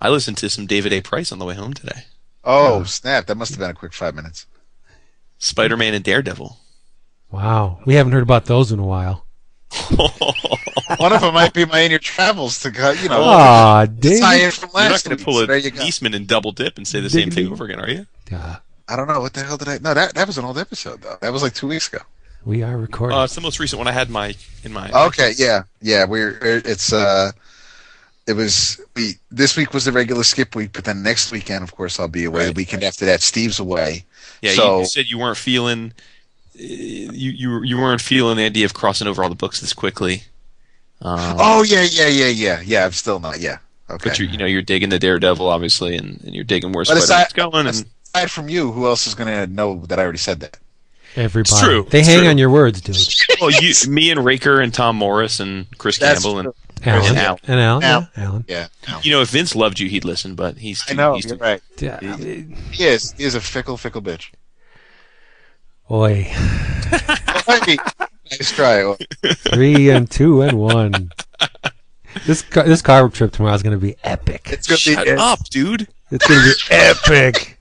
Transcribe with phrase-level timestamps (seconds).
[0.00, 1.00] I listened to some David A.
[1.00, 2.04] Price on the way home today.
[2.44, 3.26] Oh, snap.
[3.26, 4.46] That must have been a quick five minutes.
[5.38, 6.56] Spider Man and Daredevil.
[7.30, 9.26] Wow, we haven't heard about those in a while.
[10.96, 13.86] One of them might be my in your travels to, go, you know, Aw, tie
[13.86, 14.42] David.
[14.44, 15.82] in from You're not going to pull So a there you go.
[15.82, 18.06] Eastman and double dip and say the same thing over again, are you?
[18.32, 18.56] Uh,
[18.88, 19.78] I don't know what the hell did I.
[19.78, 21.18] No, that that was an old episode though.
[21.20, 21.98] That was like two weeks ago.
[22.46, 23.18] we are recording.
[23.18, 24.34] Uh, it's the most recent one I had in my
[24.64, 24.90] in my.
[25.08, 26.06] Okay, yeah, yeah.
[26.06, 27.32] We're it's uh,
[28.28, 31.74] it was we this week was the regular skip week, but then next weekend, of
[31.74, 32.46] course, I'll be away.
[32.46, 34.04] The weekend after that, Steve's away.
[34.42, 35.92] Yeah, So- you, you said you weren't feeling.
[36.54, 39.72] uh, You you you weren't feeling the idea of crossing over all the books this
[39.72, 40.24] quickly.
[41.00, 42.84] Um, Oh yeah, yeah, yeah, yeah, yeah.
[42.84, 43.40] I'm still not.
[43.40, 43.58] Yeah.
[43.90, 44.10] Okay.
[44.10, 46.98] But you you know you're digging the Daredevil obviously, and, and you're digging where But
[46.98, 47.66] aside- going.
[47.66, 50.58] And Aside from you, who else is going to know that I already said that?
[51.14, 51.50] Everybody.
[51.52, 52.28] It's true, They it's hang true.
[52.28, 52.96] on your words, dude.
[53.40, 56.54] well, you, me and Raker and Tom Morris and Chris That's Campbell and true.
[56.84, 57.08] Alan.
[57.10, 57.40] And Al.
[57.46, 57.82] And Alan.
[57.84, 58.00] Al.
[58.16, 58.44] Yeah, Alan.
[58.48, 58.68] Yeah.
[59.02, 61.14] you know if Vince loved you, he'd listen, but he's too, I know.
[61.14, 61.62] he's You're too, right.
[61.78, 62.16] Yeah.
[62.16, 63.12] He is.
[63.12, 64.30] He is a fickle, fickle bitch.
[65.90, 66.30] Oi.
[68.30, 68.94] nice try.
[69.34, 71.12] Three and two and one.
[72.26, 74.48] This car, this car trip tomorrow is going to be epic.
[74.50, 75.10] It's going to Shut be.
[75.12, 75.88] up, dude.
[76.10, 77.57] It's going to be epic.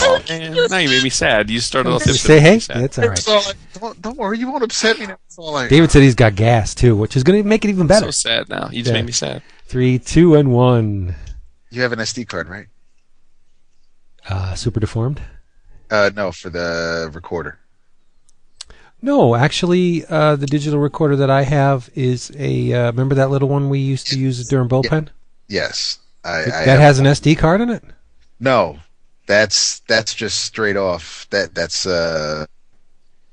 [0.00, 0.20] Oh,
[0.70, 1.48] now you made me sad.
[1.50, 2.20] You started off this.
[2.20, 2.58] Say hey.
[2.58, 2.82] Sad.
[2.82, 5.06] That's all That's all I- don't, don't worry, you won't upset me.
[5.06, 5.68] That's all I.
[5.68, 8.06] David said he's got gas too, which is going to make it even better.
[8.06, 8.68] so sad now.
[8.70, 8.92] You just Yeah.
[9.00, 9.42] made me sad.
[9.66, 11.14] Three, two, and one.
[11.70, 12.66] You have an SD card, right?
[14.28, 15.20] Uh, super deformed.
[15.90, 17.58] Uh, no, for the recorder.
[19.02, 22.72] No, actually, uh, the digital recorder that I have is a.
[22.72, 25.08] Uh, remember that little one we used to use during bullpen?
[25.48, 26.40] Yes, I.
[26.42, 27.84] I that has an SD card in it.
[28.40, 28.78] No,
[29.26, 31.26] that's that's just straight off.
[31.30, 32.46] That that's uh,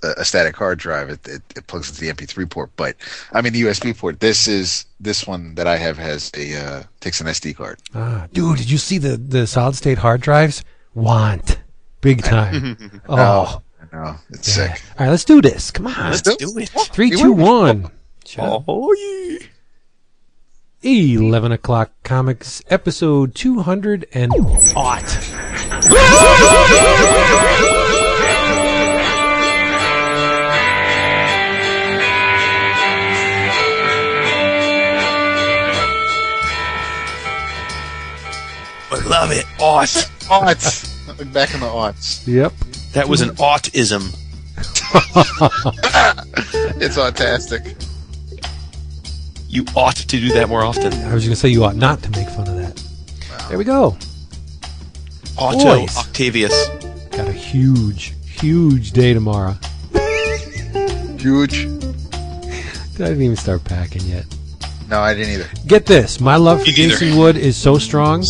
[0.03, 1.09] a, a static hard drive.
[1.09, 2.71] It, it it plugs into the MP3 port.
[2.75, 2.95] But
[3.31, 4.19] I mean the USB port.
[4.19, 7.79] This is this one that I have has a uh, takes an SD card.
[7.95, 10.63] Ah, dude, did you see the the solid state hard drives?
[10.93, 11.59] Want
[12.01, 13.01] big time.
[13.09, 14.73] oh, No, it's yeah.
[14.73, 14.83] sick.
[14.99, 15.71] All right, let's do this.
[15.71, 16.11] Come on.
[16.11, 16.69] Let's do it.
[16.69, 17.91] Three, You two, wanna- one.
[18.25, 18.63] Shut up.
[18.67, 19.47] Oh yeah.
[20.85, 24.33] 11 o'clock comics episode 200 and
[24.75, 25.33] aught.
[38.91, 39.45] I love it.
[39.59, 39.87] Aught.
[40.27, 41.33] Aughts.
[41.33, 42.27] Back in the aughts.
[42.27, 42.53] Yep.
[42.93, 44.13] That was an autism.
[46.83, 47.75] It's autastic.
[49.53, 50.91] You ought to do that more often.
[50.91, 52.83] I was going to say you ought not to make fun of that.
[53.49, 53.95] There we go.
[55.37, 55.95] Auto Boys.
[55.95, 56.69] Octavius.
[57.11, 59.55] Got a huge, huge day tomorrow.
[61.19, 61.65] Huge.
[62.95, 64.25] I didn't even start packing yet.
[64.89, 65.49] No, I didn't either.
[65.67, 66.19] Get this.
[66.19, 66.73] My love for Me.
[66.73, 68.25] Jason Wood is so strong.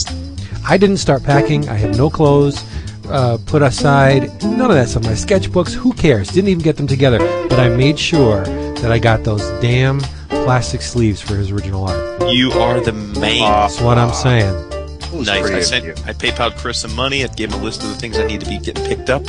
[0.67, 1.69] I didn't start packing.
[1.69, 2.65] I have no clothes
[3.07, 4.43] uh, put aside.
[4.43, 5.03] None of that stuff.
[5.03, 6.27] My sketchbooks, who cares?
[6.27, 7.19] Didn't even get them together.
[7.47, 10.01] But I made sure that I got those damn
[10.43, 12.29] plastic sleeves for his original art.
[12.31, 13.39] You are the man.
[13.39, 14.69] That's what I'm saying.
[15.13, 15.29] Nice.
[15.29, 15.85] I pretty sent.
[15.85, 15.91] you?
[16.05, 17.23] I PayPal Chris some money.
[17.23, 19.23] I gave him a list of the things I need to be getting picked up.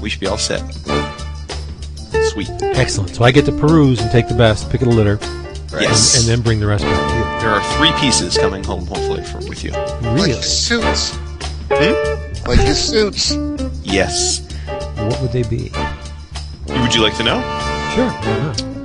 [0.00, 0.60] We should be all set.
[2.30, 2.50] Sweet.
[2.62, 3.14] Excellent.
[3.14, 5.18] So I get to peruse and take the best, pick a litter,
[5.78, 6.14] Yes.
[6.16, 7.40] and, and then bring the rest back to you.
[7.40, 9.70] there are three pieces coming home, hopefully, for, with you.
[9.72, 10.10] to you.
[10.10, 11.14] Like his suits.
[11.70, 12.48] Hmm?
[12.48, 13.32] Like his suits.
[13.82, 14.40] Yes.
[14.96, 15.70] What would they be?
[16.68, 17.40] Would you like to know?
[17.94, 18.10] Sure.
[18.10, 18.75] Why not?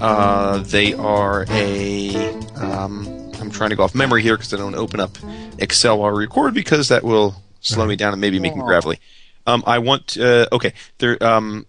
[0.00, 2.14] Uh, they are a.
[2.56, 5.16] Um, I'm trying to go off memory here because I don't open up
[5.58, 8.66] Excel while I record because that will slow me down and maybe make me Aw.
[8.66, 8.98] gravelly.
[9.46, 10.16] Um, I want.
[10.16, 11.22] Uh, okay, there.
[11.22, 11.66] Um,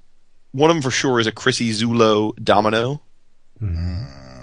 [0.51, 3.01] one of them for sure is a Chrissie Zullo Domino,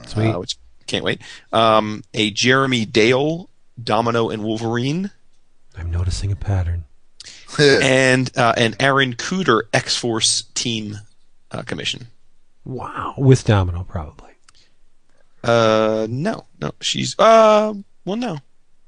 [0.07, 0.35] Sweet.
[0.35, 0.57] uh, which
[0.87, 1.21] can't wait.
[1.53, 3.49] Um, a Jeremy Dale
[3.83, 5.11] Domino and Wolverine,
[5.77, 6.85] I'm noticing a pattern.
[7.59, 10.99] and uh, an Aaron Kuder X Force team
[11.51, 12.09] uh, commission.
[12.69, 13.15] Wow.
[13.19, 14.31] With Domino, probably.
[15.43, 17.19] Uh, no, no, she's.
[17.19, 17.75] Uh,
[18.05, 18.39] well, no.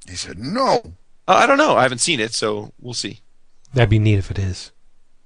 [0.08, 0.80] he said no.
[1.26, 1.76] Uh, I don't know.
[1.76, 3.20] I haven't seen it, so we'll see.
[3.72, 4.70] That'd be neat if it is.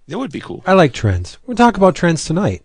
[0.06, 0.62] That would be cool.
[0.66, 1.38] I like trends.
[1.46, 2.62] We're talking about trends tonight.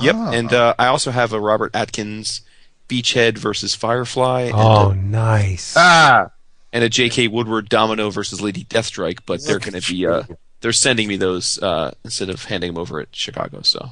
[0.00, 0.30] Yep, Ah.
[0.32, 2.40] and uh, I also have a Robert Atkins
[2.88, 5.74] Beachhead versus Firefly, Oh, and, nice.
[5.76, 6.30] Ah.
[6.72, 7.28] and a J.K.
[7.28, 9.20] Woodward Domino versus Lady Deathstrike.
[9.26, 10.22] But they're going to be uh,
[10.62, 13.60] they're sending me those uh, instead of handing them over at Chicago.
[13.62, 13.90] So,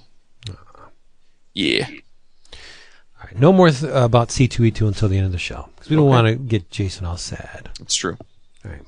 [1.55, 1.87] yeah,
[2.53, 5.97] All right, no more th- about C2E2 until the end of the show because we
[5.97, 6.11] don't Okay.
[6.11, 7.71] want to get Jason all sad.
[7.79, 8.17] that's true.
[8.65, 8.83] All right.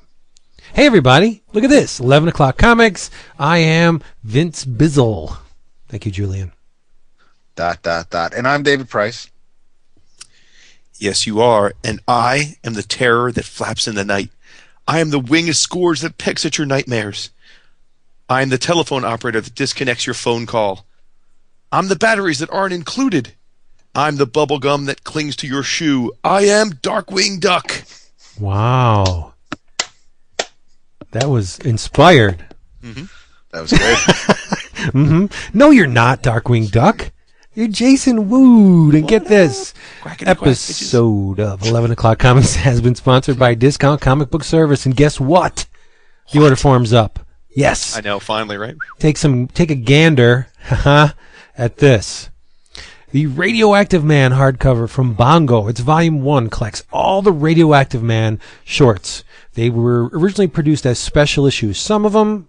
[0.74, 3.10] Hey, everybody, look at this 11 o'clock comics.
[3.38, 5.38] I am Vince Bizzle.
[5.88, 6.52] Thank you, Julian.
[7.54, 8.34] Dot dot dot.
[8.34, 9.30] And I'm David Price.
[10.98, 14.30] Yes, you are, and I am the terror that flaps in the night.
[14.88, 17.30] I am the wing of scourge that pecks at your nightmares.
[18.28, 20.84] I am the telephone operator that disconnects your phone call.
[21.72, 23.34] I'm the batteries that aren't included.
[23.94, 26.12] I'm the bubble gum that clings to your shoe.
[26.22, 27.82] I am Darkwing Duck.
[28.38, 29.34] Wow.
[31.12, 32.44] That was inspired.
[32.82, 34.90] That was good.
[34.92, 37.10] hmm No, you're not, Darkwing Duck.
[37.54, 38.94] You're Jason Wood.
[38.94, 39.72] And get this
[40.02, 44.84] Quackity quack, episode of 11 O'Clock Comics has been sponsored by Discount Comic Book Service.
[44.84, 45.66] And guess what?
[46.32, 47.18] The order form's up.
[47.48, 47.96] Yes.
[47.96, 48.76] I know, finally, right?
[48.98, 51.14] take some take a gander haha,
[51.56, 52.30] at this.
[53.12, 55.68] The Radioactive Man hardcover from Bongo.
[55.68, 59.24] It's volume one, collects all the Radioactive Man shorts.
[59.54, 61.78] They were originally produced as special issues.
[61.78, 62.48] Some of them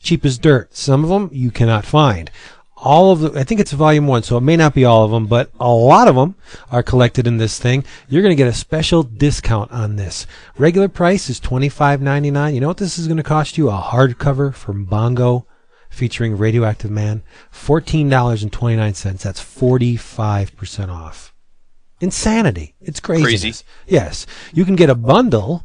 [0.00, 0.76] cheap as dirt.
[0.76, 2.30] Some of them you cannot find.
[2.76, 5.10] All of the, I think it's volume one, so it may not be all of
[5.10, 6.36] them, but a lot of them
[6.70, 7.84] are collected in this thing.
[8.06, 10.26] You're going to get a special discount on this.
[10.58, 12.54] Regular price is twenty five ninety nine.
[12.54, 13.70] You know what this is going to cost you?
[13.70, 15.46] A hardcover from Bongo
[15.90, 19.22] featuring Radioactive Man, fourteen dollars and twenty nine cents.
[19.24, 21.32] That's forty five percent off.
[22.00, 22.74] Insanity!
[22.80, 23.40] It's craziness.
[23.40, 23.64] Crazy.
[23.86, 25.64] Yes, you can get a bundle.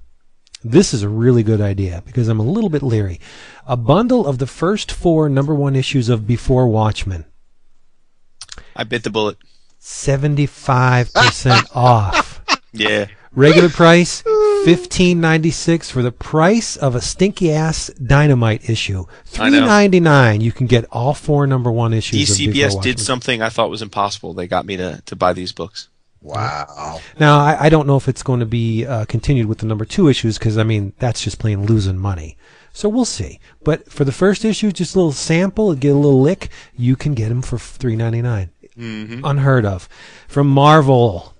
[0.64, 3.20] This is a really good idea because I'm a little bit leery.
[3.66, 7.26] A bundle of the first four number one issues of Before Watchmen,
[8.76, 9.38] I bit the bullet.
[9.80, 12.42] seventy five percent off.
[12.72, 13.08] Yeah.
[13.34, 14.24] Regular price
[14.66, 19.06] fifteen ninety six for the price of a stinky ass dynamite issue.
[19.10, 19.66] I Three know.
[19.66, 20.42] ninety nine.
[20.42, 22.32] You can get all four number one issues.
[22.32, 22.84] of Before DCBS Watchmen.
[22.84, 24.34] did something I thought was impossible.
[24.34, 25.90] They got me to, to buy these books.
[26.22, 27.00] wow.
[27.20, 29.86] Now I, I don't know if it's going to be uh, continued with the number
[29.86, 32.38] two issues because I mean that's just plain losing money.
[32.74, 33.40] So we'll see.
[33.64, 36.50] But for the first issue, just a little sample, get a little lick.
[36.78, 38.52] You can get them for three ninety nine.
[38.78, 39.26] Mm-hmm.
[39.26, 39.90] Unheard of.
[40.30, 41.31] From Marvel,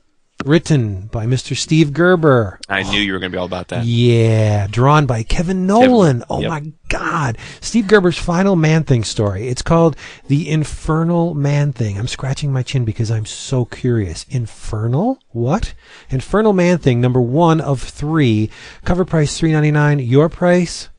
[0.46, 1.56] written by Mr.
[1.56, 2.60] Steve Gerber.
[2.70, 3.86] I knew you were going to be all about that.
[3.86, 6.24] Yeah, drawn by Kevin Nowlan.
[6.30, 6.50] oh yep.
[6.50, 7.38] my God.
[7.60, 9.48] Steve Gerber's final Man Thing story.
[9.48, 9.96] It's called
[10.28, 11.98] The Infernal Man Thing.
[11.98, 14.26] I'm scratching my chin because I'm so curious.
[14.30, 15.20] Infernal?
[15.30, 15.74] What?
[16.10, 18.50] Infernal Man Thing, number one of three.
[18.84, 20.00] Cover price three ninety nine.
[20.00, 20.90] Your price?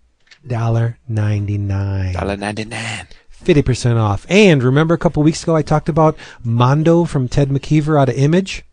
[0.47, 2.15] Dollar ninety nine.
[2.15, 3.09] Dollar ninety nine.
[3.45, 4.25] 50% off.
[4.29, 8.15] And remember a couple weeks ago I talked about Mondo from Ted McKeever out of
[8.15, 8.65] Image?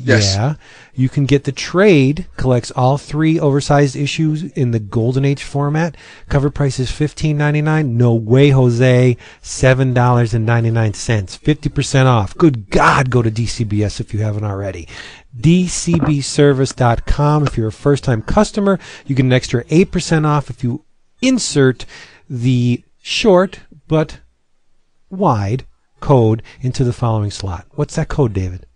[0.00, 0.36] Yes.
[0.36, 0.54] Yeah.
[0.94, 5.96] You can get the trade, collects all three oversized issues in the Golden Age format.
[6.28, 7.96] Cover price is fifteen ninety nine.
[7.96, 9.16] No way, Jose.
[9.42, 11.36] Seven dollars and ninety nine cents.
[11.36, 12.36] Fifty percent off.
[12.36, 14.88] Good God, go to DCBS if you haven't already.
[15.38, 17.46] DCBService.com.
[17.46, 20.84] If you're a first time customer, you get an extra eight percent off if you
[21.20, 21.84] insert
[22.30, 24.20] the short but
[25.10, 25.64] wide
[26.00, 27.66] code into the following slot.
[27.72, 28.66] What's that code, David?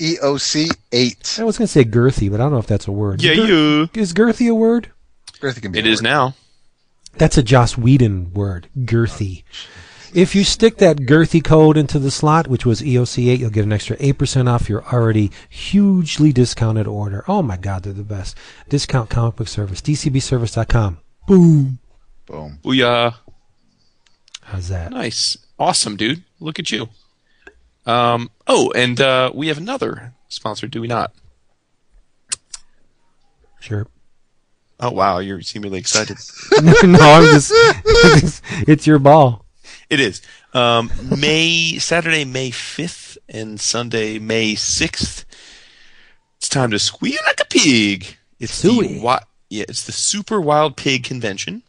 [0.00, 1.36] EOC eight.
[1.40, 3.22] I was going to say girthy, but I don't know if that's a word.
[3.22, 3.88] Yeah, Gir- you.
[3.94, 4.90] Is girthy a word?
[5.40, 6.04] Girthy can be It a is word.
[6.08, 6.34] now.
[7.16, 9.42] That's a Joss Whedon word, girthy.
[10.14, 13.72] If you stick that girthy code into the slot, which was EOC8, you'll get an
[13.72, 17.24] extra 8% off your already hugely discounted order.
[17.28, 18.36] Oh my God, they're the best.
[18.68, 20.98] Discount comic book service, dcbservice.com.
[21.26, 21.78] Boom.
[22.26, 22.58] Boom.
[22.62, 23.16] Booyah.
[24.42, 24.92] How's that?
[24.92, 25.36] Nice.
[25.58, 26.22] Awesome, dude.
[26.40, 26.88] Look at you.
[27.88, 31.12] Um, oh, and uh, we have another sponsor, do we not?
[33.60, 33.86] Sure.
[34.78, 35.18] Oh, wow.
[35.18, 36.18] You seem really excited.
[36.62, 37.50] no, no, I'm just,
[38.68, 39.46] it's your ball.
[39.88, 40.20] It is.
[40.52, 45.24] Um, May Saturday, May fifth, and Sunday, May sixth.
[46.36, 48.16] It's time to squeal like a pig.
[48.38, 48.88] It's Suey.
[48.88, 51.62] the wi- yeah, it's the Super Wild Pig Convention,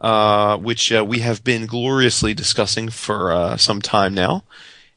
[0.00, 4.44] uh, which uh, we have been gloriously discussing for uh, some time now.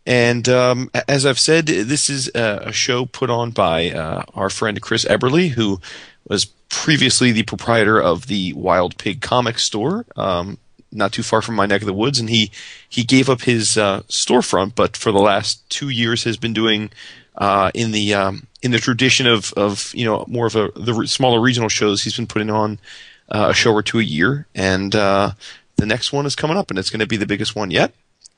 [0.08, 4.50] And um, as I've said, this is a, a show put on by uh, our
[4.50, 5.82] friend Chris Eberly, who
[6.30, 10.60] was previously the proprietor of the Wild Pig Comic Store, um,
[10.94, 12.20] not too far from my neck of the woods.
[12.20, 12.52] And he
[12.88, 16.90] he gave up his uh, storefront, but for the last two years has been doing
[17.36, 21.06] uh, in the um, in the tradition of of you know more of a the
[21.06, 22.04] smaller regional shows.
[22.04, 22.80] He's been putting on
[23.28, 25.32] uh, a show or two a year, and uh,
[25.76, 27.92] the next one is coming up, and it's going to be the biggest one yet.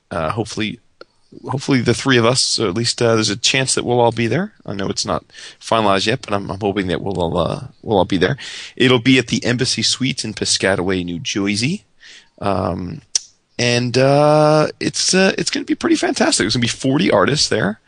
[0.09, 0.79] Uh, hopefully,
[1.47, 4.11] hopefully the three of us, or at least uh, there's a chance that we'll all
[4.11, 4.53] be there.
[4.65, 5.25] I know it's not
[5.59, 8.37] finalized yet, but I'm, I'm hoping that we'll all uh, we'll all be there.
[8.75, 11.85] It'll be at the Embassy Suites in Piscataway, New Jersey.
[12.41, 13.01] Um,
[13.57, 16.43] and uh, it's uh, it's going to be pretty fantastic.
[16.43, 17.79] There's going to be 40 artists there,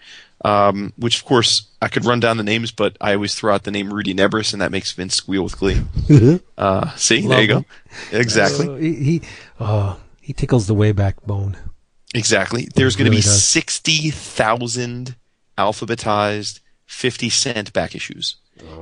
[0.43, 3.63] um, which of course I could run down the names, but I always throw out
[3.63, 5.81] the name Rudy Nebres, and that makes Vince squeal with glee.
[6.57, 7.65] Uh, see, there you go.
[8.11, 9.21] Exactly, Uh, he, he,
[10.19, 11.57] he tickles the way back bone.
[12.13, 12.67] Exactly.
[12.75, 13.45] There's going to really be does.
[13.45, 15.15] 60,000
[15.57, 18.35] alphabetized 50 cent back issues,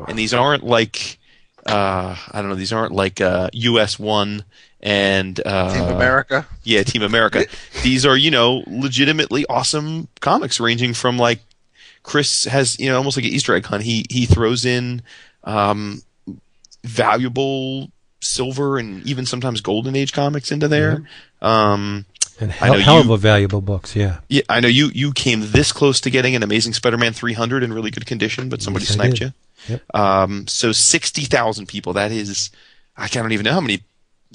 [0.07, 1.19] and these aren't like
[1.65, 2.55] uh, I don't know.
[2.55, 4.43] These aren't like uh, US One
[4.81, 6.47] and uh, Team America.
[6.63, 7.45] Yeah, Team America.
[7.83, 11.39] These are you know legitimately awesome comics, ranging from like
[12.03, 13.83] Chris has you know almost like an Easter egg hunt.
[13.83, 15.01] He he throws in
[15.43, 16.01] um,
[16.83, 21.03] valuable silver and even sometimes golden age comics into there.
[21.41, 22.05] Um,
[22.41, 24.19] And I hell, know hell you- of a valuable books, yeah.
[24.29, 27.73] yeah, I know you you came this close to getting an Amazing Spider-Man 300 in
[27.73, 29.33] really good condition, but somebody Yes, sniped you.
[29.67, 29.95] Yep.
[29.95, 31.91] Um, so 60,000 people.
[31.93, 32.49] That is,
[32.95, 33.83] I don't even know how many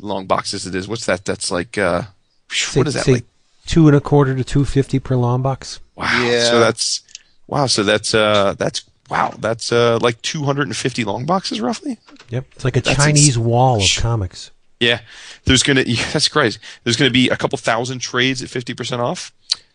[0.01, 0.87] long boxes it is.
[0.87, 1.25] What's that?
[1.25, 2.03] That's like, uh,
[2.51, 3.25] Say, what is that say like?
[3.67, 5.81] two and a quarter to two fifty per long box.
[5.97, 6.05] Wow.
[6.29, 6.45] Yeah.
[6.51, 7.01] So that's,
[7.47, 7.67] wow.
[7.67, 9.33] So that's, uh, that's, wow.
[9.39, 11.99] That's, uh, like 250 long boxes roughly.
[12.29, 14.51] Yep, it's like a That's Chinese ins- wall of comics.
[14.81, 15.01] Yeah.
[15.45, 16.59] There's yeah, that's crazy.
[16.83, 19.33] There's to be a couple thousand trades at 50% off.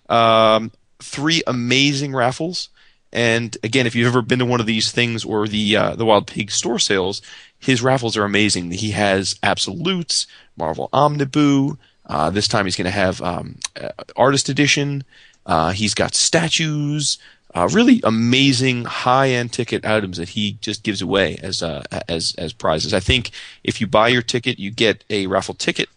[0.10, 2.70] Um, three amazing raffles.
[3.12, 6.06] And again, if you've ever been to one of these things or the uh, the
[6.06, 7.24] Wild Pig store sales,
[7.58, 8.70] his raffles are amazing.
[8.72, 11.78] He has absolutes, Marvel Omniboo.
[12.06, 15.04] Uh, this time he's going to have um, uh, artist edition.
[15.46, 17.18] Uh, he's got statues.
[17.54, 22.36] Uh, really amazing high end ticket items that he just gives away as uh, as
[22.38, 22.94] as prizes.
[22.94, 23.32] I think
[23.64, 25.90] if you buy your ticket, you get a raffle ticket,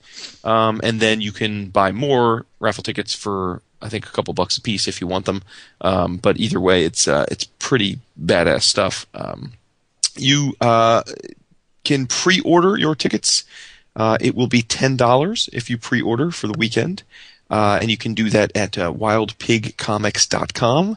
[0.44, 4.56] um, and then you can buy more raffle tickets for I think a couple bucks
[4.56, 5.42] a piece if you want them.
[5.82, 9.06] Um, but either way, it's uh, it's pretty badass stuff.
[9.12, 9.52] Um,
[10.16, 11.02] you uh,
[11.85, 13.44] can pre-order your tickets.
[13.94, 17.02] Uh, it will be ten dollars if you pre-order for the weekend,
[17.50, 20.97] uh, and you can do that at wildpigcomics.com.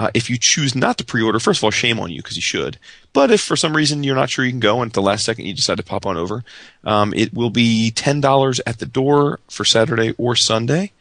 [0.00, 2.40] Uh, if you choose not to pre-order, first of all, shame on you because you
[2.40, 2.78] should.
[3.12, 5.26] But if for some reason you're not sure you can go, and at the last
[5.26, 6.42] second you decide to pop on over,
[6.84, 10.92] um, it will be ten dollars at the door for Saturday or Sunday,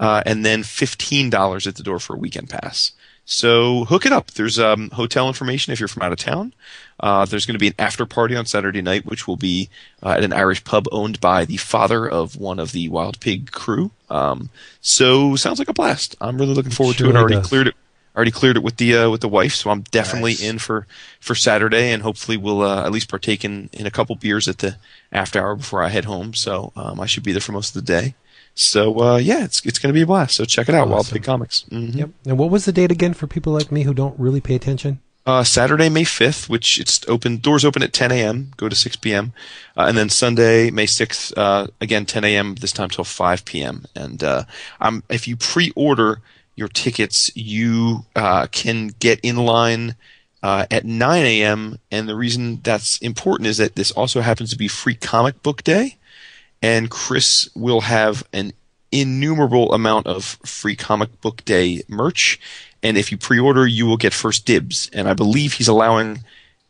[0.00, 2.92] uh, and then fifteen dollars at the door for a weekend pass.
[3.26, 4.30] So hook it up.
[4.30, 6.54] There's um, hotel information if you're from out of town.
[6.98, 9.68] Uh, there's going to be an after party on Saturday night, which will be
[10.02, 13.50] uh, at an Irish pub owned by the father of one of the Wild Pig
[13.50, 13.90] crew.
[14.08, 14.48] Um,
[14.80, 16.16] so sounds like a blast.
[16.22, 17.16] I'm really looking forward to it.
[17.16, 17.48] I already does.
[17.48, 17.74] cleared it.
[18.16, 20.42] Already cleared it with the uh, with the wife, so I'm definitely Nice.
[20.42, 20.86] in for
[21.20, 24.58] for Saturday, and hopefully we'll uh, at least partake in, in a couple beers at
[24.58, 24.76] the
[25.12, 26.32] after hour before I head home.
[26.32, 28.14] So um, I should be there for most of the day.
[28.54, 30.34] So uh, yeah, it's it's going to be a blast.
[30.34, 31.12] So check it out, Wild Awesome.
[31.12, 31.66] Pig Comics.
[31.70, 31.94] Mhm.
[31.94, 32.10] Yep.
[32.24, 35.00] And what was the date again for people like me who don't really pay attention?
[35.26, 38.94] Uh, Saturday, May 5th, which it's open, doors open at 10 a.m., go to 6
[38.96, 39.32] p.m.
[39.76, 43.86] Uh, and then Sunday, May 6th, uh, again, 10 a.m., this time till 5 p.m.
[43.96, 44.44] And, uh,
[44.80, 46.20] um, if you pre-order
[46.56, 49.94] your tickets, you, uh, can get in line,
[50.42, 51.78] uh, at 9 a.m.
[51.90, 55.62] And the reason that's important is that this also happens to be free comic book
[55.62, 55.96] day.
[56.62, 58.52] And Chris will have an
[58.90, 62.40] innumerable amount of free comic book day merch.
[62.82, 64.88] And if you pre-order, you will get first dibs.
[64.92, 66.24] And I believe he's allowing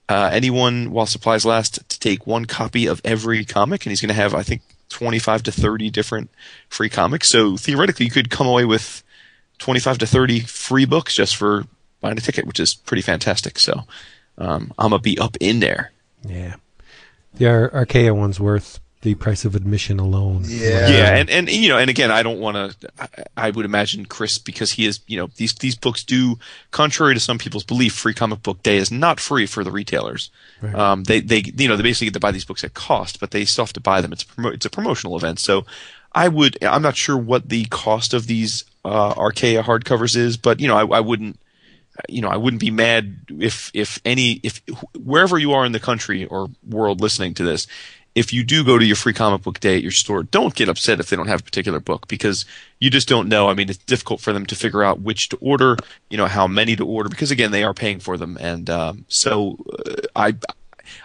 [0.09, 4.09] uh, anyone while supplies last to take one copy of every comic, and he's going
[4.09, 6.31] to have I think 25 to 30 different
[6.69, 7.29] free comics.
[7.29, 9.03] So theoretically, you could come away with
[9.59, 11.65] 25 to 30 free books just for
[12.01, 13.59] buying a ticket, which is pretty fantastic.
[13.59, 13.85] So
[14.39, 15.93] um, I'm gonna be up in there.
[16.27, 16.57] Yeah.
[17.35, 20.43] The Ar- Archaia one's worth the price of admission alone.
[20.47, 20.89] Yeah.
[20.89, 22.91] Yeah, and, and you know, and again, I don't want to.
[22.99, 26.39] I, I would imagine Chris because he is, you know, these these books do,
[26.71, 30.31] contrary to some people's belief, Free Comic Book Day is not free for the retailers.
[30.61, 30.75] Right.
[30.75, 33.31] Um, they they you know they basically get to buy these books at cost, but
[33.31, 34.13] they still have to buy them.
[34.13, 35.67] It's a promo- it's a promotional event, so
[36.13, 36.63] I would.
[36.65, 40.99] I'm not sure what the cost of these uh, hardcovers is, but you know, I,
[40.99, 41.39] I wouldn't.
[42.11, 44.61] You know, I wouldn't be mad if if any if
[44.95, 47.67] wherever you are in the country or world listening to this,
[48.15, 50.69] if you do go to your free comic book day at your store, don't get
[50.69, 52.45] upset if they don't have a particular book because
[52.81, 53.49] you just don't know.
[53.49, 55.79] I mean, it's difficult for them to figure out which to order,
[56.11, 58.37] you know, how many to order because again, they are paying for them.
[58.39, 60.35] And um, so uh, I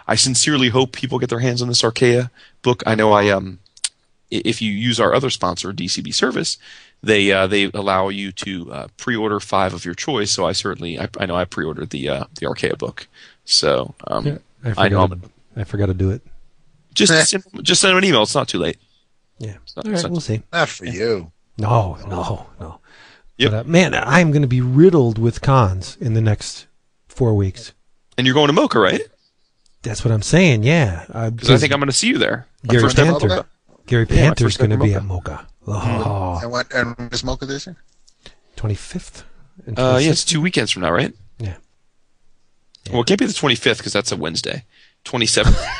[0.06, 2.30] I sincerely hope people get their hands on this Archaia
[2.62, 2.82] book.
[2.86, 3.60] I know I um
[4.30, 6.56] if you use our other sponsor, DCB Service,
[7.02, 10.30] they uh, they allow you to uh, pre-order five of your choice.
[10.30, 13.06] So I certainly I, I know I pre-ordered the uh, the Archaia book.
[13.44, 15.20] So um, Yeah, I I forgot, know to,
[15.56, 16.22] I forgot to do it.
[16.94, 18.22] just send, just send them an email.
[18.22, 18.76] It's not too late.
[19.38, 19.54] Yeah.
[19.76, 20.42] not- All right, we'll see.
[20.52, 21.32] Not for you.
[21.58, 22.78] No, no, no.
[23.38, 23.50] Yep.
[23.50, 26.66] But, uh, man, I'm going to be riddled with cons in the next
[27.08, 27.72] four weeks.
[28.16, 29.00] And you're going to MoCCA, right?
[29.82, 30.62] That's what I'm saying.
[30.62, 32.46] Yeah, uh, Because I think I'm going to see you there.
[32.66, 33.44] Gary first Panter.
[33.86, 35.44] Gary Yeah, my Panter's first going to be at MoCCA.
[35.66, 36.72] Oh, And what?
[36.74, 37.76] And is MoCCA this year?
[38.56, 39.24] 25th.
[39.76, 41.12] Uh, yeah, it's two weekends from now, right?
[41.38, 41.54] Yeah.
[42.90, 44.64] Well, it can't be the 25th because that's a Wednesday.
[45.04, 45.64] 27th.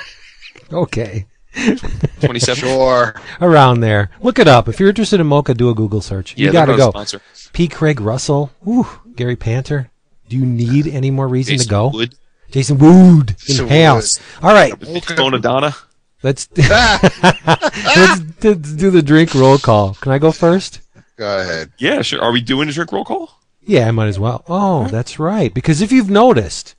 [0.73, 1.27] Okay.
[1.55, 2.57] 27th.
[2.57, 3.15] Sure.
[3.43, 4.11] Around there.
[4.23, 4.69] Look it up.
[4.69, 6.35] If you're interested in MoCCA, do a Google search.
[6.37, 6.91] Yeah, you got to go.
[6.91, 7.21] Sponsor.
[7.53, 7.69] P.
[7.69, 8.53] Craig Russell.
[8.67, 9.91] Ooh, Gary Panter.
[10.31, 11.89] Do you need any more reason to go?
[11.89, 12.15] Wood.
[12.51, 14.19] Jason Wood in Jason house.
[14.43, 15.75] All right, Bonadonna.
[16.23, 19.95] Let's let's, d- do the drink roll call.
[19.95, 20.81] Can I go first?
[21.17, 21.73] Go ahead.
[21.79, 22.23] Yeah, sure.
[22.23, 23.31] Are we doing a drink roll call?
[23.61, 24.45] Yeah, I might as well.
[24.49, 25.53] Oh, that's right.
[25.55, 26.75] Because if you've noticed,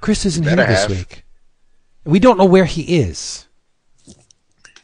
[0.00, 0.90] Chris isn't here this have.
[0.90, 1.24] week.
[2.04, 3.46] We don't know where he is.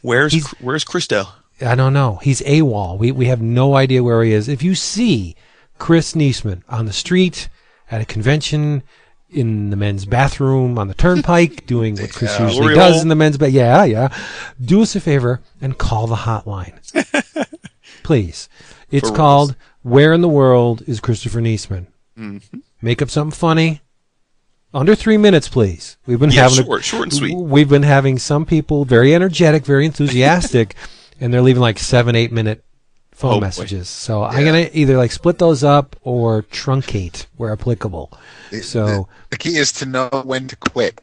[0.01, 1.25] Where's He's- Where's Christo?
[1.61, 2.19] I don't know.
[2.23, 2.97] He's AWOL.
[2.97, 4.47] We we have no idea where he is.
[4.47, 5.35] If you see
[5.77, 7.49] Chris Niesman on the street,
[7.91, 8.81] at a convention,
[9.31, 12.47] in the men's bathroom, on the turnpike, doing what Chris Yeah.
[12.47, 13.01] usually does hole.
[13.03, 14.15] in the men's bath, yeah, yeah.
[14.63, 16.75] Do us a favor and call the hotline,
[18.03, 18.49] please.
[18.91, 22.59] It's For called "Where in the World is Christopher Niesman?" Mm-hmm.
[22.81, 23.81] Make up something funny.
[24.73, 25.97] Under three minutes, please.
[26.05, 27.35] We've been Yeah, having a- short, short and sweet.
[27.35, 30.75] We've been having some people very energetic, very enthusiastic,
[31.19, 32.63] and they're leaving like seven, eight minute
[33.19, 33.45] phone Oh, boy.
[33.47, 33.89] messages.
[33.89, 38.17] So I'm gonna either like split those up or truncate where applicable.
[38.61, 41.01] So The key is to know when to quit.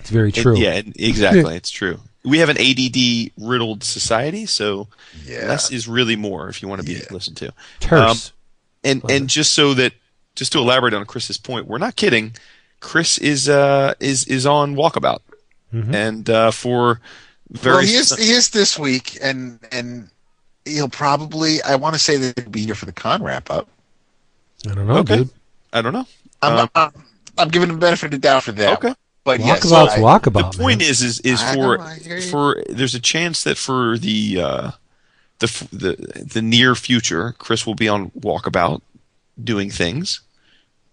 [0.00, 0.58] it's very It- true.
[0.58, 1.54] yeah, exactly.
[1.60, 2.00] it's true.
[2.24, 4.88] We have an ADD riddled society, so
[5.24, 5.46] Yeah.
[5.46, 7.04] less is really more if you want to be Yeah.
[7.12, 7.52] listened to.
[7.78, 8.32] Terse.
[8.82, 9.92] And and just so that
[10.34, 12.34] just to elaborate on Chris's point, we're not kidding.
[12.80, 15.20] Chris is uh is is on walkabout,
[15.72, 15.94] Mhm.
[15.94, 17.00] and uh, for
[17.50, 20.08] very well, he is he is this week, and and
[20.66, 21.62] he'll probably.
[21.62, 23.68] I want to say that he'll be here for the con wrap up.
[24.68, 25.18] I don't know, okay.
[25.18, 25.30] dude.
[25.72, 26.06] I don't know.
[26.42, 26.92] I'm Um, I'm,
[27.38, 28.78] I'm giving him the benefit of the doubt for that.
[28.78, 28.94] Okay.
[29.24, 30.52] but yes, Walkabout's I- walkabout.
[30.52, 30.90] the point man.
[30.90, 32.30] is is is for know, I hear you.
[32.30, 34.70] for there's a chance that for the uh
[35.38, 38.80] the the the near future Chris will be on walkabout
[39.42, 40.20] doing things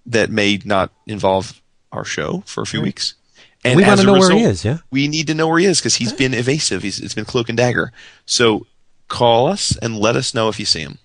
[0.06, 1.62] that may not involve
[1.92, 3.16] our show for a few weeks
[3.64, 4.66] and we want to a know where he is.
[4.66, 4.80] Yeah.
[4.92, 7.48] we need to know where he is because he's been evasive he's it's been cloak
[7.48, 7.94] and dagger
[8.26, 8.66] so
[9.20, 10.98] call us and let us know if you see him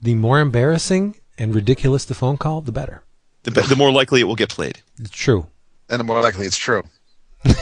[0.00, 3.02] The more embarrassing and ridiculous the phone call, the better.
[3.42, 5.46] the, be- the more likely it will get played It's true.
[5.90, 6.84] and the more likely it's true.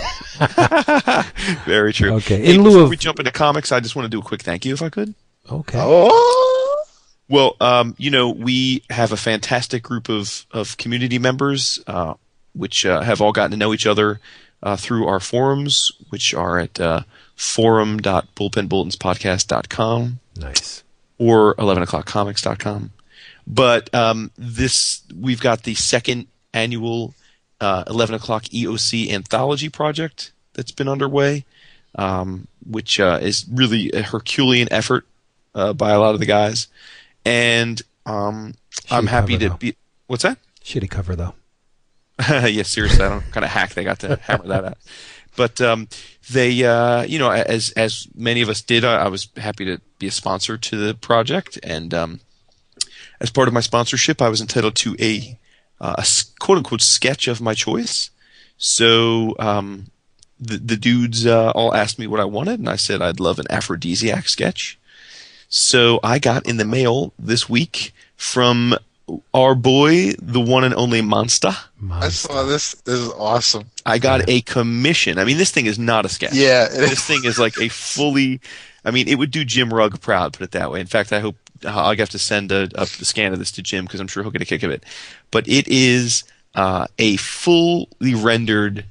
[1.65, 4.05] very true Okay, Hey, in lieu before of- we jump into comics I just want
[4.07, 5.15] to do a quick thank you if I could
[5.51, 5.79] Okay.
[5.81, 6.85] Oh,
[7.29, 12.15] Well, um, you know, we have a fantastic group of, of community members, uh,
[12.55, 14.21] which uh, have all gotten to know each other
[14.63, 17.01] uh, through our forums, which are at uh,
[17.37, 20.83] forum.bullpenbulletinspodcast.com Nice.
[21.19, 22.91] or 11o'clockcomics.com.
[23.47, 27.15] But um, this, we've got the second annual
[27.61, 31.45] uh, 11 o'clock EOC anthology project that's been underway,
[31.97, 35.05] um, which uh, is really a Herculean effort
[35.55, 36.69] uh, by a lot of the guys.
[37.25, 38.55] And um,
[38.91, 39.57] I'm happy cover, to though.
[39.57, 39.77] be.
[40.07, 40.39] What's that?
[40.65, 41.35] Shitty cover though.
[42.29, 44.79] yeah, seriously, I don't kind of hack they got to hammer that out.
[45.37, 45.89] But um,
[46.31, 49.81] they, uh, you know, as as many of us did, I, I was happy to
[49.99, 52.21] be a sponsor to the project, and um,
[53.21, 55.39] as part of my sponsorship, I was entitled to a,
[55.81, 56.07] uh, a
[56.39, 58.11] quote unquote sketch of my choice.
[58.59, 59.87] So um,
[60.39, 63.39] the the dudes uh, all asked me what I wanted, and I said I'd love
[63.39, 64.79] an Afrodisiac sketch.
[65.49, 68.75] So I got in the mail this week from
[69.35, 71.53] our boy, the one and only Monster.
[71.91, 72.75] I saw this.
[72.85, 73.65] This is awesome.
[73.85, 75.19] I got a commission.
[75.19, 76.35] I mean, this thing is not a sketch.
[76.35, 77.05] Yeah, it This is.
[77.05, 78.41] thing is like a fully.
[78.85, 80.33] I mean, it would do Jim Rugg proud.
[80.33, 80.81] Put it that way.
[80.81, 83.85] In fact, I hope I'll have to send a, a scan of this to Jim
[83.85, 84.85] because I'm sure he'll get a kick of it.
[85.31, 88.85] But it is uh, a fully rendered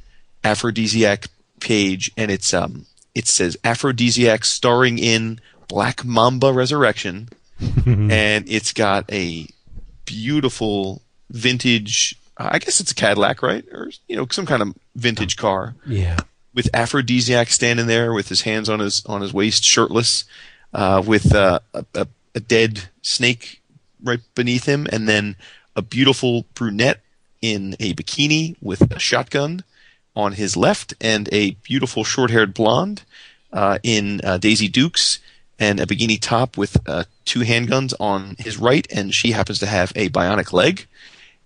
[0.43, 1.27] Afrodisiac
[1.59, 7.29] page, and it's um, it says Afrodisiac starring in Black Mamba Resurrection,
[7.85, 9.47] and it's got a
[10.05, 12.15] beautiful vintage.
[12.37, 13.63] I guess it's a Cadillac, right?
[13.71, 16.17] Or you know, some kind of vintage car Yeah.
[16.53, 20.25] with Afrodisiac standing there with his hands on his on his waist, shirtless,
[20.73, 23.61] uh, with uh, a, a, a dead snake
[24.03, 25.35] right beneath him, and then
[25.75, 27.01] a beautiful brunette
[27.41, 29.63] in a bikini with a shotgun
[30.15, 33.03] on his left, and a beautiful short-haired blonde
[33.53, 35.19] uh, in uh, Daisy Dukes
[35.61, 39.67] and a bikini top with uh, two handguns on his right, and she happens to
[39.67, 40.87] have a bionic leg.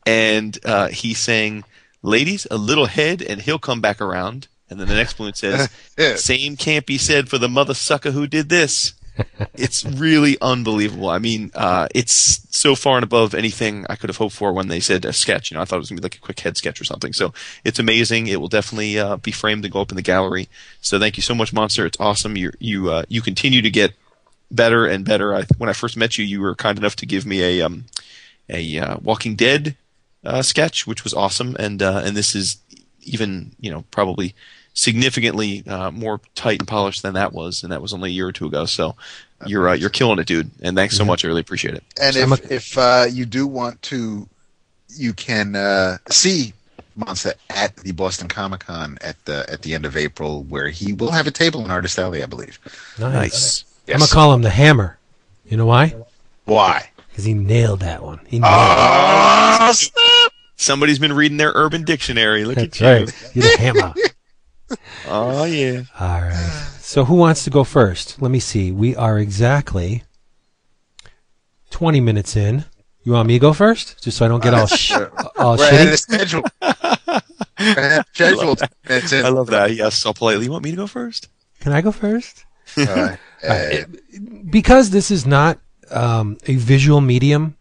[0.06, 1.65] And uh, he's saying,
[2.01, 5.69] "Ladies, a little head, and he'll come back around." And then the next one says.
[6.15, 8.93] "Same can't be said for the mother sucker who did this."
[9.54, 11.10] it's really unbelievable.
[11.10, 14.67] I mean, uh, it's so far and above anything I could have hoped for when
[14.67, 15.51] they said a sketch.
[15.51, 17.12] You know, I thought it was gonna be like a quick head sketch or something.
[17.12, 17.34] So
[17.65, 18.28] it's amazing.
[18.28, 20.47] It will definitely uh, be framed and go up in the gallery.
[20.82, 21.86] So thank you so much, Monster.
[21.86, 22.38] It's awesome.
[22.38, 23.93] You you uh, you continue to get
[24.51, 25.36] better and better.
[25.36, 27.86] I, when I first met you, you were kind enough to give me a um,
[28.49, 29.75] a uh, Walking Dead
[30.23, 32.58] uh, sketch, which was awesome, and uh, and this is
[33.01, 34.36] even you know probably
[34.73, 38.27] significantly uh, more tight and polished than that was, and that was only a year
[38.27, 38.65] or two ago.
[38.65, 38.95] So
[39.45, 41.25] you're uh, you're killing it, dude, and thanks so much.
[41.25, 41.84] I really appreciate it.
[41.99, 44.27] And I'm if if uh, you do want to,
[44.89, 46.53] you can uh, see
[46.95, 50.69] months at, at the Boston Comic Con at the at the end of April, where
[50.69, 52.60] he will have a table in Artist Alley, I believe.
[52.99, 53.65] Nice.
[53.88, 54.98] I'm gonna call him the Hammer.
[55.45, 55.95] You know why?
[56.45, 56.89] Why?
[57.10, 58.19] Because he nailed that one.
[58.28, 60.32] He nailed Oh, snap!
[60.58, 62.45] Somebody's been reading their Urban Dictionary.
[62.45, 62.63] Look it.
[62.63, 62.88] at That's you.
[62.88, 63.36] right.
[63.36, 63.93] You're the Hammer.
[65.08, 65.84] Oh yeah.
[66.00, 66.67] All right.
[66.80, 68.19] So who wants to go first?
[68.19, 68.71] Let me see.
[68.71, 70.04] We are exactly
[71.69, 72.65] 20 minutes in.
[73.04, 74.91] You want me to go first, just so I don't get all sh-
[75.38, 75.91] all We're ahead shitty?
[75.91, 76.43] the schedule.
[77.60, 79.26] We're ahead of schedule.
[79.26, 79.76] I love that.
[79.76, 80.45] Yes, so politely.
[80.45, 81.30] You want me to go first?
[81.60, 82.43] Can I go first?
[82.76, 83.15] Uh,
[83.47, 83.86] uh,
[84.49, 85.60] because this is not
[85.91, 87.58] um, a visual medium,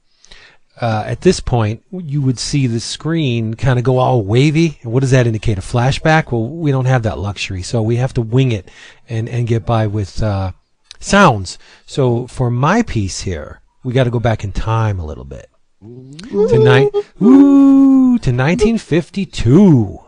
[0.80, 4.78] uh, at this point, you would see the screen kind of go all wavy.
[4.82, 5.58] And what does that indicate?
[5.58, 6.32] A flashback?
[6.32, 8.68] Well, we don't have that luxury, so we have to wing it
[9.08, 10.52] and, and get by with uh,
[10.98, 11.58] sounds.
[11.86, 15.48] So for my piece here, we got to go back in time a little bit.
[15.80, 16.90] To, ni-
[17.22, 20.00] ooh, to 1952.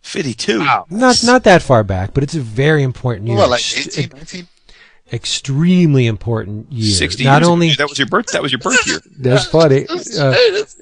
[0.00, 0.60] Fifty-two.
[0.60, 0.86] wow.
[0.90, 3.38] Not not that far back, but it's a very important year.
[3.38, 4.48] Well, like Ex- 18, 19?
[5.14, 6.94] Extremely important year.
[6.94, 7.24] Sixty.
[7.24, 7.76] Not years only ago.
[7.78, 8.26] that was your birth.
[8.32, 9.00] That was your birth year.
[9.18, 9.86] that's funny.
[10.18, 10.34] Uh,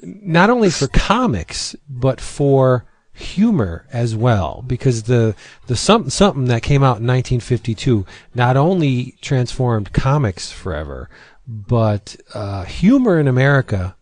[0.03, 5.35] not only for comics, but for humor as well, because the
[5.67, 11.09] the something something that came out in 1952 not only transformed comics forever,
[11.47, 13.95] but uh, humor in America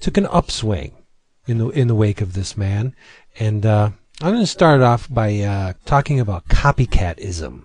[0.00, 0.92] took an upswing
[1.46, 2.94] in the in the wake of this man.
[3.38, 3.90] And uh,
[4.20, 7.64] I'm going to start off by uh, talking about copycatism.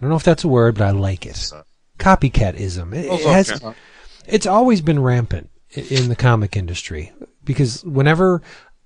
[0.00, 1.52] I don't know if that's a word, but I like it.
[1.98, 2.94] Copycatism.
[2.94, 3.62] It, it oh, has,
[4.26, 7.12] it's always been rampant in the comic industry
[7.44, 8.40] because whenever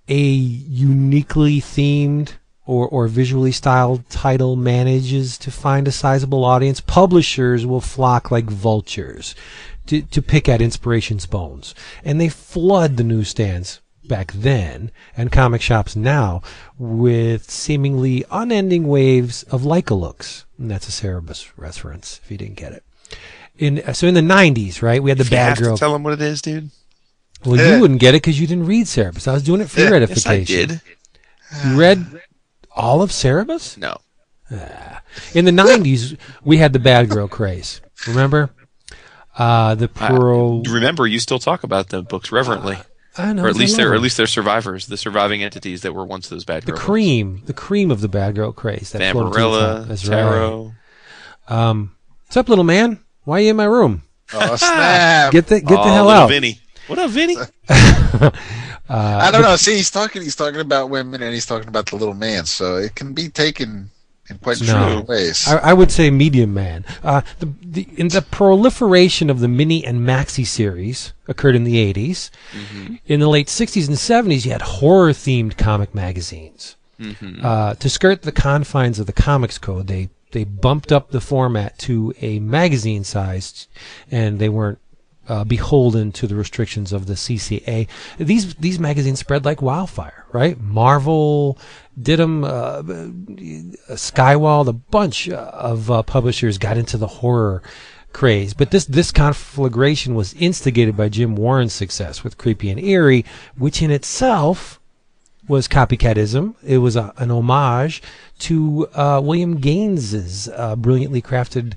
[0.08, 2.32] a uniquely themed
[2.66, 8.46] or, or visually styled title manages to find a sizable audience, publishers will flock like
[8.46, 9.36] vultures
[9.86, 11.76] to, to pick at inspiration's bones.
[12.04, 16.42] And they flood the newsstands back then and comic shops now
[16.78, 20.44] with seemingly unending waves of Leica looks.
[20.58, 22.84] And that's a Cerebus reference, if you didn't get it.
[23.56, 25.76] In, uh, so in the 90s, right, we had the If bad girl.
[25.76, 26.70] tell them what it is, dude.
[27.44, 29.28] Well, you wouldn't get it because you didn't read Cerebus.
[29.28, 30.68] I was doing it for your Yes, I edification.
[30.68, 30.80] did.
[31.66, 32.20] You read
[32.74, 33.76] all of Cerebus?
[33.76, 33.98] No.
[34.50, 35.02] Ah.
[35.34, 37.80] In the 90s, we had the bad girl craze.
[38.08, 38.50] Remember?
[39.36, 40.62] Uh, the pro.
[40.68, 42.84] Remember, you still talk about the books reverently, I
[43.18, 43.94] know, or at least they're over.
[43.94, 46.66] at least they're survivors, the surviving entities that were once those bad girls.
[46.66, 46.80] the girls.
[46.84, 48.90] cream, the cream of the bad girl craze.
[48.92, 49.88] That floated to the Vampirella, top.
[49.88, 50.16] That's right.
[50.16, 50.72] Tarot.
[51.48, 51.96] Um,
[52.26, 52.98] what's up, little man?
[53.24, 54.02] Why are you in my room?
[54.32, 55.32] Oh, snap.
[55.32, 56.28] Get the get the Oh, hell little out.
[56.28, 56.58] Vinny.
[56.86, 57.36] What up, Vinny?
[58.88, 59.56] I don't know.
[59.56, 60.22] See, he's talking.
[60.22, 62.44] He's talking about women, and he's talking about the little man.
[62.46, 63.90] So it can be taken
[64.30, 65.04] in quite No.
[65.06, 65.46] ways.
[65.48, 66.84] I, I would say medium man.
[67.02, 71.92] Uh, the, the, in the proliferation of the mini and maxi series occurred in the
[71.92, 72.30] 80s.
[73.06, 76.76] In the late 60s and 70s, you had horror themed comic magazines.
[77.42, 81.76] Uh, to skirt the confines of the comics code, they they bumped up the format
[81.78, 83.68] to a magazine size,
[84.10, 84.78] and they weren't
[85.28, 87.86] uh, beholden to the restrictions of the CCA.
[88.18, 90.58] These these magazines spread like wildfire, right?
[90.60, 91.58] Marvel
[92.00, 92.82] did them, uh,
[93.92, 97.62] Skywald, a bunch of uh, publishers got into the horror
[98.12, 98.54] craze.
[98.54, 103.24] But this this conflagration was instigated by Jim Warren's success with Creepy and Eerie,
[103.56, 104.80] which in itself
[105.46, 106.54] was copycatism.
[106.64, 108.02] It was a, an homage
[108.40, 111.74] to uh, William Gaines's uh, brilliantly crafted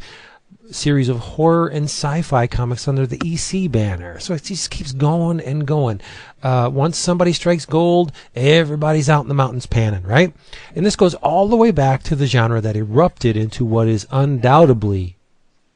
[0.72, 4.20] series of horror and sci-fi comics under the EC banner.
[4.20, 6.02] So it just keeps going and going.
[6.44, 10.34] Uh, once somebody strikes gold, everybody's out in the mountains panning, right?
[10.76, 14.08] And this goes all the way back to the genre that erupted into what is
[14.12, 15.18] undoubtedly,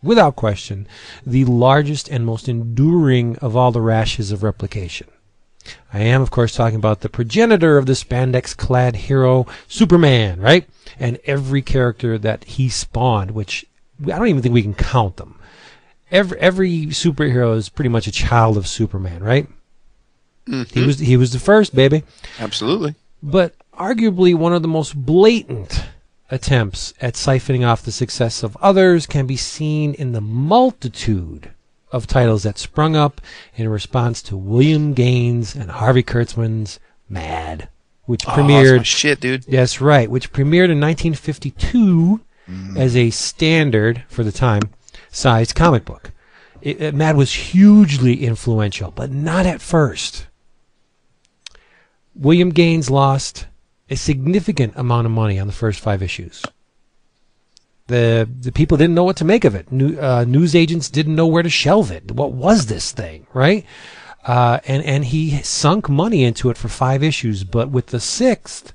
[0.03, 0.87] without question,
[1.25, 5.07] the largest and most enduring of all the rashes of replication.
[5.93, 10.67] I am, of course, talking about the progenitor of the spandex clad hero, Superman, right?
[10.99, 13.65] And every character that he spawned, which
[14.03, 15.39] I don't even think we can count them.
[16.11, 19.47] Every every superhero is pretty much a child of Superman, right?
[20.45, 20.85] He mm-hmm.
[20.85, 22.03] was he was the first, baby.
[22.39, 22.95] Absolutely.
[23.21, 25.85] But arguably one of the most blatant
[26.29, 31.51] attempts at siphoning off the success of others can be seen in the multitude
[31.91, 33.21] of titles that sprung up
[33.55, 37.67] in response to William Gaines and Harvey Kurtzman's Mad,
[38.05, 39.43] which Oh, premiered shit, dude.
[39.43, 42.21] That's right, which premiered in 1952
[42.77, 44.61] as a standard for the time
[45.11, 46.11] sized comic book.
[46.61, 50.27] It, it- Mad was hugely influential, but not at first.
[52.15, 53.47] William Gaines lost
[53.89, 56.43] a significant amount of money on the first five issues.
[57.87, 59.71] The the people didn't know what to make of it.
[59.71, 62.11] New, uh, news agents didn't know where to shelve it.
[62.11, 63.65] What was this thing, right?
[64.23, 67.43] uh, and and he sunk money into it for five issues.
[67.43, 68.71] But with the sixth,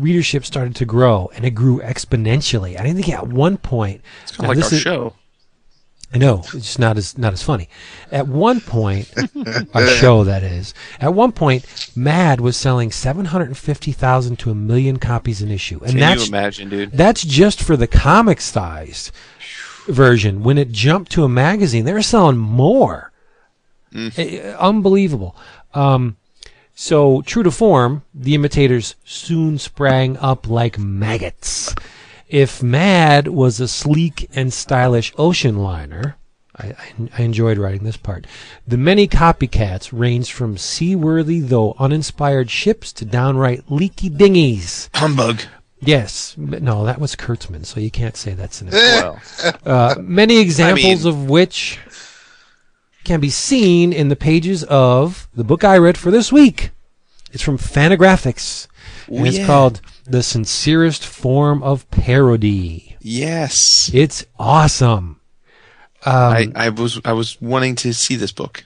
[0.00, 2.78] readership started to grow, and it grew exponentially.
[2.78, 5.14] I think at one point, It's kind of like our show.
[6.12, 7.68] I know it's just not as not as funny.
[8.10, 9.12] At one point,
[9.74, 10.74] our show that is.
[10.98, 15.40] At one point, Mad was selling seven hundred and fifty thousand to a million copies
[15.40, 16.92] an issue, and Can that's you imagine, dude?
[16.92, 19.12] that's just for the comic sized
[19.86, 20.42] version.
[20.42, 23.12] When it jumped to a magazine, they were selling more.
[23.94, 25.36] Eh, unbelievable.
[25.74, 26.16] Um,
[26.82, 31.74] so, true to form, the imitators soon sprang up like maggots.
[32.26, 36.16] If Mad was a sleek and stylish ocean liner,
[36.56, 38.26] I, I, I enjoyed writing this part.
[38.66, 44.88] The many copycats ranged from seaworthy though uninspired ships to downright leaky dinghies.
[44.94, 45.42] Humbug.
[45.82, 48.70] Yes, but no, that was Kurtzman, so you can't say that's an.
[48.70, 49.20] Well,
[49.66, 51.78] Uh, many examples of which
[53.04, 56.70] can be seen in the pages of the book I read for this week.
[57.32, 58.66] It's from Fantagraphics,
[59.06, 59.46] and it's yeah.
[59.46, 63.90] called "The Sincerest Form of Parody." yes.
[63.94, 65.20] It's awesome.
[66.04, 68.64] Um, I, I was I was wanting to see this book.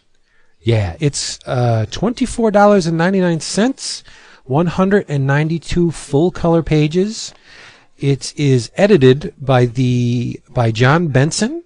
[0.61, 4.03] Yeah, it's uh, twenty-four dollars and ninety-nine cents,
[4.45, 7.35] one hundred and ninety-two full color pages.
[7.99, 11.65] It is edited by the by John Benson,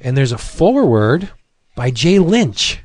[0.00, 1.30] and there's a foreword
[1.76, 2.80] by Jay Lynch,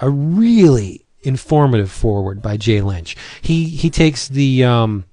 [0.00, 3.16] a really informative forward by Jay Lynch.
[3.40, 5.04] He he takes the um,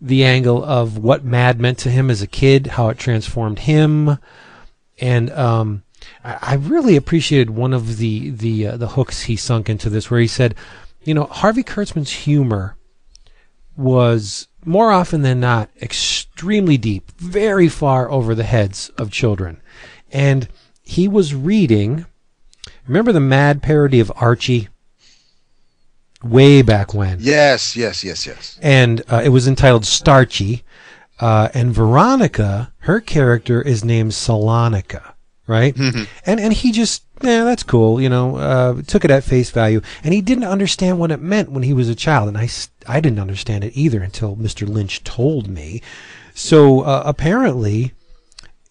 [0.00, 4.16] the angle of what Mad meant to him as a kid, how it transformed him,
[4.98, 5.82] and um,
[6.24, 10.10] I, I really appreciated one of the the uh, the hooks he sunk into this,
[10.10, 10.54] where he said,
[11.02, 12.76] you know, Harvey Kurtzman's humor
[13.76, 19.60] was more often than not extremely deep, very far over the heads of children,
[20.12, 20.48] and
[20.82, 22.06] he was reading.
[22.86, 24.68] Remember the mad parody of Archie?
[26.22, 28.58] Way back when Yes, yes, yes, yes.
[28.62, 30.62] and uh, it was entitled Starchie.
[31.20, 35.14] Uh, and Veronica, her character is named Salonica,
[35.46, 35.74] right?
[36.26, 39.80] and and he just, yeah, that's cool, you know, uh, took it at face value,
[40.02, 42.48] and he didn't understand what it meant when he was a child, and I
[42.86, 44.68] I didn't understand it either until Mr.
[44.68, 45.80] Lynch told me.
[46.34, 47.92] So uh, apparently,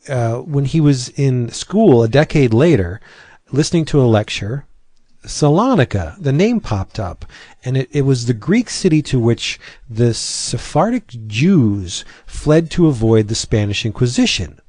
[0.10, 3.02] uh, when he was in school a decade later,
[3.52, 4.66] listening to a lecture,
[5.24, 7.26] Salonika, the name popped up,
[7.64, 13.28] and it, it was the Greek city to which the Sephardic Jews fled to avoid
[13.28, 14.60] the Spanish Inquisition.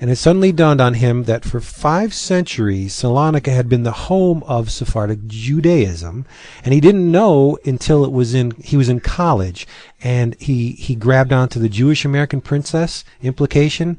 [0.00, 4.42] And it suddenly dawned on him that for five centuries, Salonika had been the home
[4.46, 6.26] of Sephardic Judaism,
[6.64, 9.66] and he didn't know until it was in he was in college,
[10.02, 13.98] and he he grabbed onto the Jewish American princess implication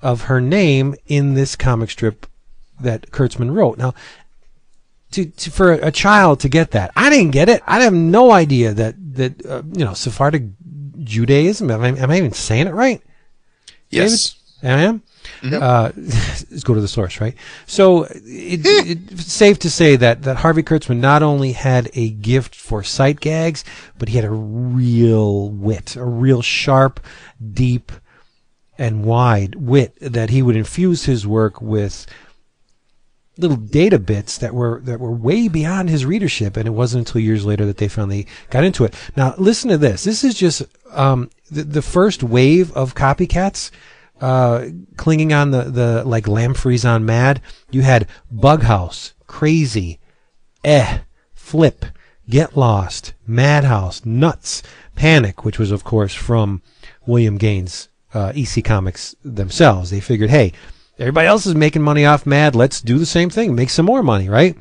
[0.00, 2.26] of her name in this comic strip
[2.80, 3.78] that Kurtzman wrote.
[3.78, 3.94] Now,
[5.12, 7.62] to, to for a child to get that, I didn't get it.
[7.66, 10.44] I have no idea that that uh, you know Sephardic
[10.98, 11.70] Judaism.
[11.70, 13.02] Am I, am I even saying it right?
[13.90, 14.36] Yes.
[14.62, 15.02] I am.
[15.42, 17.34] Uh, let's go to the source, right?
[17.66, 22.10] So it, it, it's safe to say that, that Harvey Kurtzman not only had a
[22.10, 23.64] gift for sight gags,
[23.98, 27.00] but he had a real wit, a real sharp,
[27.52, 27.92] deep,
[28.78, 32.06] and wide wit that he would infuse his work with
[33.38, 37.20] little data bits that were that were way beyond his readership, and it wasn't until
[37.20, 38.94] years later that they finally got into it.
[39.16, 40.04] Now, listen to this.
[40.04, 43.70] This is just um, the, the first wave of copycats
[44.20, 47.40] uh, clinging on the the like Lampreys on Mad.
[47.70, 50.00] You had Bughouse, Crazy,
[50.64, 51.00] Eh,
[51.34, 51.84] Flip,
[52.28, 54.62] Get Lost, Madhouse, Nuts,
[54.94, 56.62] Panic, which was of course from
[57.06, 59.90] William Gaines' uh, EC Comics themselves.
[59.90, 60.52] They figured, hey,
[60.98, 62.54] everybody else is making money off Mad.
[62.54, 64.56] Let's do the same thing, make some more money, right?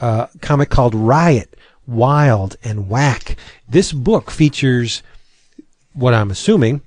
[0.00, 3.36] Uh, comic called Riot, Wild, and Whack.
[3.68, 5.02] This book features
[5.92, 6.82] what I'm assuming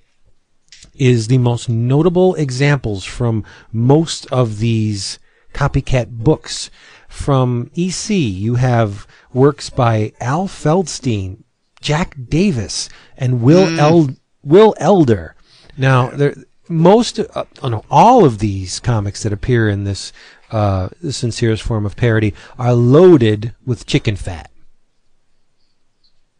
[0.95, 5.19] is the most notable examples from most of these
[5.53, 6.69] copycat books.
[7.07, 11.43] From EC, you have works by Al Feldstein,
[11.81, 15.35] Jack Davis, and Will El- Will Elder.
[15.77, 16.35] Now, there,
[16.71, 20.13] most, uh, oh all of these comics that appear in this
[20.51, 24.49] uh, sincerest form of parody are loaded with chicken fat.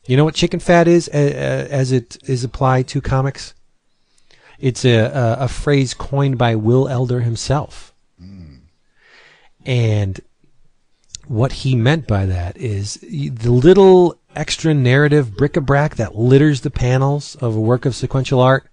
[0.07, 3.53] You know what chicken fat is uh, as it is applied to comics?
[4.59, 7.93] It's a, a, a phrase coined by Will Elder himself.
[9.65, 10.19] And
[11.27, 17.35] what he meant by that is the little extra narrative bric-a-brac that litters the panels
[17.35, 18.67] of a work of sequential art,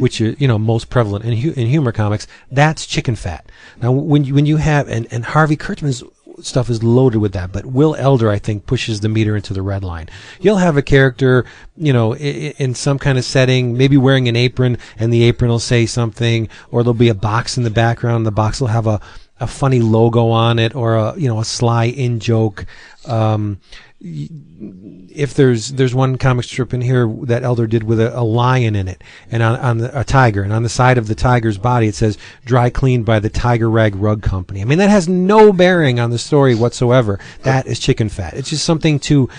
[0.00, 2.26] which is you know most prevalent in, hu- in humor comics.
[2.50, 3.50] That's chicken fat.
[3.82, 6.02] Now, when you, when you have and, and Harvey Kurtzman's
[6.40, 7.52] stuff is loaded with that.
[7.52, 10.08] But Will Elder, I think, pushes the meter into the red line.
[10.40, 11.44] You'll have a character,
[11.76, 15.50] you know, in, in some kind of setting, maybe wearing an apron, and the apron
[15.50, 18.26] will say something, or there'll be a box in the background.
[18.26, 19.00] The box will have a
[19.40, 22.66] a funny logo on it, or a you know a sly in joke.
[23.06, 23.60] Um,
[24.04, 28.76] if there's there's one comic strip in here that Elder did with a, a lion
[28.76, 31.56] in it and on, on the, a tiger and on the side of the tiger's
[31.56, 34.60] body it says dry cleaned by the Tiger Rag Rug Company.
[34.60, 37.18] I mean that has no bearing on the story whatsoever.
[37.44, 38.34] That is chicken fat.
[38.34, 39.30] It's just something to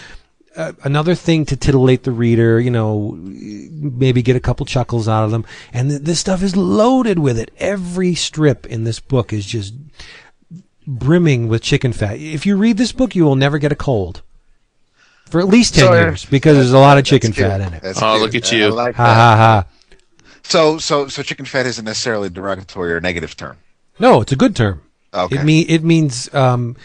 [0.55, 5.25] uh, another thing to titillate the reader, you know, maybe get a couple chuckles out
[5.25, 5.45] of them.
[5.73, 7.51] And th- this stuff is loaded with it.
[7.57, 9.75] Every strip in this book is just
[10.87, 12.17] brimming with chicken fat.
[12.19, 14.23] If you read this book, you will never get a cold
[15.29, 17.47] for at least 10 So, years because there's a lot of chicken cute.
[17.47, 17.81] fat in it.
[17.81, 18.21] That's Oh, cute.
[18.21, 18.69] look at you.
[18.69, 19.65] like Ha ha ha.
[20.43, 23.57] So, so, so chicken fat isn't necessarily a derogatory or negative term.
[23.99, 24.81] No, it's a good term.
[25.13, 25.37] Okay.
[25.39, 26.75] It mean it means um,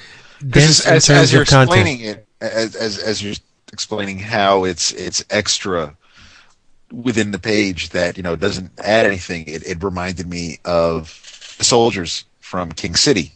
[0.40, 1.78] dense Because in as, terms as you're of content.
[1.86, 3.34] explaining it, as, as as you're
[3.72, 5.96] explaining how it's it's extra
[6.92, 11.64] within the page that you know doesn't add anything, it, it reminded me of the
[11.64, 13.32] soldiers from King City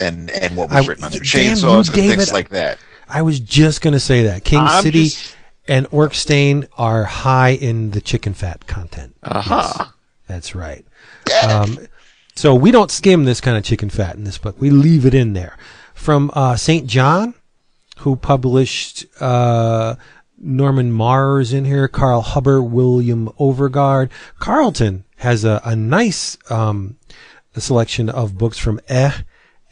[0.00, 2.78] and and what was I- written on their chainsaws and things like that.
[3.08, 5.36] I was just going to say that King I'm City just-
[5.68, 9.16] and Orc Stain are high in the chicken fat content.
[9.24, 9.94] Aha.
[10.28, 10.84] That's right.
[11.48, 11.78] Um,
[12.34, 14.56] so we don't skim this kind of chicken fat in this book.
[14.60, 15.56] We leave it in there.
[15.94, 16.86] From uh, St.
[16.86, 17.34] John,
[17.98, 19.96] who published uh,
[20.38, 24.10] Norman Maurer in here, Carl Hubbard, William Overgard.
[24.42, 26.96] Charlton has a, a nice um,
[27.56, 29.12] selection of books from Eh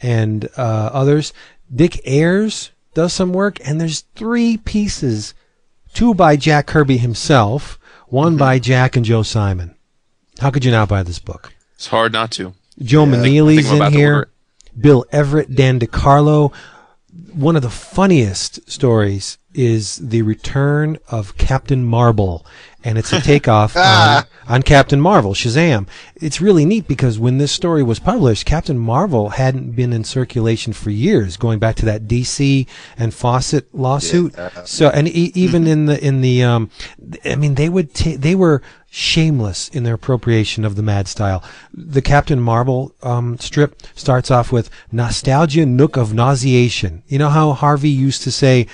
[0.01, 1.31] and uh, others.
[1.73, 5.35] Dick Ayers does some work, and there's three pieces
[5.93, 8.39] two by Jack Kirby himself, one mm-hmm.
[8.39, 9.75] by Jack and Joe Simon.
[10.39, 11.53] How could you not buy this book?
[11.75, 12.53] It's hard not to.
[12.79, 13.05] Joe
[13.59, 14.27] I think in about to order here.
[14.79, 16.53] Bill Everett, Dan DeCarlo.
[17.33, 22.45] One of the funniest stories is the return of Captain Marvel,
[22.85, 25.87] and it's a takeoff on, on Captain Marvel, Shazam.
[26.15, 30.71] It's really neat because when this story was published, Captain Marvel hadn't been in circulation
[30.71, 32.65] for years, going back to that DC
[32.97, 34.33] and Fawcett lawsuit.
[34.65, 36.69] So, and e- even in the in the, um,
[37.25, 41.43] I mean, they would ta- they were shameless in their appropriation of the mad style.
[41.73, 47.03] The Captain Marvel um, strip starts off with nostalgia nook of nauseation.
[47.07, 48.67] You know how Harvey used to say,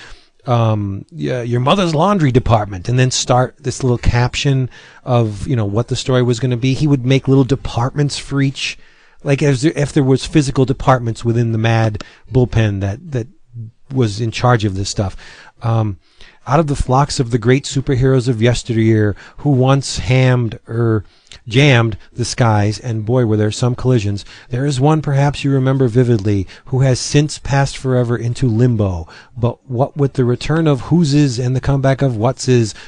[0.48, 4.70] um, yeah, "Your mother's laundry department," and then start this little caption
[5.04, 6.74] of you know what the story was going to be.
[6.74, 8.78] He would make little departments for each,
[9.24, 13.28] like as if there was physical departments within the Mad bullpen that that
[13.92, 15.16] was in charge of this stuff.
[15.62, 16.00] Um,
[16.48, 21.04] out of the flocks of the great superheroes of yesteryear who once hammed er
[21.48, 24.26] jammed the skies, and boy, were there some collisions.
[24.50, 29.08] There is one perhaps you remember vividly who has since passed forever into limbo.
[29.36, 32.42] But what with the return of whoses and the comeback of what's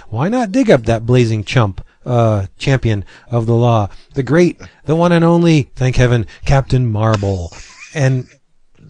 [0.10, 1.86] why not dig up that blazing chump?
[2.06, 7.50] Uh, champion of the law, the great, the one and only, thank heaven, Captain Marble.
[7.94, 8.28] And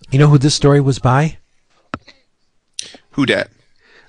[0.09, 1.37] you know who this story was by?
[3.11, 3.51] Who dat?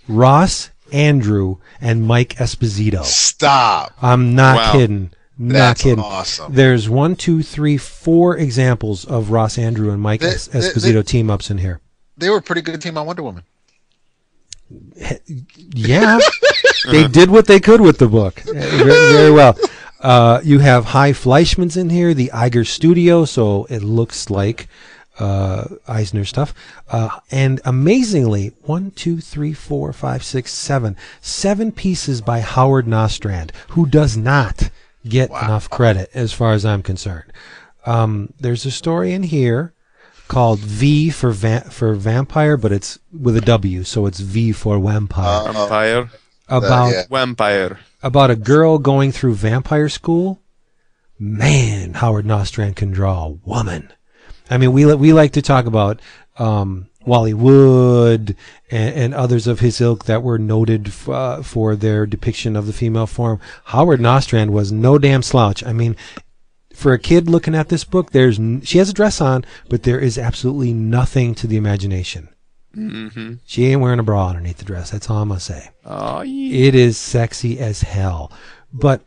[0.09, 3.05] Ross Andru and Mike Esposito.
[3.05, 3.93] Stop.
[4.03, 4.73] I'm not Wow.
[4.73, 5.11] kidding.
[5.37, 5.99] Not That's kidding.
[6.05, 6.55] awesome.
[6.55, 11.05] There's one, two, three, four examples of Ross Andru and Mike They- Es- they- Esposito
[11.05, 11.81] team ups in here.
[12.17, 13.43] They were a pretty good team on Wonder Woman.
[15.75, 16.19] Yeah,
[16.91, 19.59] they did what they could with the book very, very well.
[20.01, 24.69] Uh, you have Hy Fleishman's in here, the Iger Studio, so it looks like
[25.19, 26.55] uh, Eisner stuff.
[26.89, 33.53] Uh, and amazingly, one, two, three, four, five, six, seven, seven pieces by Howard Nostrand,
[33.71, 34.71] who does not
[35.07, 37.33] get enough credit as far as I'm concerned.
[37.87, 39.75] Um, there's a story in here
[40.29, 44.79] called V for va- for vampire, but it's with a W, so it's V for
[44.79, 45.53] vampire.
[45.53, 46.11] Vampire.
[46.49, 47.03] about yeah.
[47.11, 47.79] Vampire.
[48.03, 50.41] about a girl going through vampire school.
[51.19, 53.93] Man, Howard Nostrand can draw a woman.
[54.51, 56.01] I mean, we we like to talk about
[56.39, 58.37] um, Wally Wood
[58.71, 62.67] and, and others of his ilk that were noted f- uh, for their depiction of
[62.67, 63.41] the female form.
[63.65, 65.65] Howard Nostrand was no damn slouch.
[65.65, 65.97] I mean,
[66.75, 69.85] for a kid looking at this book, there's n- she has a dress on, but
[69.85, 72.29] there is absolutely nothing to the imagination.
[72.77, 73.35] Mm-hmm.
[73.47, 74.91] She ain't wearing a bra underneath the dress.
[74.91, 75.71] That's all I'm gonna say.
[75.85, 76.67] Oh, yeah.
[76.69, 78.33] It is sexy as hell.
[78.73, 79.03] But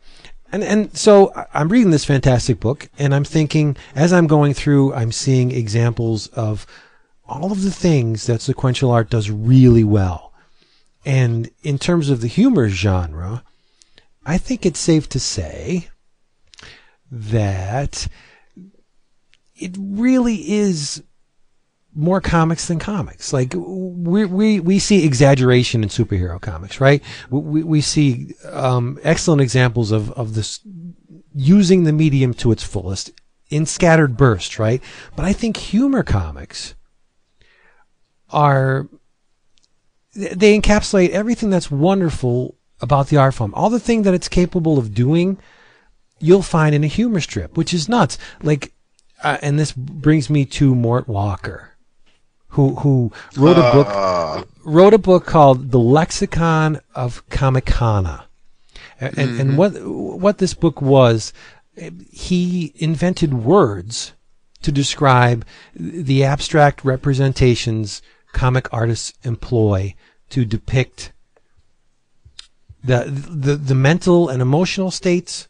[0.52, 4.94] and and so I'm reading this fantastic book and I'm thinking as I'm going through
[4.94, 6.66] I'm seeing examples of
[7.26, 10.32] all of the things that sequential art does really well.
[11.04, 13.44] And in terms of the humor genre,
[14.24, 15.88] I think it's safe to say
[17.10, 18.08] that
[19.56, 21.02] it really is
[21.98, 23.32] more comics than comics.
[23.32, 27.02] Like we we we see exaggeration in superhero comics, right?
[27.28, 30.60] We we see um, excellent examples of of this
[31.34, 33.10] using the medium to its fullest
[33.50, 34.80] in scattered bursts, right?
[35.16, 36.74] But I think humor comics
[38.30, 38.88] are
[40.14, 43.52] they encapsulate everything that's wonderful about the art form.
[43.54, 45.38] All the thing that it's capable of doing,
[46.20, 48.18] you'll find in a humor strip, which is nuts.
[48.40, 48.72] Like,
[49.24, 51.76] uh, and this brings me to Mort Walker,
[52.58, 58.24] who who wrote a book Uh, wrote a book called The Lexicon of Comicana.
[59.00, 61.32] And, and, and what what this book was,
[62.10, 64.12] he invented words
[64.62, 65.44] to describe
[65.74, 68.02] the abstract representations
[68.32, 69.94] comic artists employ
[70.30, 71.12] to depict
[72.82, 75.48] the the, the mental and emotional states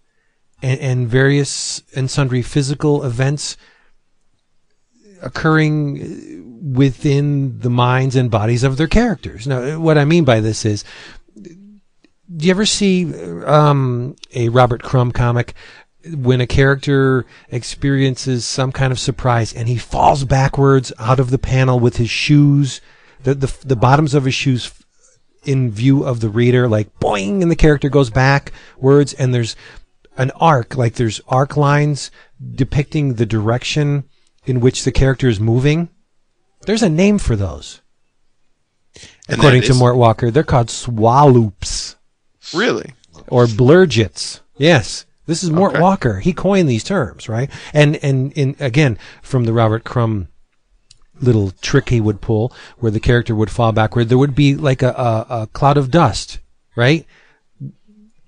[0.63, 3.57] and, and various and sundry physical events
[5.23, 9.47] occurring within the minds and bodies of their characters.
[9.47, 10.85] Now, what I mean by this is,
[11.35, 13.13] do you ever see
[13.45, 15.55] um, a Robert Crumb comic
[16.15, 21.39] when a character experiences some kind of surprise and he falls backwards out of the
[21.39, 22.81] panel with his shoes,
[23.23, 24.73] the the, the bottoms of his shoes
[25.45, 29.57] in view of the reader, like boing, and the character goes backwards, and there's
[30.17, 32.11] an arc, like there's arc lines
[32.55, 34.05] depicting the direction
[34.45, 35.89] in which the character is moving.
[36.63, 37.81] There's a name for those.
[39.29, 41.97] And According to Mort Walker, they're called swalloops
[42.55, 42.95] Really?
[43.29, 44.41] or blurgits.
[44.57, 45.05] Yes.
[45.27, 45.83] This is Mort Okay.
[45.83, 46.21] Walker.
[46.21, 47.51] He coined these terms, right?
[47.75, 50.29] And and in again from the Robert Crumb
[51.21, 54.83] little trick he would pull, where the character would fall backward, there would be like
[54.83, 56.39] a, a, a cloud of dust,
[56.77, 57.05] right?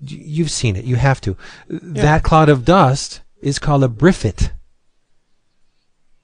[0.01, 0.85] You've seen it.
[0.85, 1.37] You have to.
[1.68, 4.51] That cloud of dust is called a briffit.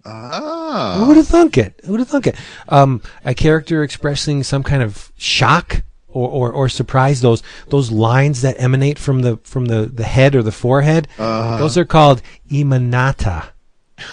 [0.06, 1.80] Ah, Who would have thunk it?
[1.84, 2.36] Who would have thunk it?
[2.68, 7.20] Um, a character expressing some kind of shock or, or, or surprise.
[7.20, 11.08] Those those lines that emanate from the from the, the head or the forehead.
[11.18, 13.48] Those are called emanata.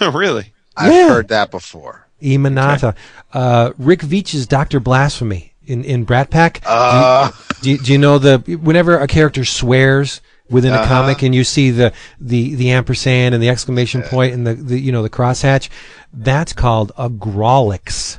[0.12, 0.52] really?
[0.76, 1.08] I've yeah.
[1.08, 2.06] heard that before.
[2.22, 2.96] Emanata.
[3.32, 6.62] Uh, Rick Veitch's Doctor Blasphemy in in Brat Pack.
[6.64, 7.30] Uh,
[7.62, 10.20] do, you, do you know the whenever a character swears
[10.54, 10.86] within a Uh-huh.
[10.88, 14.78] comic and you see the, the, the ampersand and the exclamation point and the, the
[14.78, 15.68] you know the crosshatch,
[16.12, 18.18] that's called a grawlix.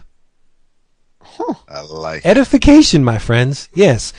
[1.68, 2.26] I like.
[2.26, 3.70] Edification, my friends.
[3.74, 4.14] Yes.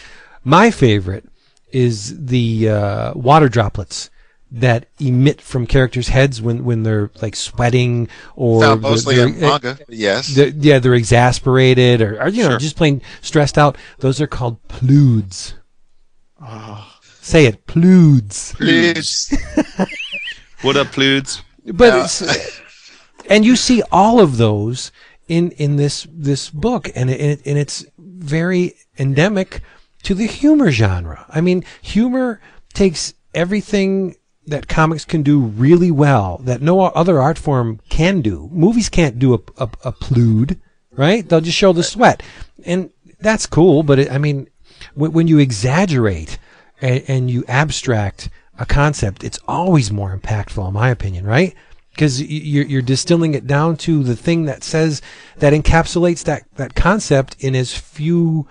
[0.44, 1.24] My favorite
[1.72, 4.10] is the uh, water droplets
[4.50, 9.40] that emit from characters' heads when, when they're like sweating or Found mostly they're- in
[9.40, 9.78] manga.
[9.88, 10.28] Yes.
[10.34, 12.58] they're- yeah, they're exasperated or, or you know, Sure.
[12.58, 13.76] just plain stressed out.
[13.98, 15.54] Those are called plewds.
[16.40, 16.86] Oh,
[17.26, 18.54] Say it, plewds.
[18.54, 19.36] Please.
[20.62, 21.42] what up, Plewds?
[21.64, 22.04] But Yeah.
[22.04, 22.60] it's,
[23.28, 24.92] and you see all of those
[25.26, 29.60] in in this this book, and it, and it's very endemic
[30.04, 31.26] to the humor genre.
[31.28, 32.40] I mean, humor
[32.74, 34.14] takes everything
[34.46, 38.48] that comics can do really well that no other art form can do.
[38.52, 40.60] Movies can't do a a, a plewd,
[40.92, 41.28] right?
[41.28, 42.22] They'll just show the sweat,
[42.64, 43.82] and that's cool.
[43.82, 44.46] But it, I mean,
[44.94, 46.38] when, when you exaggerate
[46.80, 51.54] and, and you abstract a concept, it's always more impactful, in my opinion, right?
[51.90, 55.00] Because you're, you're distilling it down to the thing that says
[55.38, 58.46] that encapsulates that, that concept in as few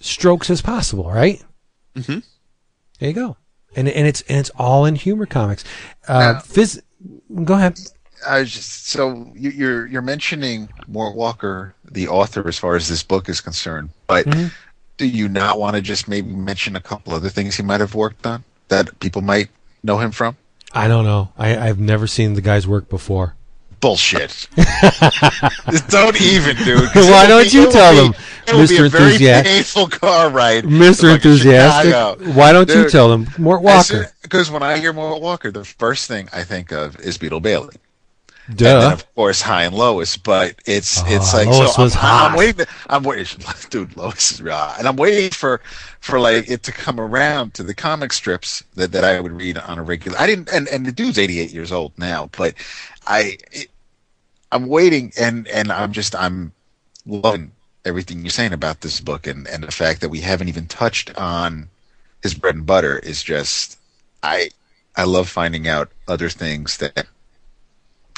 [0.00, 1.42] strokes as possible, right?
[1.94, 2.18] Mm-hmm.
[2.98, 3.36] There you go,
[3.74, 5.64] and and it's and it's all in humor comics.
[6.06, 6.80] Uh, Now- phys-
[7.44, 7.78] go ahead.
[8.28, 12.88] I was just so you, you're you're mentioning Mort Walker, the author, as far as
[12.88, 13.90] this book is concerned.
[14.06, 14.52] But Mhm.
[15.00, 17.94] Do you not want to just maybe mention a couple other things he might have
[17.94, 19.48] worked on that people might
[19.82, 20.36] know him from?
[20.72, 21.32] I don't know.
[21.38, 23.34] I, I've never seen the guy's work before.
[23.80, 24.46] Bullshit.
[25.88, 26.90] don't even, dude.
[26.94, 28.12] Why don't be- you tell them,
[28.44, 28.84] be Mr.
[28.84, 29.46] a very Enthusiast?
[29.46, 31.14] painful car ride, Mr.
[31.14, 33.26] Enthusiastic, why don't you tell them?
[33.38, 34.12] Mort Walker.
[34.20, 37.76] Because when I hear Mort Walker, the first thing I think of is Beetle Bailey.
[38.58, 41.82] And then of course Hi and Lois, but it's oh, it's Oh, like Lois so
[41.82, 42.30] was I'm, hot.
[42.30, 42.66] I'm waiting.
[42.88, 43.96] I'm waiting, dude.
[43.96, 44.76] Lois is hot.
[44.78, 45.60] and I'm waiting for
[46.00, 49.58] for like it to come around to the comic strips that, that I would read
[49.58, 50.18] on a regular.
[50.18, 52.54] I didn't, and and the dude's 88 years old now, but
[53.06, 53.68] I it,
[54.52, 56.52] I'm waiting, and and I'm just I'm
[57.06, 57.52] loving
[57.84, 61.16] everything you're saying about this book, and and the fact that we haven't even touched
[61.16, 61.68] on
[62.22, 63.78] his bread and butter is just
[64.22, 64.50] I
[64.96, 67.06] I love finding out other things that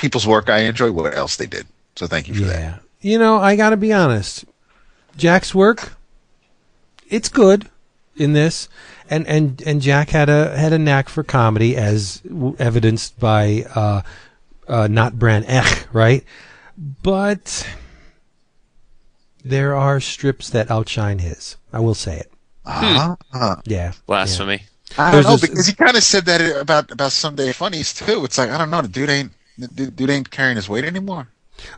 [0.03, 1.67] people's work I enjoy what else they did.
[1.97, 2.59] So thank you for that.
[2.61, 2.79] Yeah.
[3.01, 4.45] You know, I got to be honest.
[5.17, 5.95] Jack's work,
[7.09, 7.69] it's good
[8.17, 8.69] in this,
[9.11, 13.65] and and and Jack had a had a knack for comedy, as w- evidenced by
[13.75, 14.03] uh,
[14.69, 16.25] uh, not Brand Echh, right?
[17.03, 17.67] but
[19.45, 21.57] there are strips that outshine his.
[21.73, 22.33] I will say it.
[22.65, 23.57] Uh-huh.
[23.67, 23.93] Yeah.
[24.07, 24.63] Blasphemy.
[24.99, 28.25] I don't know this- because he kind of said that about about Sunday Funnies too.
[28.25, 30.85] It's like I don't know, the dude ain't the dude, dude ain't carrying his weight
[30.85, 31.29] anymore.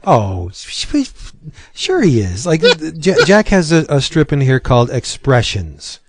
[0.04, 2.46] Oh, sure he is.
[2.46, 2.62] Like
[2.98, 6.00] Jack has a, a strip in here called Expressions,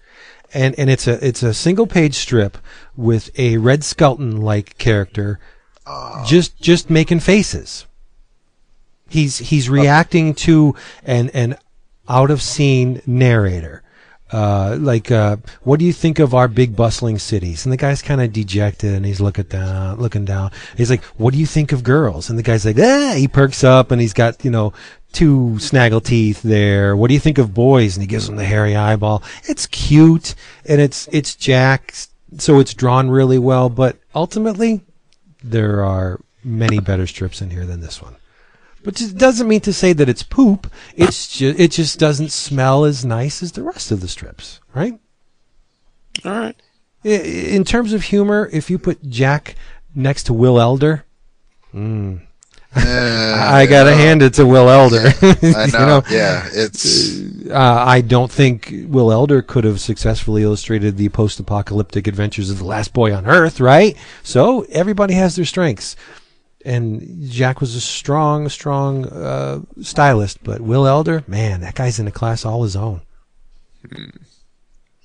[0.53, 2.57] and and it's a it's a single page strip
[2.95, 5.39] with a Red Skelton like character,
[5.85, 6.23] ah.
[6.25, 7.85] just just making faces.
[9.09, 11.57] He's he's uh, reacting to an an
[12.07, 13.81] out of scene narrator.
[14.31, 17.65] Uh, like, uh, what do you think of our big bustling cities?
[17.65, 20.51] And the guy's kind of dejected and he's looking down, looking down.
[20.75, 22.29] He's like, what do you think of girls?
[22.29, 24.73] And the guy's like, ah, he perks up and he's got, you know,
[25.11, 26.95] two snaggle teeth there.
[26.95, 27.95] What do you think of boys?
[27.95, 29.23] And he gives him the hairy eyeball.
[29.43, 30.33] It's cute
[30.65, 31.93] and it's, it's Jack.
[32.37, 34.81] So it's drawn really well, but ultimately
[35.43, 38.15] there are many better strips in here than this one.
[38.85, 40.71] But it doesn't mean to say that it's poop.
[40.95, 44.99] It's just, it just doesn't smell as nice as the rest of the strips, right?
[46.23, 46.55] All right.
[47.03, 49.55] In terms of humor, if you put Jack
[49.93, 51.03] next to Will Elder,
[51.73, 52.21] mm,
[52.75, 55.13] I gotta hand it to Will Elder.
[55.21, 56.03] I You know.
[56.09, 57.19] yeah, it's
[57.49, 62.65] uh, I don't think Will Elder could have successfully illustrated the post-apocalyptic adventures of the
[62.65, 63.95] last boy on Earth, right?
[64.23, 65.95] So everybody has their strengths,
[66.65, 72.07] and Jack was a strong, strong uh, stylist, but Will Elder, man, that guy's in
[72.07, 73.01] a class all his own.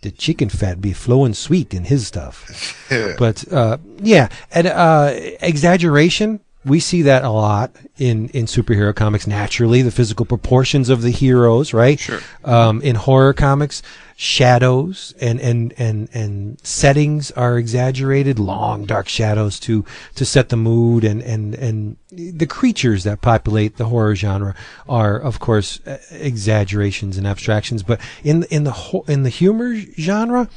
[0.00, 2.76] The chicken fat be flowing sweet in his stuff.
[3.18, 6.40] but uh, yeah, and uh, exaggeration.
[6.62, 9.26] We see that a lot in, in superhero comics.
[9.26, 11.98] Naturally, the physical proportions of the heroes, right?
[11.98, 12.20] Sure.
[12.44, 13.82] Um, in horror comics,
[14.14, 18.38] shadows and, and, and, and settings are exaggerated.
[18.38, 19.86] Long, dark shadows to
[20.16, 24.54] to set the mood, and, and, and the creatures that populate the horror genre
[24.86, 25.80] are, of course,
[26.10, 27.82] exaggerations and abstractions.
[27.82, 30.50] But in in the in the humor genre,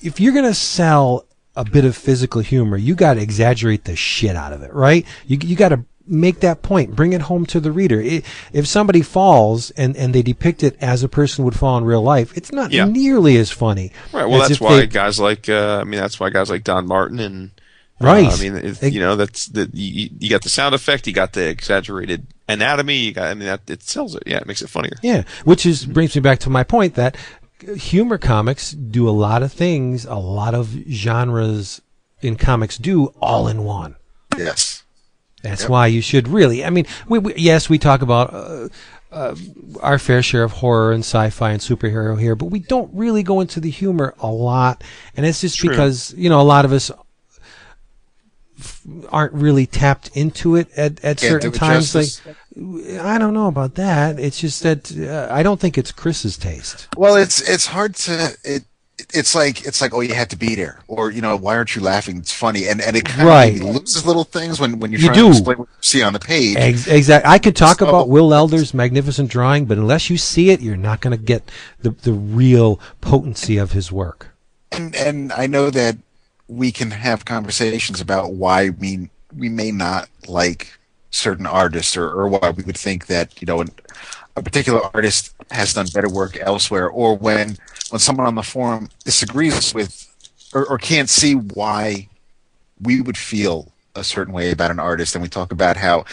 [0.00, 1.27] if you're gonna sell
[1.58, 5.04] a bit of physical humor, you got to exaggerate the shit out of it, right?
[5.26, 8.00] You you got to make that point, bring it home to the reader.
[8.00, 11.84] I if somebody falls and and they depict it as a person would fall in
[11.84, 12.86] real life, it's not Yeah.
[12.86, 13.92] nearly as funny.
[14.12, 14.26] Right.
[14.26, 17.18] Well, that's why they- guys like uh, I mean that's why guys like Don Martin
[17.20, 17.50] and
[18.00, 18.32] uh, Right.
[18.32, 21.12] I mean, it, Ex- you know, that's the you, you got the sound effect, you
[21.12, 24.22] got the exaggerated anatomy, you got I mean that it sells it.
[24.24, 24.96] Yeah, it makes it funnier.
[25.02, 27.16] Yeah, which is brings me back to my point that
[27.76, 31.80] humor comics do a lot of things, a lot of genres
[32.20, 33.96] in comics do all in one.
[34.36, 34.84] yes.
[35.42, 36.64] That's why you should really.
[36.64, 38.68] I mean, we, we, yes, we talk about uh,
[39.12, 39.36] uh,
[39.80, 43.40] our fair share of horror and sci-fi and superhero here, but we don't really go
[43.40, 44.82] into the humor a lot,
[45.16, 45.70] and it's just True.
[45.70, 46.90] because you know a lot of us
[49.10, 51.92] aren't really tapped into it at, at Can't certain times.
[51.92, 52.20] justice.
[52.56, 54.18] Like, I don't know about that.
[54.18, 56.88] It's just that uh, I don't think it's Chris's taste.
[56.96, 58.64] Well, it's it's hard to it.
[59.14, 61.76] It's like it's like oh you had to be there or you know why aren't
[61.76, 63.54] you laughing it's funny and and it kind Right.
[63.54, 65.24] of loses little things when when you're You trying do.
[65.26, 67.30] to explain what you see on the page Ex- exactly.
[67.30, 70.76] I could talk So- about Will Elder's magnificent drawing, but unless you see it, you're
[70.76, 71.48] not going to get
[71.80, 74.30] the the real potency of his work.
[74.72, 75.96] and and I know that
[76.48, 80.78] we can have conversations about why we we may not like
[81.10, 83.64] certain artists or, or why we would think that you know
[84.36, 87.56] a particular artist has done better work elsewhere or when
[87.90, 90.08] when someone on the forum disagrees with
[90.54, 92.08] or, or can't see why
[92.80, 95.14] we would feel a certain way about an artist.
[95.14, 96.04] And we talk about how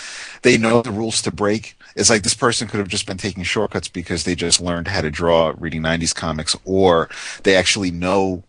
[0.42, 1.78] they know the rules to break.
[1.96, 5.02] It's like this person could have just been taking shortcuts because they just learned how
[5.02, 7.10] to draw reading 90s comics or
[7.44, 8.44] they actually know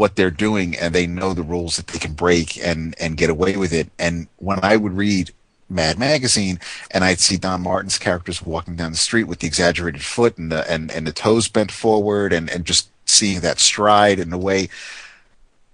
[0.00, 3.28] what they're doing and they know the rules that they can break and and get
[3.28, 3.90] away with it.
[3.98, 5.30] And when i would read
[5.68, 6.58] mad magazine
[6.90, 10.50] and i'd see don martin's characters walking down the street with the exaggerated foot and
[10.50, 14.38] the and, and the toes bent forward and and just seeing that stride and the
[14.38, 14.70] way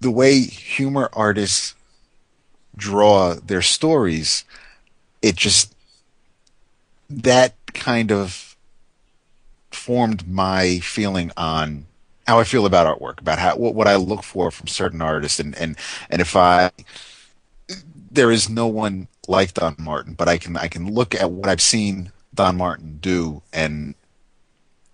[0.01, 1.73] the way humor artists
[2.75, 4.43] draw their stories
[5.21, 5.73] it just
[7.09, 8.57] that kind of
[9.71, 11.87] formed my feeling on
[12.27, 15.39] how I feel about artwork, about how what, what I look for from certain artists,
[15.39, 15.77] and and
[16.09, 16.71] and if I
[18.11, 21.49] there is no one like Don Martin, but I can I can look at what
[21.49, 23.95] I've seen Don Martin do and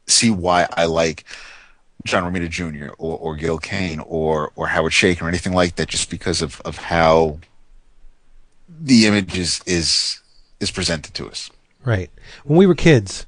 [0.08, 1.24] see why I like
[2.06, 2.94] John Romita Jr.
[2.98, 6.62] or, or Gil Kane or or Howard Chaykin or anything like that, just because of
[6.62, 7.40] of how
[8.68, 10.22] the image is is
[10.60, 11.50] is presented to us.
[11.84, 12.12] Right.
[12.44, 13.26] When we were kids,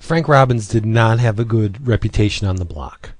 [0.00, 3.10] Frank Robbins did not have a good reputation on the block.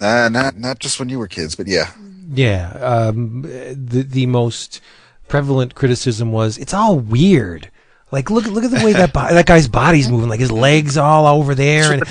[0.00, 1.90] Uh, not not just when you were kids, but yeah.
[2.30, 2.70] Yeah.
[2.80, 4.80] Um, the the most
[5.26, 7.70] prevalent criticism was it's all weird.
[8.10, 10.96] Like look look at the way that bo- that guy's body's moving, like his legs
[10.96, 12.02] all over there, and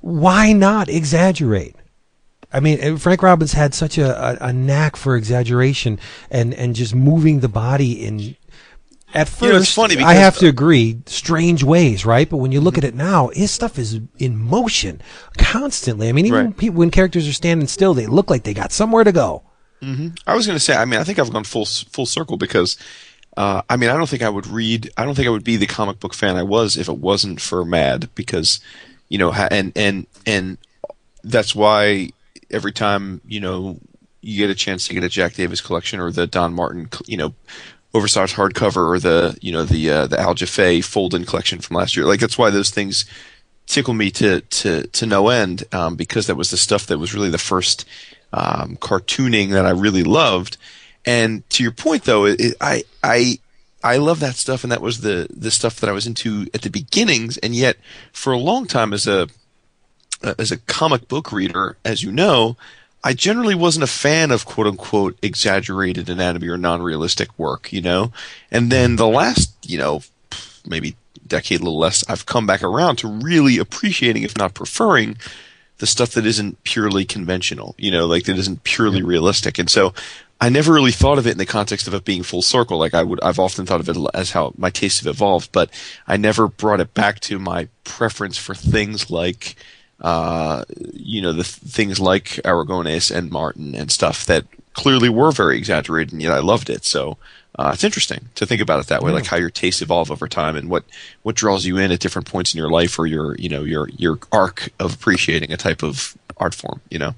[0.00, 1.76] why not exaggerate?
[2.52, 6.00] I mean, uh, Frank Robbins had such a, a, a knack for exaggeration
[6.32, 8.34] and, and just moving the body in.
[9.12, 12.28] At first, You know, it's funny I have to agree, strange ways, right?
[12.30, 15.02] But when you look at it now, his stuff is in motion
[15.36, 16.08] constantly.
[16.08, 16.56] I mean, even Right.
[16.56, 19.42] people, when characters are standing still, they look like they got somewhere to go.
[20.26, 22.76] I was going to say, I mean, I think I've gone full full circle because,
[23.38, 25.56] uh, I mean, I don't think I would read, I don't think I would be
[25.56, 28.60] the comic book fan I was if it wasn't for Mad because,
[29.08, 30.58] you know, and and and
[31.24, 32.10] that's why
[32.50, 33.78] every time you know
[34.20, 37.16] you get a chance to get a Jack Davis collection or the Don Martin, you
[37.16, 37.32] know,
[37.92, 41.96] oversized hardcover or the you know the uh, the Al Jaffee fold-in collection from last
[41.96, 43.04] year, like that's why those things
[43.66, 47.14] tickle me to to to no end um, because that was the stuff that was
[47.14, 47.86] really the first
[48.32, 50.56] um, cartooning that I really loved.
[51.06, 53.38] And to your point, though, it, it, I I
[53.82, 56.62] I love that stuff, and that was the the stuff that I was into at
[56.62, 57.38] the beginnings.
[57.38, 57.76] And yet,
[58.12, 59.28] for a long time, as a
[60.38, 62.56] as a comic book reader, as you know,
[63.02, 67.80] I generally wasn't a fan of quote unquote exaggerated anatomy or non realistic work, you
[67.80, 68.12] know?
[68.50, 70.02] And then the last, you know,
[70.66, 70.96] maybe
[71.26, 75.16] decade, a little less, I've come back around to really appreciating, if not preferring,
[75.78, 79.58] the stuff that isn't purely conventional, you know, like that isn't purely realistic.
[79.58, 79.94] And so
[80.38, 82.78] I never really thought of it in the context of it being full circle.
[82.78, 85.70] Like I would, I've often thought of it as how my tastes have evolved, but
[86.06, 89.56] I never brought it back to my preference for things like,
[90.00, 95.32] uh, you know, the th- things like Aragones and Martin and stuff that clearly were
[95.32, 96.84] very exaggerated, and yet I loved it.
[96.84, 97.18] So
[97.58, 100.28] uh, it's interesting to think about it that way, like how your tastes evolve over
[100.28, 100.84] time and what
[101.22, 103.88] what draws you in at different points in your life or your you know your
[103.90, 106.80] your arc of appreciating a type of art form.
[106.90, 107.14] You know,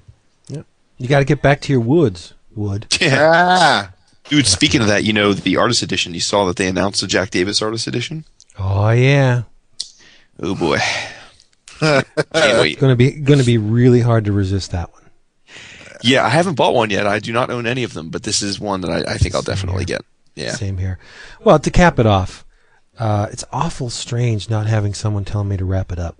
[0.47, 0.63] yeah,
[0.97, 2.87] You got to get back to your woods, Wood.
[3.01, 3.31] yeah.
[3.33, 3.93] Ah,
[4.29, 6.13] Dude, speaking of that, you know the artist edition.
[6.13, 8.25] You saw that they announced the Jack Davis artist edition.
[8.57, 9.43] Oh yeah,
[10.39, 10.79] Oh boy,
[12.33, 15.03] can't gonna be gonna be really hard to resist that one.
[16.01, 17.07] Yeah, I haven't bought one yet.
[17.07, 19.35] I do not own any of them, but this is one that I, I think
[19.35, 20.01] I'll definitely get.
[20.35, 20.51] Yeah.
[20.51, 20.99] Same here.
[21.43, 22.45] Well, to cap it off,
[22.99, 26.17] uh, it's awful strange not having someone tell me to wrap it up.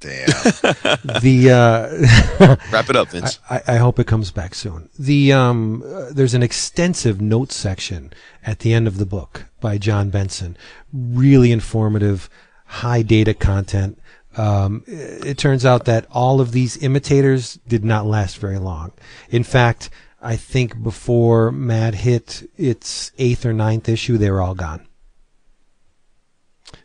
[0.00, 0.26] damn.
[1.22, 3.38] The uh, Wrap it up, Vince.
[3.48, 4.90] I, I hope it comes back soon.
[4.98, 8.12] The um, uh, there's an extensive notes section
[8.44, 10.56] at the end of the book by John Benson.
[10.92, 12.28] Really informative,
[12.66, 13.98] high data content.
[14.36, 18.92] Um, it, turns out that all of these imitators did not last very long.
[19.30, 19.88] In fact,
[20.20, 24.86] I think before Mad hit its eighth or ninth issue, they were all gone.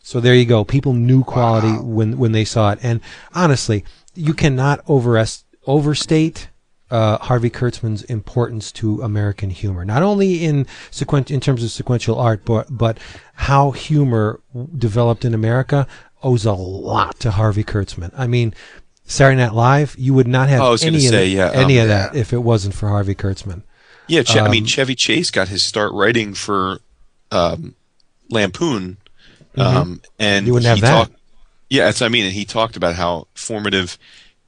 [0.01, 0.63] So there you go.
[0.63, 1.81] People knew quality Wow.
[1.81, 3.01] when when they saw it, and
[3.33, 3.83] honestly,
[4.15, 6.49] you cannot overest, overstate
[6.89, 9.85] uh, Harvey Kurtzman's importance to American humor.
[9.85, 12.97] Not only in sequen- in terms of sequential art, but but
[13.35, 14.41] how humor
[14.77, 15.87] developed in America
[16.23, 18.11] owes a lot to Harvey Kurtzman.
[18.17, 18.53] I mean.
[19.03, 21.35] Saturday Night Live, you would not have Oh, I was gonna any, of, say, the-
[21.35, 23.61] yeah, any um, of that if it wasn't for Harvey Kurtzman.
[24.07, 26.79] Yeah, che- I mean Um, Chevy Chase got his start writing for
[27.29, 27.75] um,
[28.29, 28.97] Lampoon,
[29.57, 30.47] um, and Mm-hmm.
[30.47, 30.91] You wouldn't have he that.
[31.09, 31.15] talked-
[31.69, 32.23] yeah, that's what I mean.
[32.25, 33.97] And he talked about how formative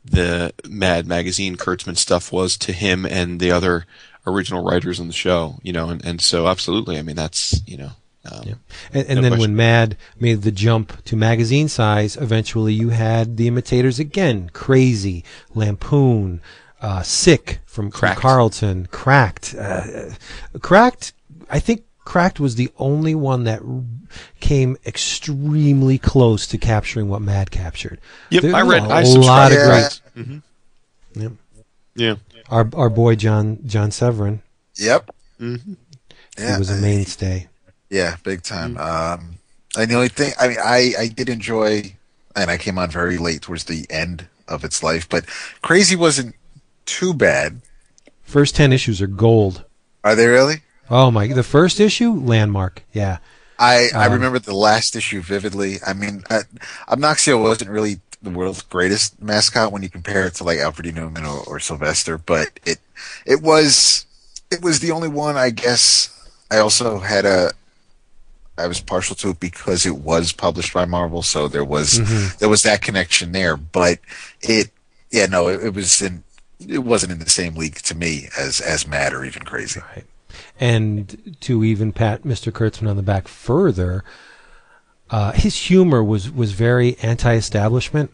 [0.06, 3.86] the Mad Magazine Kurtzman stuff was to him and the other
[4.26, 5.60] original writers on the show.
[5.62, 7.92] You know, and, and so absolutely, I mean that's you know.
[8.32, 8.60] Um,
[8.94, 9.40] And, and No then question.
[9.40, 15.26] when Mad made the jump to magazine size, eventually you had the imitators again: Crazy,
[15.54, 16.40] Lampoon,
[16.82, 20.12] uh, Sick from, from Charlton, Cracked, uh,
[20.62, 21.12] Cracked.
[21.50, 23.84] I think Cracked was the only one that r-
[24.40, 28.00] came extremely close to capturing what Mad captured.
[28.30, 28.84] Yep, There I read.
[28.84, 29.54] a I lot subscribed.
[29.56, 29.68] of Yeah.
[29.68, 30.02] great.
[30.28, 30.42] Mhm.
[31.16, 31.32] Yep.
[31.96, 32.16] Yeah.
[32.50, 34.42] Our our boy John John Severin,
[34.76, 35.10] yep.
[35.38, 35.56] hmm
[36.38, 36.54] Yeah.
[36.54, 37.48] he was a mainstay.
[37.94, 38.76] Yeah, big time.
[38.78, 39.36] Um,
[39.78, 41.96] and the only thing, I mean, I, I did enjoy,
[42.36, 45.26] and I came on very late towards the end of its life, but
[45.62, 46.36] Crazy wasn't
[46.88, 47.62] too bad.
[48.24, 49.64] First ten issues are gold.
[50.04, 50.64] Are they really?
[50.90, 51.28] Oh my!
[51.28, 52.82] The first issue, landmark.
[52.94, 53.20] Yeah.
[53.60, 55.78] I, I Um, remember the last issue vividly.
[55.86, 56.42] I mean, uh,
[56.90, 60.92] Obnoxio wasn't really the world's greatest mascot when you compare it to like Alfred E.
[60.92, 62.80] Neuman or, or Sylvester, but it
[63.26, 64.08] it was
[64.50, 65.38] it was the only one.
[65.38, 66.10] I guess
[66.50, 67.52] I also had a
[68.58, 72.38] I was partial to it because it was published by Marvel, so there was Mhm.
[72.38, 73.58] there was that connection there.
[73.58, 74.00] But
[74.42, 74.70] it,
[75.12, 76.24] yeah, no, it, it was in
[76.60, 79.82] it wasn't in the same league to me as as Mad or even Crazy.
[79.96, 80.06] Right.
[80.60, 82.52] And to even pat Mr.
[82.52, 84.04] Kurtzman on the back further,
[85.10, 88.12] uh, his humor was, was very anti-establishment,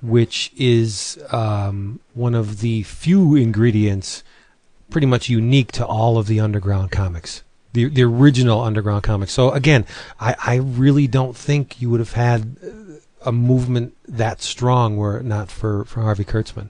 [0.00, 4.22] which is um, one of the few ingredients
[4.90, 7.42] pretty much unique to all of the underground comics
[7.72, 9.32] the the original underground comics.
[9.32, 9.86] So again,
[10.20, 12.68] I, I really don't think you would have had uh,
[13.28, 16.68] a movement that strong were it not for, for Harvey Kurtzman.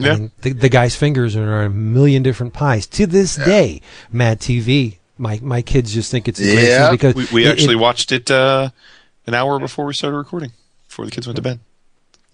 [0.00, 0.14] I Yeah.
[0.16, 2.86] mean, the, the guy's fingers are in a million different pies.
[2.88, 3.80] To this day,
[4.12, 7.78] Mad TV, my my kids just think it's Yeah, because We, we it- actually it,
[7.80, 8.70] watched it uh,
[9.26, 10.52] an hour before we started recording,
[10.88, 11.60] before the kids went to bed.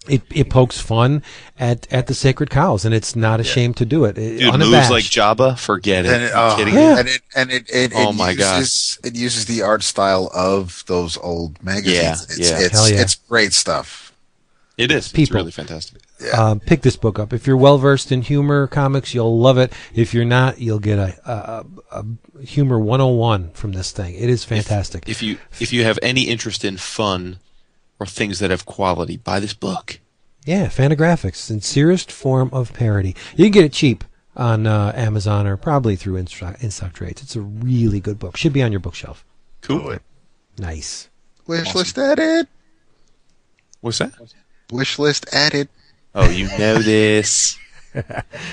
[0.07, 1.23] It, it pokes fun
[1.59, 4.17] at, at the sacred cows, and it's not ashamed to do it.
[4.17, 4.71] It- Dude, unabashed.
[4.71, 6.11] moves like Jabba, forget it.
[6.13, 6.99] And it, oh, kidding Yeah.
[6.99, 10.83] and it and it, it, Oh it my uses, It uses the art style of
[10.87, 11.95] those old magazines.
[11.95, 12.59] Yeah, it's, yeah.
[12.59, 13.01] It's, Hell yeah.
[13.01, 14.13] it's great stuff.
[14.77, 15.07] It is.
[15.07, 15.21] People.
[15.21, 15.35] It's People.
[15.39, 16.01] really fantastic.
[16.21, 16.31] Yeah.
[16.31, 17.33] um, pick this book up.
[17.33, 19.71] If you're well versed in humor comics, you'll love it.
[19.93, 21.65] If you're not, you'll get a, a,
[21.97, 22.05] a,
[22.39, 24.15] a humor 101 from this thing.
[24.15, 25.07] It is fantastic.
[25.09, 27.39] If you if you have any interest in fun
[27.99, 29.99] or things that have quality, buy this book.
[30.45, 33.15] yeah, Fantagraphics, sincerest form of parody.
[33.35, 34.03] You can get it cheap
[34.35, 37.21] on uh, Amazon or probably through Instock, Instock Trades.
[37.21, 38.35] It's a really good book.
[38.37, 39.23] Should be on your bookshelf.
[39.61, 39.97] Cool.
[40.57, 41.09] Nice.
[41.47, 42.47] Wish list added.
[43.81, 44.11] What's that?
[44.71, 45.69] Wish list added.
[46.13, 47.57] Oh, you know this.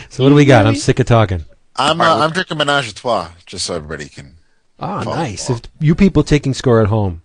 [0.09, 0.67] So what do we got?
[0.67, 1.45] I'm sick of talking.
[1.75, 4.37] I'm uh, I'm drinking Menage a Trois just so everybody can.
[4.79, 5.49] Ah, nice.
[5.49, 5.63] along.
[5.65, 7.23] If you people taking score at home,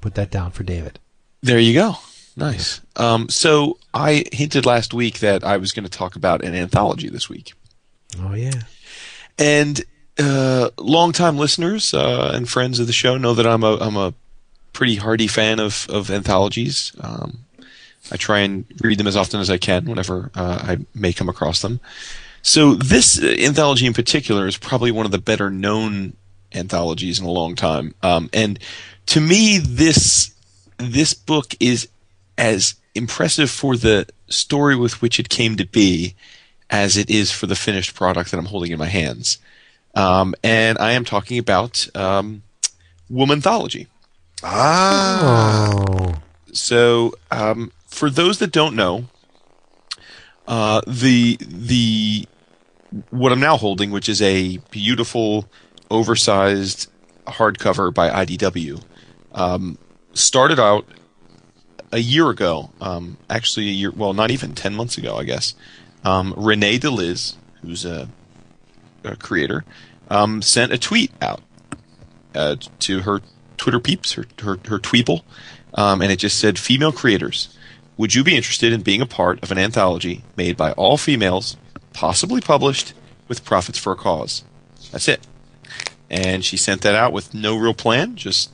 [0.00, 1.00] put that down for David.
[1.42, 1.94] There you go.
[2.36, 2.80] Nice.
[2.96, 7.08] Um, so I hinted last week that I was going to talk about an anthology
[7.08, 7.52] this week,
[8.18, 8.62] Oh yeah.
[9.38, 9.82] and
[10.18, 14.14] uh, longtime listeners uh, and friends of the show know that I'm a I'm a
[14.72, 16.92] pretty hardy fan of of anthologies.
[17.00, 17.40] Um,
[18.10, 21.28] I try and read them as often as I can whenever uh, I may come
[21.28, 21.80] across them.
[22.42, 26.14] So this uh, anthology in particular is probably one of the better known
[26.54, 27.94] anthologies in a long time.
[28.02, 28.58] Um, and
[29.06, 30.34] to me, this
[30.82, 31.88] this book is
[32.38, 36.14] as impressive for the story with which it came to be
[36.70, 39.38] as it is for the finished product that I'm holding in my hands.
[39.94, 42.42] Um, and I am talking about um,
[43.10, 43.86] Womanthology.
[44.42, 46.14] Ah, Oh.
[46.52, 49.06] So, um, for those that don't know,
[50.46, 52.26] uh, the the
[53.10, 55.48] what I'm now holding, which is a beautiful,
[55.90, 56.90] oversized
[57.26, 58.82] hardcover by IDW,
[59.32, 59.78] um,
[60.14, 60.86] started out
[61.92, 62.70] a year ago.
[62.80, 63.90] Um, actually, a year.
[63.90, 65.54] Well, not even ten months ago, I guess.
[66.04, 68.08] Um, Renae DeLiz, who's a,
[69.04, 69.64] a creator,
[70.08, 71.40] um, sent a tweet out
[72.34, 73.20] uh, to her
[73.56, 75.22] Twitter peeps, her her, her tweeple,
[75.74, 77.56] um, and it just said, "Female creators,
[77.96, 81.56] would you be interested in being a part of an anthology made by all females,
[81.92, 82.94] possibly published
[83.28, 84.44] with profits for a cause?"
[84.90, 85.26] That's it.
[86.10, 88.50] And she sent that out with no real plan, just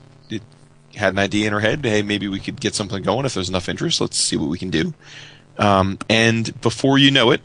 [0.98, 1.84] had an idea in her head.
[1.84, 4.00] Hey, maybe we could get something going if there's enough interest.
[4.00, 4.94] Let's see what we can do.
[5.58, 7.40] Um, and before you know it,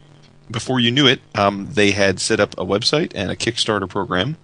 [0.50, 4.36] before you knew it, um, they had set up a website and a Kickstarter program.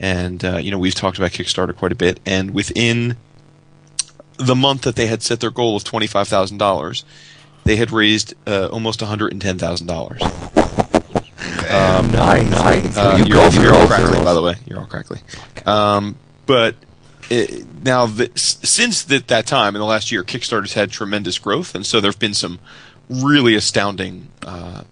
[0.00, 2.20] And uh, you know we've talked about Kickstarter quite a bit.
[2.26, 3.16] And within
[4.38, 7.04] the month that they had set their goal of twenty five thousand dollars,
[7.64, 10.20] they had raised uh, almost one hundred and ten thousand dollars.
[12.12, 12.50] nice.
[12.50, 12.96] nice.
[12.96, 14.54] Uh, you're, all, you're all crackly, by the way.
[14.66, 15.20] You're all crackly.
[15.64, 16.74] Um, but
[17.30, 21.74] it, now, the, since that, that time in the last year, Kickstarter's had tremendous growth,
[21.74, 22.58] and so there have been some
[23.08, 24.84] really astounding uh,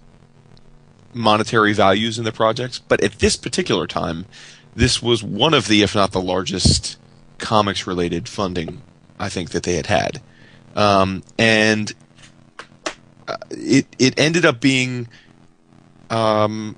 [1.13, 2.79] monetary values in the projects.
[2.79, 4.27] But at this particular time,
[4.75, 6.99] this was one of the, if not the largest,
[7.39, 8.83] comics-related funding
[9.19, 10.23] I think that they had had,
[10.75, 11.93] um, and
[13.29, 15.09] uh, it it ended up being
[16.09, 16.77] um,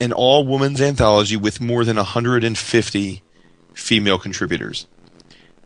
[0.00, 3.22] an all women's anthology with more than 150
[3.74, 4.86] female contributors,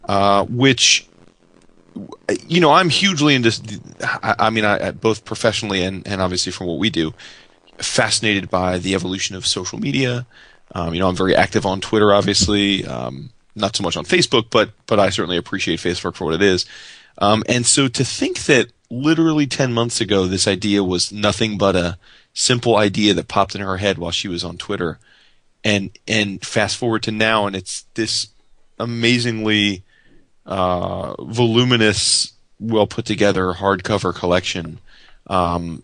[0.05, 1.09] uh, which
[2.47, 3.81] you know I'm hugely into.
[4.03, 7.15] I, I mean, I, both professionally and, and obviously from what we do,
[7.79, 10.27] fascinated by the evolution of social media.
[10.75, 14.47] Um, you know, I'm very active on Twitter, obviously, um, not so much on Facebook,
[14.51, 16.67] but but I certainly appreciate Facebook for what it is.
[17.19, 21.75] Um, and so to think that literally 10 months ago, this idea was nothing but
[21.75, 21.99] a
[22.35, 24.99] simple idea that popped in her head while she was on Twitter.
[25.67, 28.29] And, and fast forward to now, and it's this
[28.79, 29.83] amazingly,
[30.45, 34.79] uh, voluminous, well put together hardcover collection.
[35.27, 35.83] Um,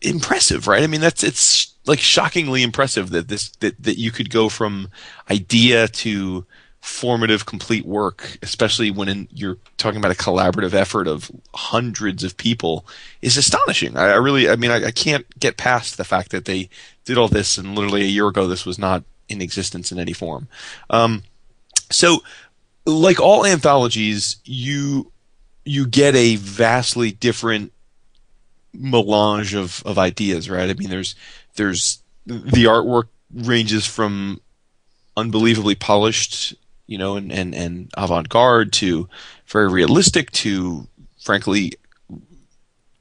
[0.00, 0.82] impressive, right?
[0.82, 4.88] I mean, that's, it's like shockingly impressive that this, that, that you could go from
[5.30, 6.46] idea to,
[6.80, 12.36] formative, complete work, especially when in, you're talking about a collaborative effort of hundreds of
[12.36, 12.86] people,
[13.20, 13.96] is astonishing.
[13.96, 16.70] I, I really, I mean, I, I can't get past the fact that they
[17.04, 20.12] did all this, and literally a year ago, this was not in existence in any
[20.12, 20.48] form.
[20.90, 21.22] Um,
[21.90, 22.22] so,
[22.86, 25.12] like all anthologies, you
[25.64, 27.72] you get a vastly different
[28.72, 30.70] melange of, of ideas, right?
[30.70, 31.14] I mean, there's
[31.56, 34.40] there's the artwork ranges from
[35.16, 36.54] unbelievably polished,
[36.86, 39.08] you know, and, and, and avant garde to
[39.46, 40.86] very realistic to
[41.22, 41.74] frankly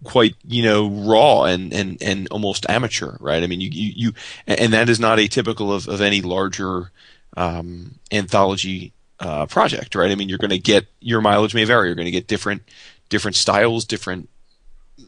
[0.03, 3.43] quite you know raw and and and almost amateur right?
[3.43, 4.13] I mean you you, you
[4.47, 6.91] and that is not atypical of of any larger
[7.35, 10.11] um, anthology uh, project right?
[10.11, 11.87] I mean you're going to get your mileage may vary.
[11.87, 12.63] You're going to get different
[13.09, 14.29] different styles different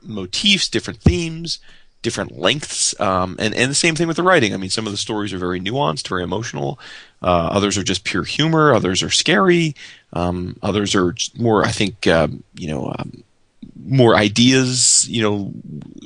[0.04, 1.60] motifs different themes
[2.02, 4.54] different lengths um, and and the same thing with the writing.
[4.54, 6.80] I mean some of the stories are very nuanced very emotional.
[7.22, 8.74] Uh, others are just pure humor.
[8.74, 9.76] Others are scary.
[10.14, 13.24] Um, others are more i think um, you know um,
[13.86, 15.54] more ideas, you know,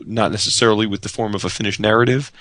[0.05, 2.31] not necessarily with the form of a finished narrative.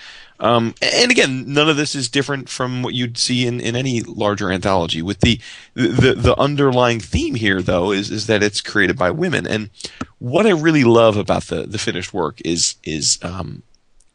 [0.40, 4.02] Um, and again, none of this is different from what you'd see in, in any
[4.02, 5.00] larger anthology.
[5.00, 5.40] With the,
[5.74, 9.46] the the underlying theme here, though, is is that it's created by women.
[9.46, 9.70] And
[10.18, 13.62] what I really love about the the finished work is is um,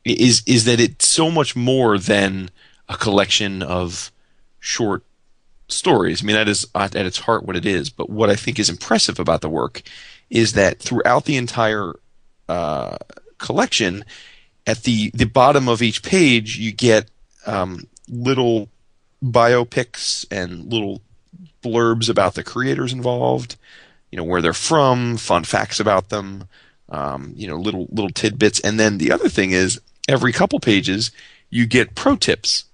[0.04, 2.52] is is that it's so much more than
[2.90, 4.12] a collection of
[4.60, 5.04] short
[5.70, 6.22] stories.
[6.22, 7.90] I mean, that is at its heart what it is.
[7.90, 9.84] But what I think is impressive about the work
[10.30, 11.94] is that throughout the entire
[12.48, 12.98] uh,
[13.38, 14.04] collection,
[14.68, 17.10] at the the bottom of each page, you get
[17.46, 18.70] um, little
[19.24, 21.02] biopics and little
[21.62, 23.56] blurbs about the creators involved.
[24.12, 26.48] You know where they're from, fun facts about them.
[26.90, 31.12] Um, you know little little tidbits, and then the other thing is every couple pages
[31.50, 32.66] you get pro tips.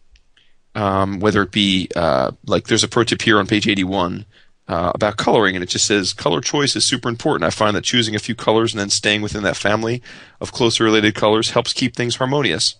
[0.74, 4.26] Um, whether it be uh, like there's a pro tip here on page 81
[4.68, 7.48] uh, about coloring, and it just says color choice is super important.
[7.48, 10.02] I find that choosing a few colors and then staying within that family
[10.42, 12.76] of closely related colors helps keep things harmonious.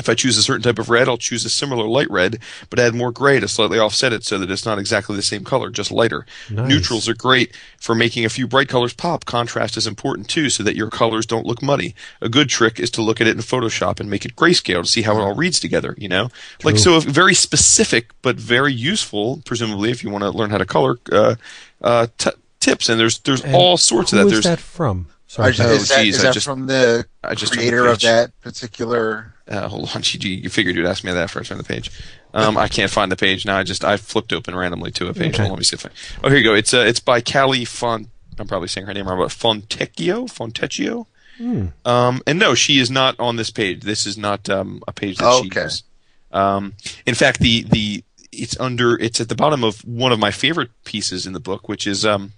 [0.00, 2.40] If I choose a certain type of red, I'll choose a similar light red,
[2.70, 5.44] but add more gray to slightly offset it so that it's not exactly the same
[5.44, 6.26] color, just lighter.
[6.50, 6.68] Nice.
[6.68, 9.26] Neutrals are great for making a few bright colors pop.
[9.26, 11.94] Contrast is important too, so that your colors don't look muddy.
[12.20, 14.88] A good trick is to look at it in Photoshop and make it grayscale to
[14.88, 16.30] see how it all reads together, you know?
[16.64, 20.66] Like, so very specific, but very useful, presumably, if you want to learn how to
[20.66, 21.34] color, uh,
[21.82, 22.88] uh, t- tips.
[22.88, 24.26] And there's, there's And all sorts of who that.
[24.28, 25.08] is There's, that from?
[25.38, 25.68] Are- Sorry.
[25.68, 28.00] Oh, is that, geez, is that just- from the I just turned the creator of
[28.00, 29.34] that particular?
[29.48, 31.90] Uh, hold on, you, you figured you'd ask me that first on the page.
[32.32, 33.56] Um, I can't find the page now.
[33.58, 35.34] I just I flipped open randomly to a page.
[35.34, 35.38] Okay.
[35.38, 35.90] Hold on, let me see if I.
[36.22, 36.54] Oh, here you go.
[36.54, 38.08] It's uh, it's by Callie Font.
[38.38, 41.06] I'm probably saying her name wrong, but Fontecchio, Fontecchio.
[41.36, 41.66] Hmm.
[41.84, 43.80] Um, and no, she is not on this page.
[43.82, 45.62] This is not um, a page that Oh, she okay.
[45.64, 45.84] used.
[46.32, 46.74] Um,
[47.06, 50.70] in fact, the the it's under it's at the bottom of one of my favorite
[50.84, 52.32] pieces in the book, which is um,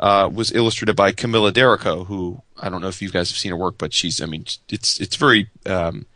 [0.00, 3.50] uh, was illustrated by Camilla D'Erico, who I don't know if you guys have seen
[3.50, 6.06] her work, but she's I mean it's it's very um,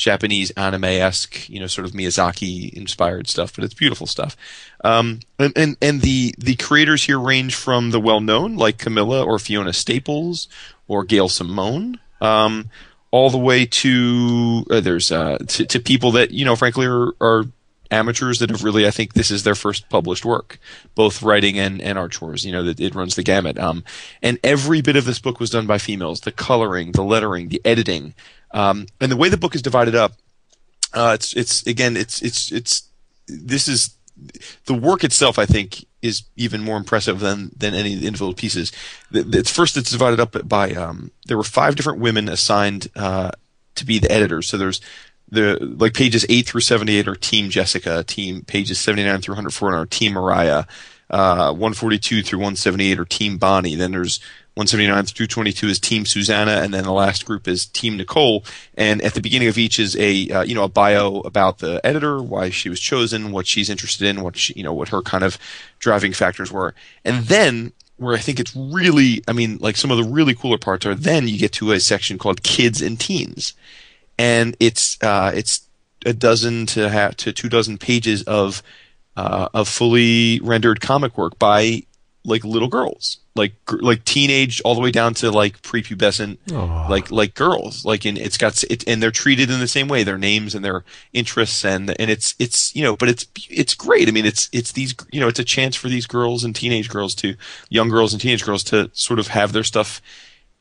[0.00, 4.34] Japanese anime esque, you know, sort of Miyazaki inspired stuff, but it's beautiful stuff.
[4.82, 9.22] Um, and, and and the the creators here range from the well known like Camilla
[9.22, 10.48] or Fiona Staples
[10.88, 12.70] or Gail Simone, um,
[13.10, 17.12] all the way to uh, there's uh, to, to people that you know, frankly, are,
[17.20, 17.44] are
[17.90, 20.58] amateurs that have really, I think, this is their first published work,
[20.94, 22.44] both writing and, and art chores.
[22.44, 23.58] You know, that it runs the gamut.
[23.58, 23.84] Um,
[24.22, 26.20] and every bit of this book was done by females.
[26.20, 28.14] The coloring, the lettering, the editing,
[28.52, 30.12] um, and the way the book is divided up.
[30.92, 32.88] Uh, it's it's again, it's it's it's
[33.28, 33.96] this is
[34.66, 35.38] the work itself.
[35.38, 38.72] I think is even more impressive than than any individual pieces.
[39.12, 43.30] It's first it's divided up by um, there were five different women assigned uh,
[43.74, 44.48] to be the editors.
[44.48, 44.80] So there's
[45.30, 49.34] the like pages eight through seventy eight are Team Jessica, team pages seventy nine through
[49.34, 50.64] hundred four are Team Mariah,
[51.10, 53.74] uh, one forty two through one seventy eight are Team Bonnie.
[53.74, 54.20] Then there's
[54.54, 58.44] 179 through 22 is Team Susanna, and then the last group is Team Nicole.
[58.74, 61.80] And at the beginning of each is a uh, you know a bio about the
[61.84, 65.02] editor, why she was chosen, what she's interested in, what she, you know what her
[65.02, 65.38] kind of
[65.78, 66.74] driving factors were,
[67.04, 70.58] and then where I think it's really, I mean, like some of the really cooler
[70.58, 73.52] parts are then you get to a section called Kids and Teens,
[74.20, 75.66] and it's uh, it's
[76.04, 78.62] a dozen to ha- to two dozen pages of
[79.16, 81.84] uh, of fully rendered comic work by
[82.22, 86.86] like little girls, like gr- like teenage all the way down to like prepubescent, Aw.
[86.88, 87.86] like like girls.
[87.86, 90.62] Like and it's got it, and they're treated in the same way, their names and
[90.62, 94.06] their interests and and it's it's you know, but it's it's great.
[94.06, 96.90] I mean, it's it's these you know, it's a chance for these girls and teenage
[96.90, 97.36] girls to
[97.70, 100.02] young girls and teenage girls to sort of have their stuff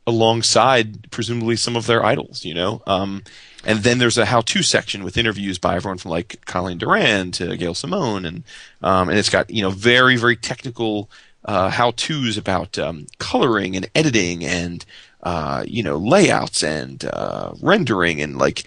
[0.08, 2.82] alongside presumably some of their idols, you know.
[2.88, 3.24] Um,
[3.66, 7.58] and then there's a how-to section with interviews by everyone from like Coleen Doran to
[7.58, 8.44] Gail Simone, and
[8.82, 11.10] um, and it's got you know very very technical
[11.46, 14.86] uh, how-tos about um, coloring and editing and
[15.24, 18.64] uh, you know layouts and uh, rendering and like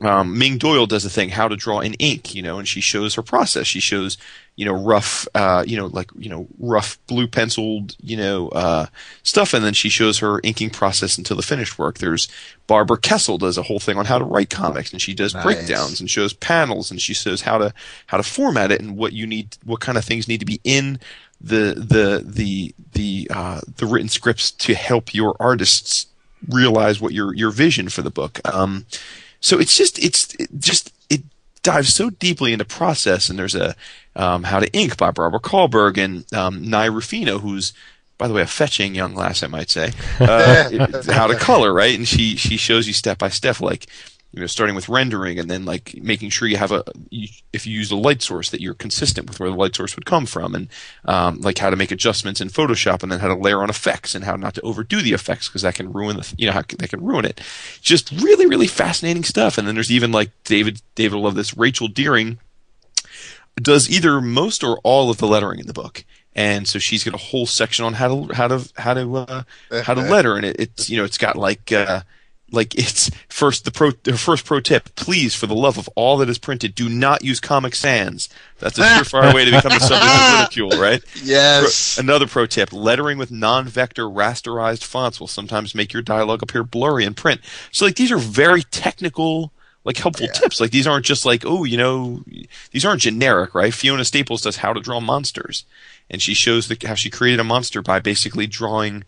[0.00, 2.80] um, Ming Doyle does a thing, how to draw in ink, you know, and she
[2.82, 3.66] shows her process.
[3.66, 4.18] She shows,
[4.54, 8.86] you know, rough, uh, you know, like, you know, rough blue penciled, you know, uh,
[9.22, 9.54] stuff.
[9.54, 11.96] And then she shows her inking process until the finished work.
[11.96, 12.28] There's
[12.66, 15.42] Barbara Kesel does a whole thing on how to write comics and she does Nice.
[15.44, 17.72] breakdowns and shows panels and she shows how to,
[18.06, 20.60] how to format it and what you need, what kind of things need to be
[20.62, 20.98] in
[21.40, 26.06] the, the, the, the, uh, the written scripts to help your artists
[26.50, 28.40] realize what your, your vision for the book.
[28.44, 28.84] Um,
[29.40, 31.22] so it's just it's it just it
[31.62, 33.74] dives so deeply into process and there's a
[34.14, 37.72] um, how to ink by barbara Kaalberg and um, Nei Ruffino who's
[38.18, 39.92] by the way a fetching young lass i might say.
[40.20, 41.96] Uh, how to color right?
[41.96, 43.86] And she she shows you step by step like
[44.36, 46.84] you know starting with rendering and then like making sure you have a
[47.54, 50.04] if you use a light source that you're consistent with where the light source would
[50.04, 50.68] come from and
[51.06, 54.14] um, like how to make adjustments in photoshop and then how to layer on effects
[54.14, 56.60] and how not to overdo the effects because that can ruin the you know how
[56.60, 57.40] that can ruin it.
[57.80, 59.56] Just really really fascinating stuff.
[59.56, 62.38] And then there's even like david david will love this rachel deering
[63.56, 66.04] does either most or all of the lettering in the book.
[66.34, 69.42] And so she's got a whole section on how to how to how to uh,
[69.82, 70.36] how to letter.
[70.36, 72.02] And it, it's you know it's got like uh
[72.52, 76.16] like it's first the pro the first pro tip please for the love of all
[76.18, 78.28] that is printed do not use comic sans
[78.60, 81.94] that's a surefire way to become the subject of ridicule right Yes.
[81.96, 86.62] Pro- another pro tip: lettering with non-vector rasterized fonts will sometimes make your dialogue appear
[86.62, 87.40] blurry in print.
[87.72, 89.52] So, like, these are very technical,
[89.84, 90.32] like, helpful Yeah.
[90.32, 90.60] tips.
[90.60, 92.22] Like, these aren't just like, oh, you know,
[92.70, 93.74] these aren't generic, right?
[93.74, 95.64] Fiona Staples does how to draw monsters,
[96.08, 99.02] and she shows the, how she created a monster by basically drawing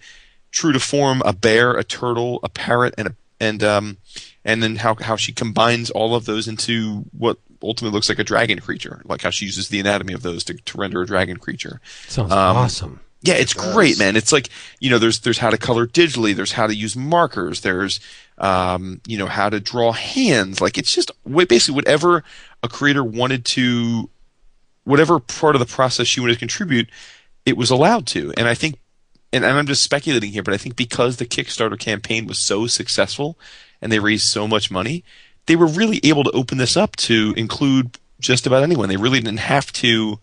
[0.50, 3.96] true to form a bear, a turtle, a parrot, and a and um
[4.44, 8.24] and then how how she combines all of those into what ultimately looks like a
[8.24, 11.36] dragon creature, like how she uses the anatomy of those to, to render a dragon
[11.36, 11.80] creature.
[12.06, 13.00] Sounds Um, awesome.
[13.20, 13.72] Yeah, it's does.
[13.74, 14.14] great, man.
[14.16, 17.62] It's like you know, there's there's how to color digitally, there's how to use markers,
[17.62, 17.98] there's
[18.38, 20.60] um, you know how to draw hands.
[20.60, 21.10] Like it's just
[21.48, 22.22] basically whatever
[22.62, 24.08] a creator wanted to,
[24.84, 26.88] whatever part of the process she wanted to contribute,
[27.44, 28.32] it was allowed to.
[28.36, 28.78] And I think,
[29.32, 33.38] and, I'm just speculating here, but I think because the Kickstarter campaign was so successful
[33.80, 35.04] and they raised so much money,
[35.46, 38.88] they were really able to open this up to include just about anyone.
[38.88, 40.18] They really didn't have to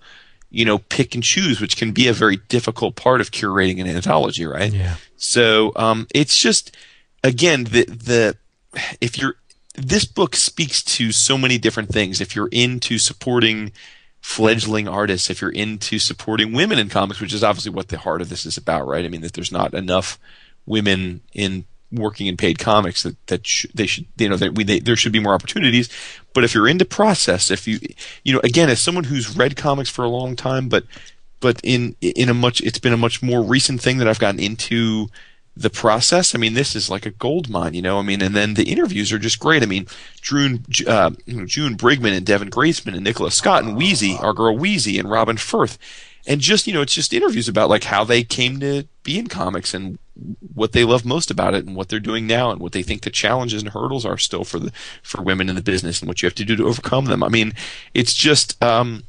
[0.55, 3.87] you know, pick and choose, which can be a very difficult part of curating an
[3.87, 4.71] anthology, right?
[4.71, 4.95] Yeah.
[5.17, 6.75] So um, it's just
[7.25, 8.37] again the the
[9.01, 9.35] if you're
[9.73, 12.21] this book speaks to so many different things.
[12.21, 13.73] If you're into supporting
[14.25, 18.23] fledgling artists, if you're into supporting women in comics, which is obviously what the heart
[18.23, 19.05] of this is about, right?
[19.05, 20.17] I mean that there's not enough
[20.65, 24.63] women in working in paid comics that that sh- they should you know that we
[24.63, 25.89] they, there should be more opportunities.
[26.33, 27.79] But if you're into process, if you
[28.23, 30.85] you know again as someone who's read comics for a long time, but
[31.39, 34.39] but in in a much it's been a much more recent thing that I've gotten
[34.39, 35.07] into
[35.57, 36.35] the process.
[36.35, 37.97] I mean, this is like a gold mine, you know.
[37.97, 39.63] I mean, and then the interviews are just great.
[39.63, 39.87] I mean,
[40.21, 41.11] June uh,
[41.45, 45.37] June Brigman and Devin Grayson and Nicola Scott and Wheezy, our girl Wheezy and Robin
[45.37, 45.77] Furth,
[46.27, 49.27] and just you know, it's just interviews about like how they came to be in
[49.27, 49.97] comics and
[50.53, 53.01] what they love most about it and what they're doing now and what they think
[53.01, 54.71] the challenges and hurdles are still for the
[55.03, 57.23] for women in the business and what you have to do to overcome them.
[57.23, 57.53] I mean,
[57.93, 59.03] it's just um,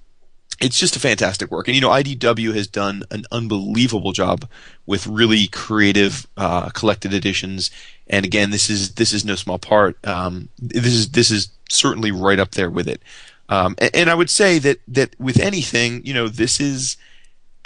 [0.61, 1.69] it's just a fantastic work.
[1.69, 4.49] And you know, IDW has done an unbelievable job
[4.87, 7.71] with really creative uh, collected editions.
[8.07, 10.05] And again, this is this is no small part.
[10.07, 13.03] Um, this is this is certainly right up there with it.
[13.49, 16.97] Um, and, and I would say that that with anything, you know, this is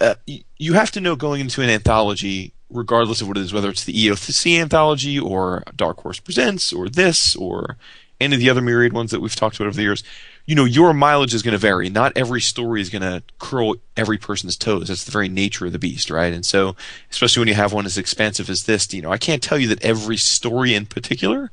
[0.01, 0.14] uh,
[0.59, 3.84] you have to know going into an anthology, regardless of what it is, whether it's
[3.84, 7.76] the EOC anthology or Dark Horse Presents or this or
[8.20, 10.03] any of the other myriad ones that we've talked about over the years.
[10.51, 11.90] You know, your mileage is going to vary.
[11.90, 14.88] Not every story is going to curl every person's toes.
[14.88, 16.32] That's the very nature of the beast, right?
[16.32, 16.74] And so,
[17.09, 19.68] especially when you have one as expansive as this, you know, I can't tell you
[19.68, 21.53] that every story in particular,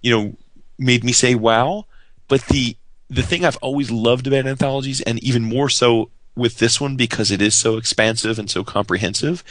[0.00, 0.36] you know,
[0.78, 1.86] made me say wow,
[2.28, 2.76] but the
[3.10, 7.32] the thing I've always loved about anthologies, and even more so with this one because
[7.32, 9.42] it is so expansive and so comprehensive,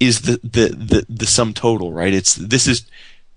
[0.00, 1.92] is the the the, the sum total.
[1.92, 2.12] Right?
[2.12, 2.84] It's this is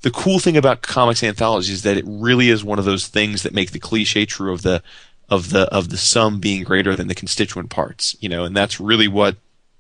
[0.03, 3.43] the cool thing about comics anthologies is that it really is one of those things
[3.43, 4.83] that make the cliche true of the
[5.29, 8.15] of the of the sum being greater than the constituent parts.
[8.19, 9.37] You know, and that's really what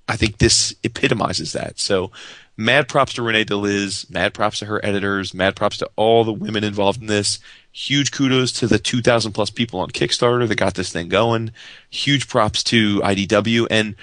[0.07, 1.77] I think this epitomizes that.
[1.77, 2.11] So,
[2.55, 6.33] mad props to Renae DeLiz, mad props to her editors, mad props to all the
[6.33, 7.39] women involved in this.
[7.73, 11.51] Huge kudos to the 2,000 plus people on Kickstarter that got this thing going.
[11.89, 13.95] Huge props to IDW and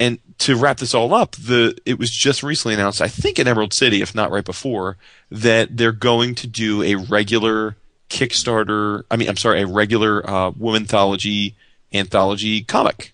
[0.00, 3.48] and to wrap this all up, the it was just recently announced, I think in
[3.48, 4.96] Emerald City, if not right before,
[5.30, 7.76] that they're going to do a regular
[8.08, 9.02] Kickstarter.
[9.10, 11.54] I mean, I'm sorry, a regular uh, Womanthology
[11.92, 13.12] anthology comic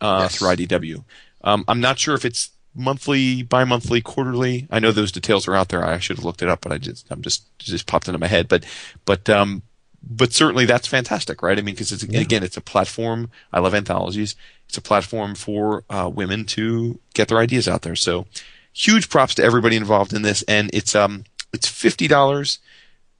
[0.00, 0.36] uh, Yes.
[0.38, 1.04] through IDW.
[1.44, 4.66] Um, I'm not sure if it's monthly, bi-monthly, quarterly.
[4.70, 5.84] I know those details are out there.
[5.84, 8.26] I should have looked it up, but I just I'm just just popped into my
[8.26, 8.48] head.
[8.48, 8.64] But
[9.04, 9.62] but um,
[10.08, 11.58] but certainly that's fantastic, right?
[11.58, 12.20] I mean, because it's Yeah.
[12.20, 13.30] again, it's a platform.
[13.52, 14.34] I love anthologies.
[14.68, 17.96] It's a platform for uh, women to get their ideas out there.
[17.96, 18.26] So,
[18.72, 20.42] huge props to everybody involved in this.
[20.42, 22.58] And it's um, it's fifty dollars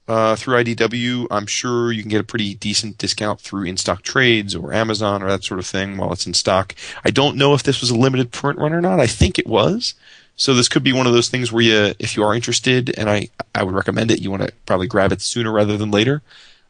[0.07, 1.27] uh, through IDW.
[1.29, 5.43] I'm sure you can get a pretty decent discount through InStockTrades or Amazon or that
[5.43, 6.75] sort of thing while it's in stock.
[7.03, 8.99] I don't know if this was a limited print run or not.
[8.99, 9.95] I think it was.
[10.35, 13.09] So this could be one of those things where you, if you are interested, and
[13.09, 16.21] I, I would recommend it, you want to probably grab it sooner rather than later.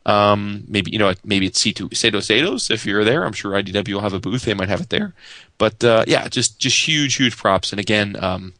[0.06, 2.72] Um, maybe you know, maybe it's C2 Sado Sados.
[2.72, 4.44] If you're there, I'm sure IDW will have a booth.
[4.44, 5.14] They might have it there.
[5.58, 7.74] But uh, yeah, just just huge, huge props.
[7.74, 8.54] And again, um,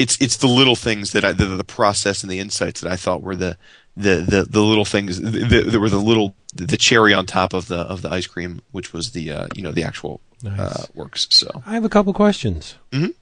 [0.00, 2.96] it's it's the little things that I the, the process and the insights that I
[2.96, 3.56] thought were the
[3.96, 7.78] the the, the little things that were the little the cherry on top of the
[7.80, 10.58] of the ice cream, which was the uh, you know the actual Nice.
[10.58, 11.26] uh, works.
[11.30, 12.76] So I have a couple questions.
[12.92, 13.14] Mhm.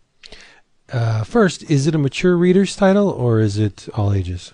[0.92, 4.52] Uh, first, is it a mature reader's title or is it all ages?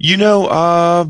[0.00, 1.04] you know, uh,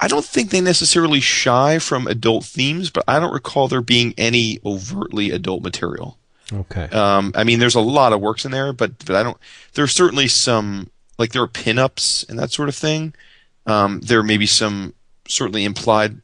[0.00, 4.14] I don't think they necessarily shy from adult themes, but I don't recall there being
[4.18, 6.18] any overtly adult material.
[6.52, 6.84] Okay.
[6.90, 9.38] Um, I mean, there's a lot of works in there, but but I don't.
[9.74, 13.14] There's certainly some like there are pinups and that sort of thing.
[13.66, 14.94] Um, there may be some
[15.26, 16.20] certainly implied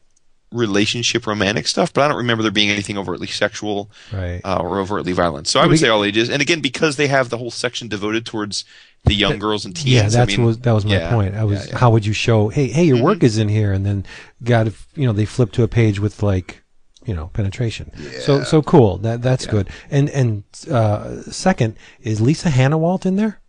[0.53, 4.41] relationship romantic stuff, but I don't remember there being anything overtly sexual right.
[4.45, 5.47] uh, or overtly violent.
[5.47, 6.29] So I would say all ages.
[6.29, 8.65] And again, because they have the whole section devoted towards
[9.05, 10.15] the young girls and teens.
[10.15, 11.35] yeah, I mean, was that was my yeah, point.
[11.35, 11.79] I was yeah, yeah.
[11.79, 12.49] how would you show?
[12.49, 13.03] Hey, hey, your Mhm.
[13.03, 14.05] work is in here, and then
[14.43, 16.63] God, you know they flip to a page with like
[17.07, 17.91] you know penetration.
[17.99, 18.21] Yeah.
[18.21, 18.99] So so cool.
[18.99, 19.51] That that's Yeah.
[19.53, 19.69] good.
[19.91, 23.41] And and uh, second is Lisa Hanawalt in there?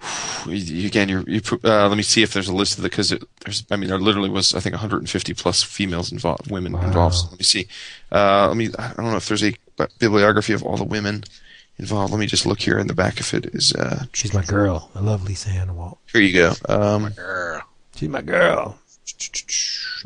[0.46, 3.10] Again, you're, you put, uh, let me see if there's a list of the because
[3.44, 3.64] there's.
[3.70, 6.82] I mean, there literally was I think 150 plus females involved, women Wow.
[6.82, 7.14] involved.
[7.16, 7.68] So let me see.
[8.10, 8.68] Uh, let me.
[8.78, 9.54] I don't know if there's a
[10.00, 11.22] bibliography of all the women
[11.78, 12.12] involved.
[12.12, 13.72] Let me just look here in the back if it is.
[13.74, 14.90] Uh, She's my girl.
[14.96, 15.98] I love Lisa Hanawalt.
[16.12, 16.52] here you go.
[16.68, 17.62] Um, Girl.
[17.94, 18.78] She's my girl.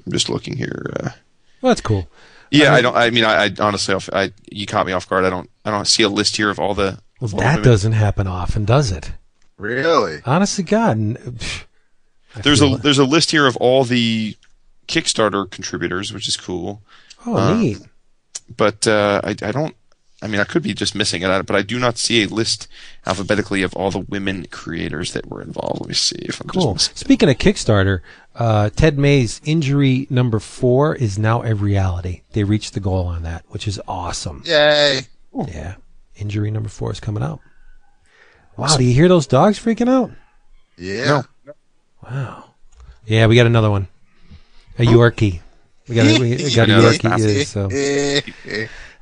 [0.04, 1.14] I'm just looking here.
[1.60, 2.08] Well, that's cool.
[2.50, 2.96] yeah, I I, don't.
[2.96, 5.24] I mean, I, I honestly, off- I you caught me off guard.
[5.24, 5.50] I don't.
[5.64, 6.98] I don't see a list here of all the.
[7.20, 7.62] Well, all that women.
[7.64, 9.12] doesn't happen often, does it?
[9.56, 10.20] Really?
[10.26, 10.98] Honestly, God.
[10.98, 11.64] pff,
[12.42, 12.82] There's a it.
[12.82, 14.36] there's a list here of all the
[14.86, 16.82] Kickstarter contributors, which is cool.
[17.26, 17.78] oh uh, neat.
[18.54, 19.74] but uh, I, I don't.
[20.22, 22.68] I mean, I could be just missing it, but I do not see a list
[23.06, 25.80] alphabetically of all the women creators that were involved.
[25.80, 26.72] Let me see if I'm Cool.
[26.74, 26.96] just.
[26.98, 28.00] Speaking of Kickstarter,
[28.38, 32.22] uh, Ted May's injury number four is now a reality.
[32.32, 34.42] They reached the goal on that, which is awesome.
[34.44, 35.00] Yay.
[35.48, 35.76] Yeah.
[36.16, 37.40] Injury number four is coming out.
[38.56, 40.10] Wow, do you hear those dogs freaking out?
[40.78, 41.22] Yeah.
[42.02, 42.44] Wow.
[43.04, 43.88] Yeah, we got another one.
[44.78, 45.40] A Yorkie.
[45.88, 47.02] We got a, we got a I know, that's Yorkie.
[47.02, 47.38] fascinating.
[47.38, 47.68] Yeah, so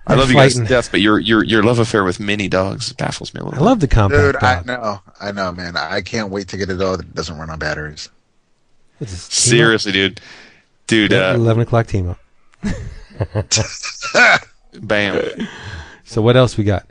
[0.06, 2.48] I love They're you guys to death, but your your your love affair with mini
[2.48, 3.58] dogs baffles me a little.
[3.62, 5.00] I love the compact Dude, I know.
[5.20, 5.76] I know, man.
[5.76, 8.10] I can't wait to get a dog that doesn't run on batteries.
[8.10, 8.93] What's this, bit.
[8.93, 10.20] team Seriously, dude,
[10.86, 12.18] dude, uh, Eleven o'clock team up.
[14.80, 15.48] bam.
[16.04, 16.86] So what else we got?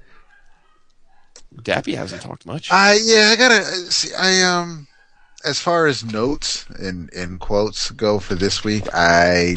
[1.56, 2.72] Dappy hasn't talked much.
[2.72, 4.14] I yeah, I gotta see.
[4.16, 4.88] I um,
[5.46, 9.56] as far as notes and and quotes go for this week, I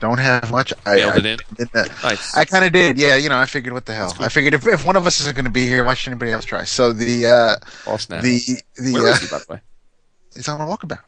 [0.00, 0.72] don't have much.
[0.86, 1.38] I Mailed I, it in.
[1.58, 2.36] in the- Nice.
[2.36, 2.98] I kind of did.
[2.98, 4.14] Yeah, you know, I figured what the hell.
[4.20, 6.30] I figured if, if one of us isn't going to be here, why should anybody
[6.32, 6.62] else try?
[6.64, 7.56] So the uh,
[7.90, 9.60] All the the Where uh, is he, by the way?
[10.34, 11.00] he's on a walkabout.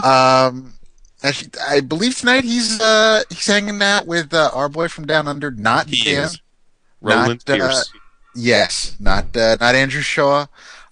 [0.00, 0.74] Um,
[1.22, 5.28] actually, I believe tonight he's uh he's hanging out with uh, our boy from down
[5.28, 6.24] under, not He Dan.
[6.24, 6.40] is.
[7.00, 7.92] Roland not, uh, Pierce.
[8.34, 10.46] Yes, not uh, not Andrew Shaw.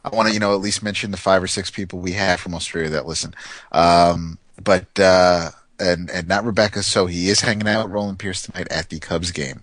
[0.04, 2.40] I want to, you know, at least mention the five or six people we have
[2.40, 3.34] from Australia that listen.
[3.72, 6.82] Um, but uh, and and not Rebecca.
[6.82, 9.62] So he is hanging out with Roland Pierce tonight at the Cubs game.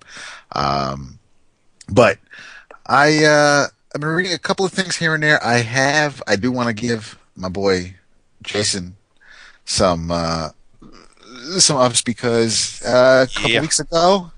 [0.54, 1.20] Um,
[1.90, 2.18] but
[2.86, 5.44] I uh, I've been reading a couple of things here and there.
[5.44, 6.22] I have.
[6.28, 7.96] I do want to give my boy
[8.44, 8.96] Jason
[9.68, 10.50] some uh,
[11.60, 13.62] some ups because uh, a couple Yeah.
[13.62, 14.32] weeks ago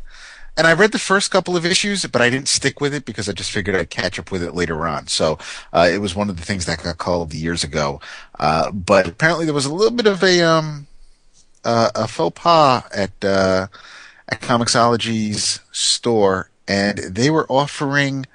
[0.58, 3.30] and I read the first couple of issues, but I didn't stick with it because
[3.30, 5.08] I just figured I'd catch up with it later on.
[5.08, 5.38] So
[5.72, 8.02] uh, it was one of the things that got called years ago.
[8.38, 10.88] Uh, but apparently there was a little bit of a um,
[11.64, 13.68] uh, a faux pas at uh,
[14.28, 18.26] at Comixology's store, and they were offering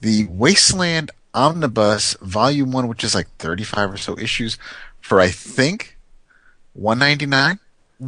[0.00, 4.58] the Wasteland Omnibus Volume One, which is like thirty five or so issues,
[5.00, 5.96] for I think
[6.74, 7.58] one ninety nine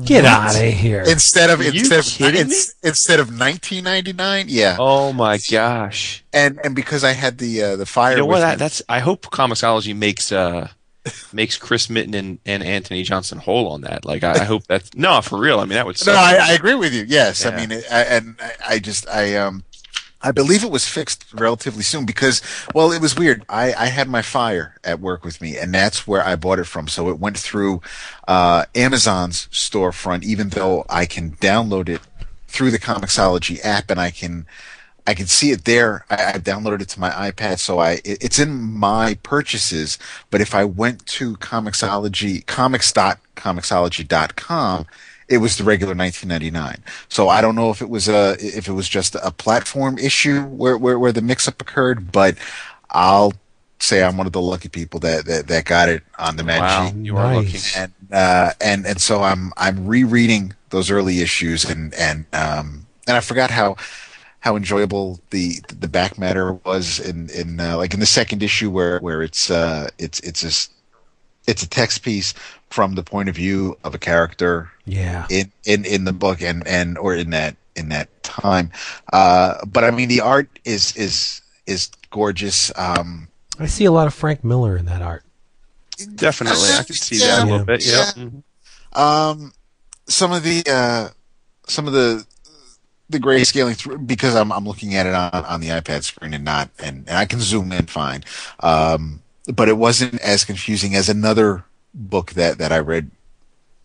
[0.04, 1.02] Get out of here.
[1.06, 2.50] instead of instead of kidding
[2.82, 6.24] instead of 1999 yeah Oh my gosh!
[6.32, 8.40] and and because i had the uh, the fire You know what?
[8.40, 8.82] That, me- that's.
[8.88, 10.68] I hope Comixology makes uh
[11.32, 14.04] makes Chris Mitten and, and Antony Johnston whole on that.
[14.06, 15.60] Like, I, I hope that's no for real.
[15.60, 16.04] I mean, that would.
[16.06, 16.12] no.
[16.14, 19.36] I, I agree with you yes i mean it, I, and I, I just i
[19.36, 19.62] um
[20.24, 22.40] I believe it was fixed relatively soon because,
[22.74, 23.44] well, it was weird.
[23.48, 26.64] I, I had my Fire at work with me, and that's where I bought it
[26.64, 26.88] from.
[26.88, 27.82] So it went through
[28.26, 32.00] uh, Amazon's storefront, even though I can download it
[32.48, 34.46] through the Comixology app, and I can
[35.06, 36.06] I can see it there.
[36.08, 39.98] I, I downloaded it to my iPad, so I it, it's in my purchases.
[40.30, 44.86] But if I went to Comixology, comics.comixology.com,
[45.34, 46.82] it was the regular 1999.
[47.08, 50.42] So I don't know if it was a if it was just a platform issue
[50.42, 52.36] where where, where the mix up occurred, but
[52.90, 53.32] I'll
[53.80, 56.60] say I'm one of the lucky people that that, that got it on the Mad
[56.60, 57.58] Wow, you are lucky.
[57.76, 63.16] And uh, and and so I'm I'm rereading those early issues and and um and
[63.16, 63.76] I forgot how
[64.40, 68.70] how enjoyable the the back matter was in in uh, like in the second issue
[68.70, 70.70] where where it's uh it's it's a
[71.46, 72.34] it's a text piece
[72.70, 75.26] from the point of view of a character Yeah.
[75.30, 78.70] in in in the book and and or in that in that time
[79.12, 84.06] uh but i mean the art is is is gorgeous um I see a lot
[84.08, 85.22] of Frank Miller in that art.
[86.16, 87.26] Definitely, I can see Yeah.
[87.36, 87.64] that a little Yeah.
[87.64, 87.86] bit.
[87.86, 88.12] Yeah.
[88.16, 88.24] Yeah.
[88.24, 88.42] Mhm.
[88.98, 89.52] um
[90.08, 91.08] some of the uh
[91.68, 92.26] some of the
[93.10, 96.44] the grayscaling through because I'm I'm looking at it on, on the iPad screen and
[96.44, 98.24] not and, and I can zoom in fine.
[98.60, 99.20] Um,
[99.52, 103.10] but it wasn't as confusing as another book that that I read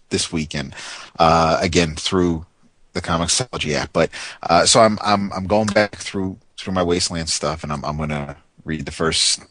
[0.10, 0.74] this weekend.
[1.18, 2.46] Uh, again through
[2.94, 3.92] the Comixology app.
[3.94, 4.10] But
[4.44, 7.98] uh, so I'm I'm I'm going back through through my Wasteland stuff and I'm I'm
[7.98, 9.42] gonna read the first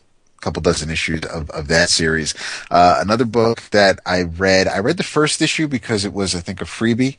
[0.40, 2.34] couple dozen issues of, of that series.
[2.70, 6.40] Uh, another book that I read, I read the first issue because it was, I
[6.40, 7.16] think, a freebie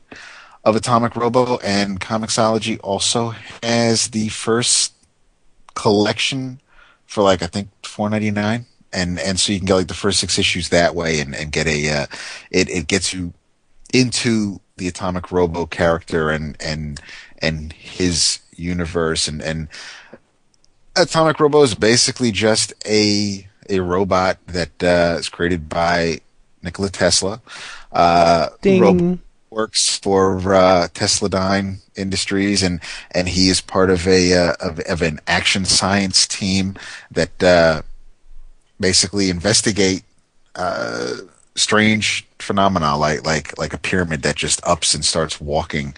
[0.63, 3.33] of Atomic Robo, and Comixology also
[3.63, 4.93] has the first
[5.75, 6.59] collection
[7.05, 9.93] for like I think four ninety nine, and and so you can get like the
[9.93, 12.07] first six issues that way, and and get a uh,
[12.51, 13.33] it it gets you
[13.93, 16.99] into the Atomic Robo character and and
[17.39, 19.67] and his universe, and and
[20.95, 26.19] Atomic Robo is basically just a a robot that uh, is created by
[26.63, 27.41] Nikola Tesla.
[27.91, 28.81] Uh, Ding.
[28.81, 32.79] Robo works for uh, Tesladyne Industries, and
[33.11, 36.75] and he is part of a uh, of, of an action science team
[37.11, 37.81] that uh,
[38.79, 40.03] basically investigate
[40.55, 41.15] uh,
[41.55, 45.93] strange phenomena like like like a pyramid that just ups and starts walking,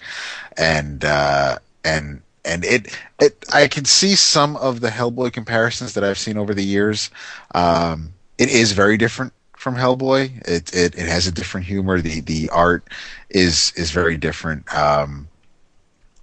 [0.56, 6.04] and uh, and and it it I can see some of the Hellboy comparisons that
[6.04, 7.10] I've seen over the years.
[7.54, 10.48] Um, it is very different from Hellboy.
[10.48, 12.00] It, it it has a different humor.
[12.00, 12.84] The the art
[13.30, 14.72] is is very different.
[14.74, 15.28] Um,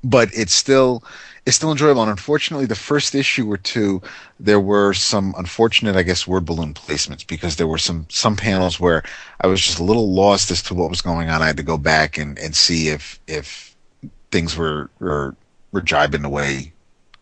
[0.04, 1.04] but it's still
[1.50, 2.04] it's still enjoyable.
[2.04, 4.04] And unfortunately, the first issue or two,
[4.40, 8.80] there were some unfortunate, I guess, word balloon placements because there were some some panels
[8.80, 9.02] where
[9.42, 11.42] I was just a little lost as to what was going on.
[11.42, 13.76] I had to go back and, and see if if
[14.30, 15.36] things were were
[15.72, 16.72] were jibing the way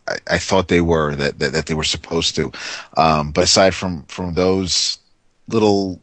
[0.09, 2.51] I, I thought they were that, that that they were supposed to.
[2.97, 4.99] Um, but aside from from those
[5.47, 6.01] little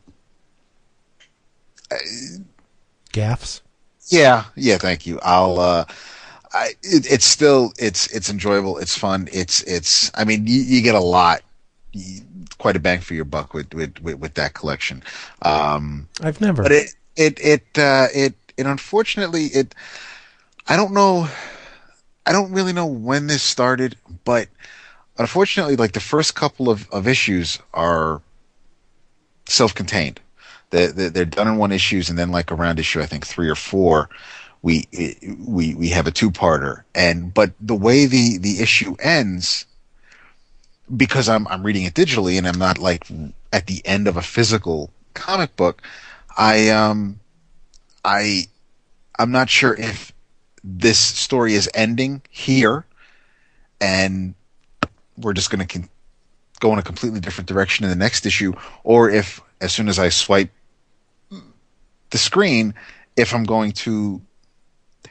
[3.13, 3.61] Gaffs.
[4.09, 4.79] Yeah, yeah.
[4.79, 5.21] Thank you.
[5.23, 5.61] I'll.
[5.61, 5.85] Uh,
[6.55, 8.79] I, it, it's still it's it's enjoyable.
[8.79, 9.29] It's fun.
[9.33, 10.11] It's it's.
[10.15, 11.43] I mean, you, you get a lot,
[11.93, 12.23] you,
[12.59, 15.03] quite a bang for your buck with with with, with that collection.
[15.43, 16.63] Um, I've never.
[16.63, 19.75] but it it it uh, it it unfortunately it.
[20.69, 21.29] I don't know.
[22.25, 24.49] I don't really know when this started, but
[25.19, 28.23] unfortunately, like the first couple of, of issues are
[29.47, 30.21] self-contained.
[30.71, 33.49] They're, they're they're done in one issues, and then like around issue I think three
[33.49, 34.09] or four,
[34.65, 34.89] we
[35.47, 36.85] we we have a two-parter.
[36.95, 39.67] And but the way the the issue ends,
[40.97, 43.07] because I'm I'm reading it digitally and I'm not like
[43.53, 45.83] at the end of a physical comic book,
[46.39, 47.21] I um
[48.07, 48.47] I
[49.19, 50.13] I'm not sure if
[50.65, 52.87] this story is ending here,
[53.83, 54.35] and
[55.19, 55.91] we're just going to con-
[56.61, 59.99] go in a completely different direction in the next issue, or if as soon as
[59.99, 60.51] I swipe
[62.09, 62.73] the screen,
[63.15, 64.23] if I'm going to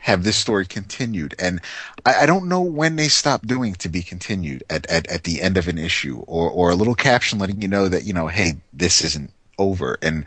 [0.04, 1.34] have this story continued.
[1.40, 1.62] And
[2.06, 5.42] I, I don't know when they stop doing to be continued at, at, at the
[5.42, 8.28] end of an issue or, or a little caption letting you know that, you know,
[8.28, 9.98] hey, this isn't over.
[10.02, 10.26] And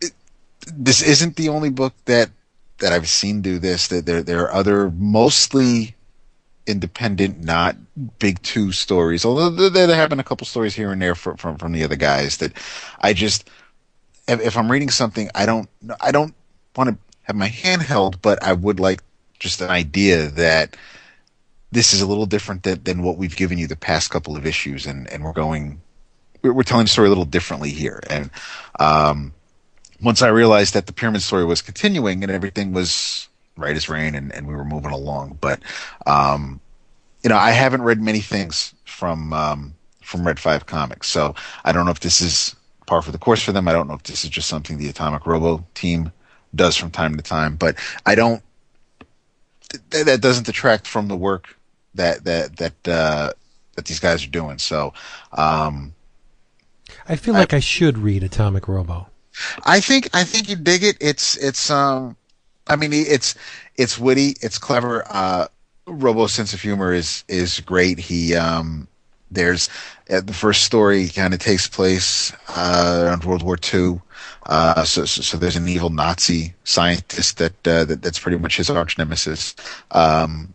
[0.00, 0.10] it,
[0.66, 2.30] this isn't the only book that,
[2.78, 3.86] that I've seen do this.
[3.86, 5.94] That there, there are other mostly
[6.66, 7.76] independent, not
[8.18, 9.24] big two stories.
[9.24, 11.84] Although there, there have been a couple stories here and there from, from, from the
[11.84, 12.54] other guys that
[13.00, 13.48] I just,
[14.26, 15.68] if, if I'm reading something, I don't,
[16.00, 16.34] I don't
[16.74, 19.02] want to have my hand held, but I would like
[19.40, 20.76] just an idea that
[21.72, 24.46] this is a little different than, than what we've given you the past couple of
[24.46, 25.80] issues, and, and we're going,
[26.42, 28.00] we're, we're telling the story a little differently here.
[28.08, 28.30] And
[28.78, 29.34] um,
[30.00, 34.14] once I realized that the pyramid story was continuing and everything was right as rain,
[34.14, 35.60] and, and we were moving along, but
[36.06, 36.60] um,
[37.24, 41.34] you know, I haven't read many things from um, from Red Five Comics, so
[41.64, 42.54] I don't know if this is
[42.86, 43.66] par for the course for them.
[43.66, 46.12] I don't know if this is just something the Atomic Robo team
[46.54, 48.42] does from time to time, but I don't.
[49.90, 51.56] Th- that doesn't detract from the work
[51.94, 53.32] that that that uh,
[53.74, 54.58] that these guys are doing.
[54.58, 54.92] So,
[55.32, 55.94] um,
[57.08, 59.08] I feel like I, I should read Atomic Robo.
[59.64, 60.96] I think I think you dig it.
[61.00, 62.16] It's it's um,
[62.66, 63.34] I mean it's
[63.76, 65.04] it's witty, it's clever.
[65.08, 65.48] Uh,
[65.86, 67.98] Robo's sense of humor is is great.
[67.98, 68.88] He um,
[69.30, 69.68] there's
[70.10, 74.00] uh, the first story kind of takes place uh, around World War II.
[74.44, 78.56] Uh, so, so, so, there's an evil Nazi scientist that, uh, that that's pretty much
[78.56, 79.56] his arch nemesis.
[79.90, 80.54] Um,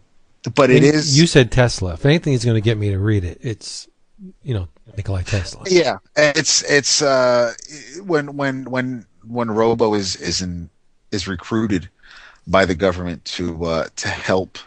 [0.56, 1.18] but it is.
[1.18, 1.94] You said Tesla.
[1.94, 3.88] If anything is going to get me to read it, it's
[4.44, 4.68] you know
[4.98, 5.64] Nikolai Tesla.
[5.68, 7.54] Yeah, it's it's uh,
[8.04, 10.70] when when when when Robo is is in,
[11.12, 11.90] is recruited
[12.48, 14.58] by the government to uh, to help.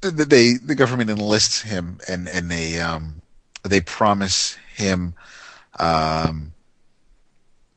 [0.00, 3.22] They the government enlists him and and they um
[3.62, 5.14] they promise him
[5.78, 6.51] um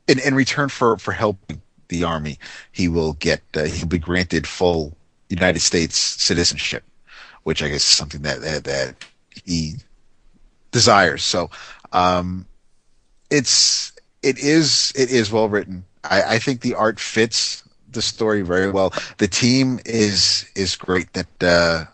[0.08, 2.38] in in return for for helping the army
[2.72, 4.96] he will get uh, he'll be granted full
[5.28, 6.84] United States citizenship,
[7.42, 8.94] which I guess is something that that, that
[9.44, 9.74] he
[10.70, 11.22] desires.
[11.22, 11.50] So
[11.92, 12.46] um,
[13.30, 13.92] it's
[14.22, 15.84] it is it is well written.
[16.04, 18.92] I, I think the art fits the story very well.
[19.18, 21.84] The team is is great that uh,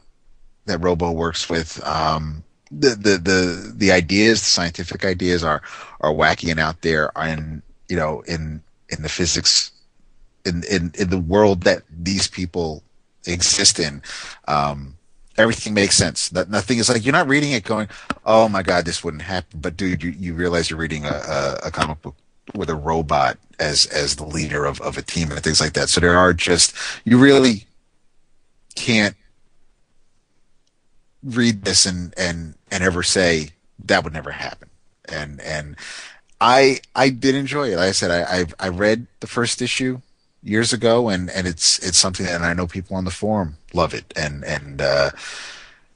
[0.67, 1.83] that Robo works with.
[1.87, 2.45] Um,
[2.75, 5.61] the, the the the ideas, the scientific ideas are
[6.01, 7.61] are wacky and out there, and
[7.93, 9.71] you know in in the physics
[10.47, 12.83] in in in the world that these people
[13.27, 14.01] exist in.
[14.49, 14.97] Um,
[15.37, 16.31] everything makes sense.
[16.31, 17.89] That nothing is like you're not reading it going,
[18.25, 21.67] "Oh my god, this wouldn't happen." But dude, you, you realize you're reading a, a,
[21.67, 22.17] a comic book
[22.55, 25.91] with a robot as as the leader of, of a team and things like that.
[25.91, 26.75] So there are just
[27.05, 27.67] you really
[28.75, 29.17] can't
[31.23, 33.51] read this and and and ever say
[33.85, 34.71] that would never happen.
[35.11, 35.77] And and
[36.43, 37.77] I I did enjoy it.
[37.77, 40.01] Like I said I I, I read the first issue
[40.43, 43.95] years ago, and and it's it's something that I know people on the forum love
[43.95, 45.11] it, and and uh,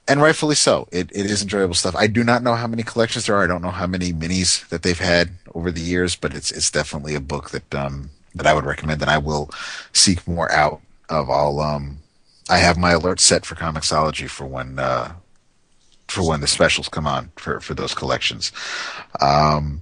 [0.07, 0.87] and rightfully so.
[0.89, 1.97] It it is enjoyable stuff.
[1.97, 3.43] I do not know how many collections there are.
[3.43, 6.71] I don't know how many minis that they've had over the years, but it's it's
[6.71, 9.51] definitely a book that um that I would recommend, and I will
[9.91, 10.79] seek more out
[11.09, 11.29] of.
[11.29, 11.97] I'll um
[12.49, 15.11] I have my alert set for Comixology for when uh
[16.07, 18.53] for when the specials come on for for those collections.
[19.19, 19.81] Um,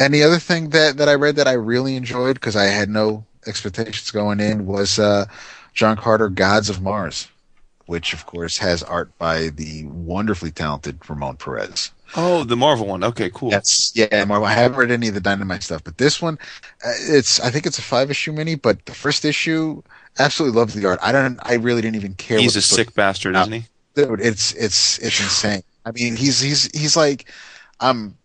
[0.00, 2.88] and the other thing that that I read that I really enjoyed because I had
[2.88, 5.26] no expectations going in was uh,
[5.72, 7.28] John Carter, Gods of Mars,
[7.86, 11.90] which of course has art by the wonderfully talented Ramon Perez.
[12.16, 13.02] Oh, the Marvel one.
[13.02, 13.50] Okay, cool.
[13.50, 14.46] That's yeah, Marvel.
[14.46, 16.38] I haven't read any of the Dynamite stuff, but this one,
[16.84, 19.82] uh, it's I think it's a five issue mini, but the first issue,
[20.18, 21.00] absolutely loves the art.
[21.02, 22.38] I don't, I really didn't even care.
[22.38, 22.94] He's a sick book.
[22.94, 23.64] bastard, isn't he?
[23.94, 25.62] Dude, it's it's it's insane.
[25.84, 27.26] I mean, he's he's he's like,
[27.80, 28.16] um,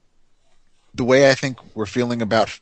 [0.94, 2.60] the way I think we're feeling about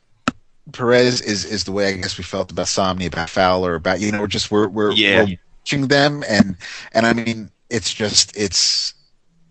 [0.72, 4.12] Perez is is the way I guess we felt about Samnee, about Fowler, about you
[4.12, 5.24] know, we're just we're we're, yeah.
[5.24, 6.56] we're watching them, and
[6.92, 8.94] and I mean, it's just it's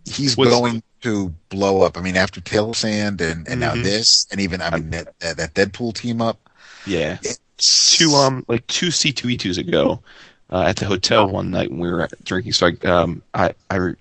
[0.05, 1.97] he's What's, going to blow up.
[1.97, 3.59] I mean, after of Sand and and mm-hmm.
[3.59, 6.39] now this, and even I mean that that Deadpool team up.
[6.85, 7.17] Yeah,
[7.57, 10.01] two um like two C two E twos ago,
[10.51, 12.53] uh, at the hotel one night when we were drinking.
[12.53, 13.93] So I um I I.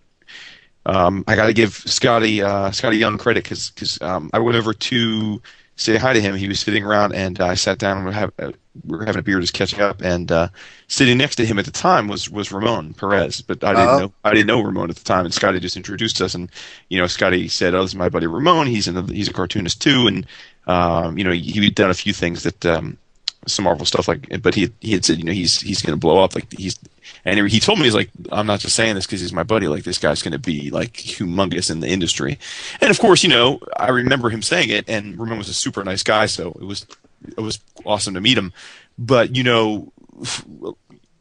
[0.86, 4.56] Um, I got to give Skottie uh, Skottie Young credit because because um, I went
[4.56, 5.42] over to
[5.74, 6.36] say hi to him.
[6.36, 8.52] He was sitting around, and I sat down and we, have, uh,
[8.84, 10.00] we were having a beer, just catching up.
[10.00, 10.48] And uh,
[10.88, 13.98] sitting next to him at the time was was Ramon Perez, but I didn't uh-huh.
[13.98, 15.24] know I didn't know Ramon at the time.
[15.24, 16.50] And Skottie just introduced us, and
[16.88, 18.68] you know, Skottie said, "Oh, this is my buddy Ramon.
[18.68, 20.26] He's in the, he's a cartoonist too, and
[20.68, 22.98] um, you know, he, had done a few things that." Um,
[23.46, 26.00] some Marvel stuff like, but he he had said, you know, he's he's going to
[26.00, 26.34] blow up.
[26.34, 26.78] Like he's,
[27.24, 29.68] and he told me he's like, I'm not just saying this because he's my buddy.
[29.68, 32.38] Like this guy's going to be like humongous in the industry.
[32.80, 35.82] And of course, you know, I remember him saying it, and Ramon was a super
[35.84, 36.86] nice guy, so it was
[37.28, 38.52] it was awesome to meet him.
[38.98, 39.92] But you know,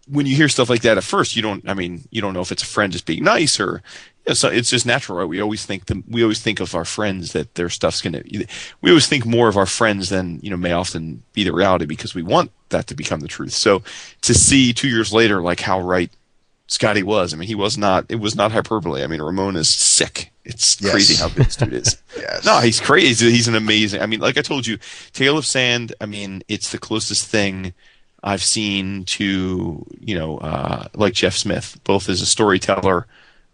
[0.07, 1.67] when you hear stuff like that at first, you don't.
[1.67, 3.81] I mean, you don't know if it's a friend just being nice or
[4.25, 5.27] yeah, so it's just natural, right?
[5.27, 8.23] We always think the, we always think of our friends that their stuff's gonna.
[8.81, 11.85] We always think more of our friends than you know may often be the reality
[11.85, 13.53] because we want that to become the truth.
[13.53, 13.83] So
[14.21, 16.11] to see two years later, like how right
[16.67, 17.33] Skottie was.
[17.33, 18.05] I mean, he was not.
[18.09, 19.03] It was not hyperbole.
[19.03, 20.31] I mean, Ramon is sick.
[20.43, 20.91] It's yes.
[20.91, 22.01] crazy how good this dude is.
[22.17, 22.45] yes.
[22.45, 23.29] No, he's crazy.
[23.31, 24.01] He's an amazing.
[24.01, 24.79] I mean, like I told you,
[25.13, 25.93] Tale of Sand.
[26.01, 27.73] I mean, it's the closest thing
[28.23, 33.05] I've seen to you know, uh, like Jeff Smith, both as a storyteller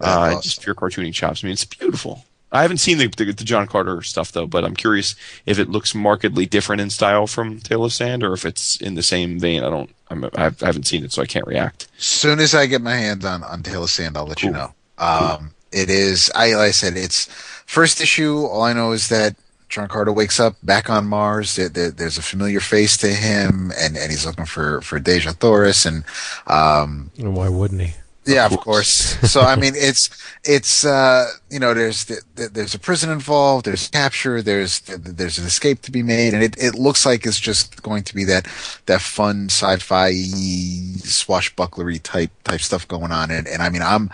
[0.04, 0.42] uh, awesome.
[0.42, 1.44] just pure cartooning chops.
[1.44, 2.26] I mean, it's beautiful.
[2.52, 5.16] I haven't seen the, the, the John Carter stuff though, but I'm curious
[5.46, 8.96] if it looks markedly different in style from Tale of Sand, or if it's in
[8.96, 9.64] the same vein.
[9.64, 9.90] I don't.
[10.10, 11.88] I'm, I haven't seen it, so I can't react.
[11.98, 14.50] As soon as I get my hands on on Tale of Sand, I'll let cool.
[14.50, 14.74] you know.
[14.98, 16.30] Um, it is.
[16.36, 17.26] I like I said, it's
[17.66, 18.46] first issue.
[18.46, 19.36] All I know is that
[19.70, 21.56] John Carter wakes up back on Mars.
[21.56, 25.36] There, there, there's a familiar face to him, and, and he's looking for for Dejah
[25.36, 26.04] Thoris, and
[26.48, 27.94] um, And why wouldn't he?
[28.26, 28.88] Yeah, of course.
[29.32, 30.10] so I mean, it's
[30.44, 35.40] it's uh, you know, there's the, the, there's a prison involved, there's capture, there's there's
[35.40, 38.24] an escape to be made, and it, it looks like it's just going to be
[38.26, 38.46] that
[38.86, 44.12] that fun sci-fi swashbucklery type type stuff going on, and and I mean, I'm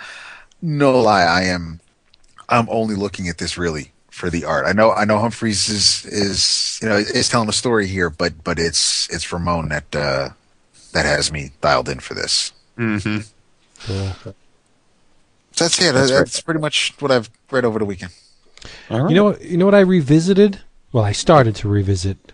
[0.62, 1.82] no lie, I am
[2.48, 4.66] I'm only looking at this really for the art.
[4.66, 8.44] I know I know Humphries is is you know is telling a story here, but
[8.44, 10.30] but it's it's Ramon that uh,
[10.94, 12.54] that has me dialed in for this.
[12.78, 13.20] Mm-hmm.
[13.86, 14.14] Cool.
[15.54, 15.94] So that's it.
[15.94, 18.12] That's That's, pretty much what I've read over the weekend.
[18.90, 19.10] All right.
[19.10, 20.62] You know, what- you know what I revisited?
[20.92, 22.34] Well, I started to revisit.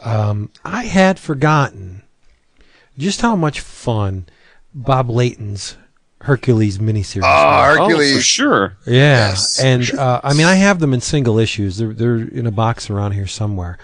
[0.00, 2.02] Um, I had forgotten
[2.98, 4.26] just how much fun
[4.74, 5.76] Bob Layton's
[6.22, 7.22] Hercules miniseries.
[7.24, 7.78] Ah, was.
[7.78, 8.16] Oh, Hercules.
[8.16, 8.76] for sure.
[8.86, 8.92] Yeah,
[9.28, 9.60] Yes.
[9.60, 11.78] and uh, I mean, I have them in single issues.
[11.78, 13.78] They're they're in a box around here somewhere.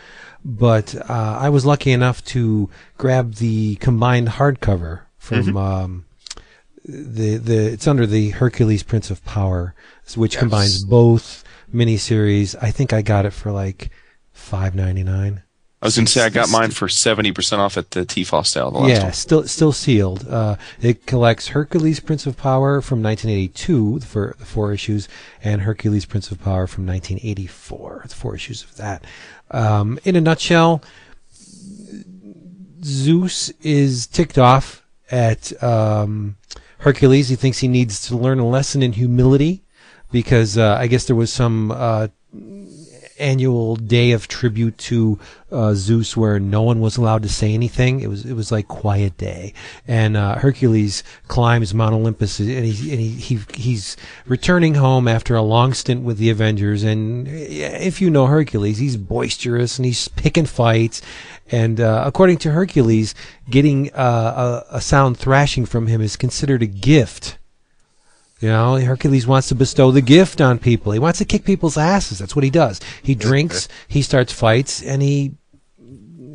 [0.44, 2.68] But uh, I was lucky enough to
[2.98, 6.04] grab the combined hardcover from um,
[6.84, 7.72] the the.
[7.72, 9.74] It's under the Hercules Prince of Power,
[10.16, 10.40] which Yes.
[10.40, 11.44] combines both
[11.74, 12.54] miniseries.
[12.60, 13.90] I think I got it for like
[14.32, 15.42] five ninety nine.
[15.80, 18.44] I was going to say I got mine for seventy percent off at the T-Fall
[18.44, 18.70] style.
[18.70, 19.12] The last Yeah, one.
[19.14, 20.28] still still sealed.
[20.28, 25.08] Uh, it collects Hercules Prince of Power from 1982 for the four issues,
[25.42, 29.04] and Hercules Prince of Power from 1984, the four issues of that.
[29.50, 30.82] Um, in a nutshell,
[32.84, 36.36] Zeus is ticked off at um,
[36.82, 37.28] Hercules.
[37.28, 39.62] He thinks he needs to learn a lesson in humility
[40.10, 42.08] because uh, I guess there was some uh,
[43.18, 45.18] annual day of tribute to
[45.50, 48.00] uh, Zeus where no one was allowed to say anything.
[48.00, 49.52] It was it was like quiet day,
[49.86, 55.36] and uh, Hercules climbs Mount Olympus, and he and he, he he's returning home after
[55.36, 56.82] a long stint with the Avengers.
[56.82, 61.02] And if you know Hercules, he's boisterous and he's picking fights.
[61.50, 63.14] And uh, according to Hercules,
[63.50, 67.38] getting uh, a, a sound thrashing from him is considered a gift.
[68.42, 70.90] You know, Hercules wants to bestow the gift on people.
[70.90, 72.18] He wants to kick people's asses.
[72.18, 72.80] That's what he does.
[73.00, 75.36] He drinks, he starts fights, and he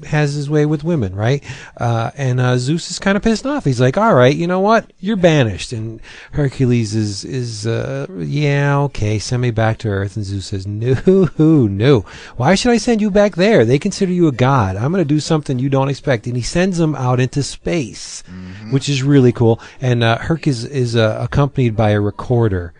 [0.06, 1.44] has his way with women, right?
[1.78, 3.66] Uh, and uh, Zeus is kind of pissed off.
[3.66, 4.92] He's like, "All right, you know what?
[5.00, 6.02] You're banished." And
[6.32, 10.16] Hercules is is uh, yeah, okay, send me back to Earth.
[10.16, 12.02] And Zeus says, "No, no.
[12.36, 13.66] Why should I send you back there?
[13.66, 14.76] They consider you a god.
[14.76, 18.24] I'm going to do something you don't expect." And he sends him out into space,
[18.72, 19.60] which is really cool.
[19.82, 22.74] And uh, Herc is is uh, accompanied by a recorder,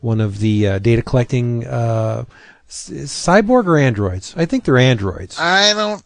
[0.00, 1.66] one of the uh, data collecting.
[1.66, 2.24] Uh,
[2.68, 4.34] cyborg or androids?
[4.36, 5.38] I think they're androids.
[5.38, 6.02] I don't.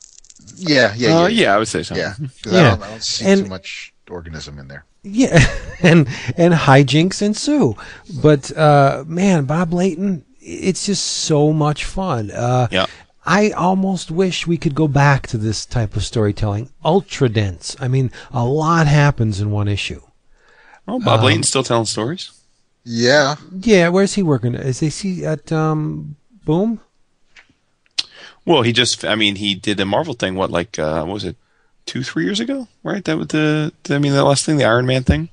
[0.56, 1.94] Yeah, yeah, Uh, yeah, yeah, I would say so.
[1.94, 2.14] yeah.
[2.42, 2.60] 'Cause Yeah.
[2.60, 4.84] I, don't, I don't see And- too much organism in there.
[5.02, 5.38] Yeah,
[5.82, 6.06] and
[6.36, 7.74] and hijinks ensue.
[8.22, 12.30] But uh, man, Bob Layton, it's just so much fun.
[12.30, 12.86] Uh, Yeah.
[13.24, 16.70] I almost wish we could go back to this type of storytelling.
[16.84, 17.76] Ultra dense.
[17.78, 20.00] I mean, a lot happens in one issue.
[20.88, 22.30] Oh, Bob Um, Layton's still telling stories.
[22.84, 24.54] Yeah, Yeah, where's he working?
[24.54, 26.80] Is he at um, Boom?
[28.44, 30.34] Well, he just, I mean, he did a Marvel thing.
[30.34, 31.36] What, like, uh, what was it,
[31.86, 32.68] two, three years ago?
[32.82, 33.04] Right?
[33.04, 35.28] That was the, I mean, that last thing, the Iron Man thing.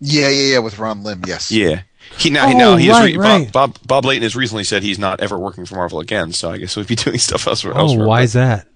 [0.00, 0.58] yeah, yeah, yeah.
[0.60, 1.50] With Ron Lim, yes.
[1.50, 1.82] Yeah.
[2.18, 3.52] He now, Oh, now he has right, re- right.
[3.52, 6.32] Bob, Bob Bob Layton has recently said he's not ever working for Marvel again.
[6.32, 7.74] So I guess he'll be doing stuff elsewhere.
[7.76, 8.06] Oh, elsewhere.
[8.06, 8.66] why is that?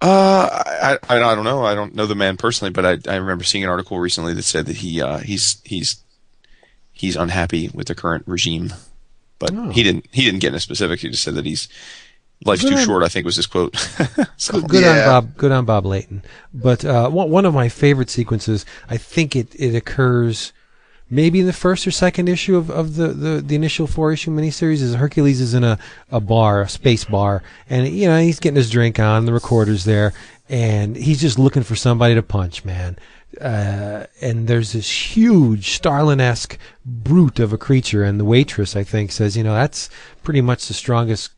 [0.00, 1.64] Uh, I, I I don't know.
[1.64, 4.42] I don't know the man personally, but I I remember seeing an article recently that
[4.44, 5.96] said that he uh he's he's
[6.92, 8.72] he's unhappy with the current regime,
[9.40, 9.70] but Oh.
[9.70, 11.02] he didn't he didn't get into specifics.
[11.02, 11.68] He just said that he's
[12.44, 12.84] life's too Good.
[12.84, 13.02] short.
[13.02, 13.76] I think was his quote.
[14.36, 15.36] so Good on Bob.
[15.36, 16.22] Good on Bob Layton.
[16.52, 20.52] But uh, one one of my favorite sequences, I think it, it occurs
[21.10, 24.30] maybe in the first or second issue of, of the, the, the initial four issue
[24.30, 24.82] miniseries.
[24.82, 25.78] Is Hercules is in a,
[26.10, 29.24] a bar, a space bar, and you know he's getting his drink on.
[29.24, 30.12] The recorder's there,
[30.48, 32.98] and he's just looking for somebody to punch, man.
[33.40, 39.12] Uh, and there's this huge Starlin-esque brute of a creature, and the waitress, I think,
[39.12, 39.90] says, you know, that's
[40.22, 41.30] pretty much the strongest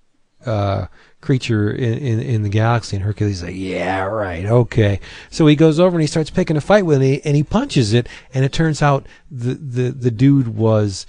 [0.46, 0.86] uh,
[1.20, 2.96] creature in, in, in the galaxy.
[2.96, 5.00] And Hercules is like, yeah, right, okay.
[5.30, 7.92] So he goes over and he starts picking a fight with it, and he punches
[7.92, 11.06] it, and it turns out the, the, the dude was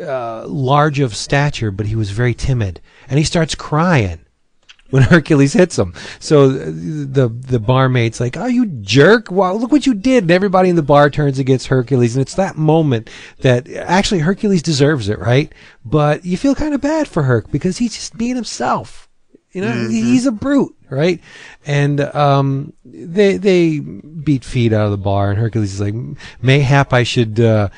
[0.00, 2.80] uh, large of stature, but he was very timid.
[3.08, 4.20] And he starts crying
[4.92, 5.94] when Hercules hits him.
[6.20, 9.30] So the the barmaid's like, "Oh, you jerk!
[9.30, 12.34] Wow, look what you did!" And everybody in the bar turns against Hercules, and it's
[12.34, 13.08] that moment
[13.40, 15.52] that actually Hercules deserves it, right?
[15.84, 19.08] But you feel kind of bad for Herc because he's just being himself.
[19.52, 21.20] You know, he's a brute, right?
[21.66, 25.94] And um, they they beat feet out of the bar, and Hercules is like,
[26.40, 27.68] "Mayhap I should." Uh,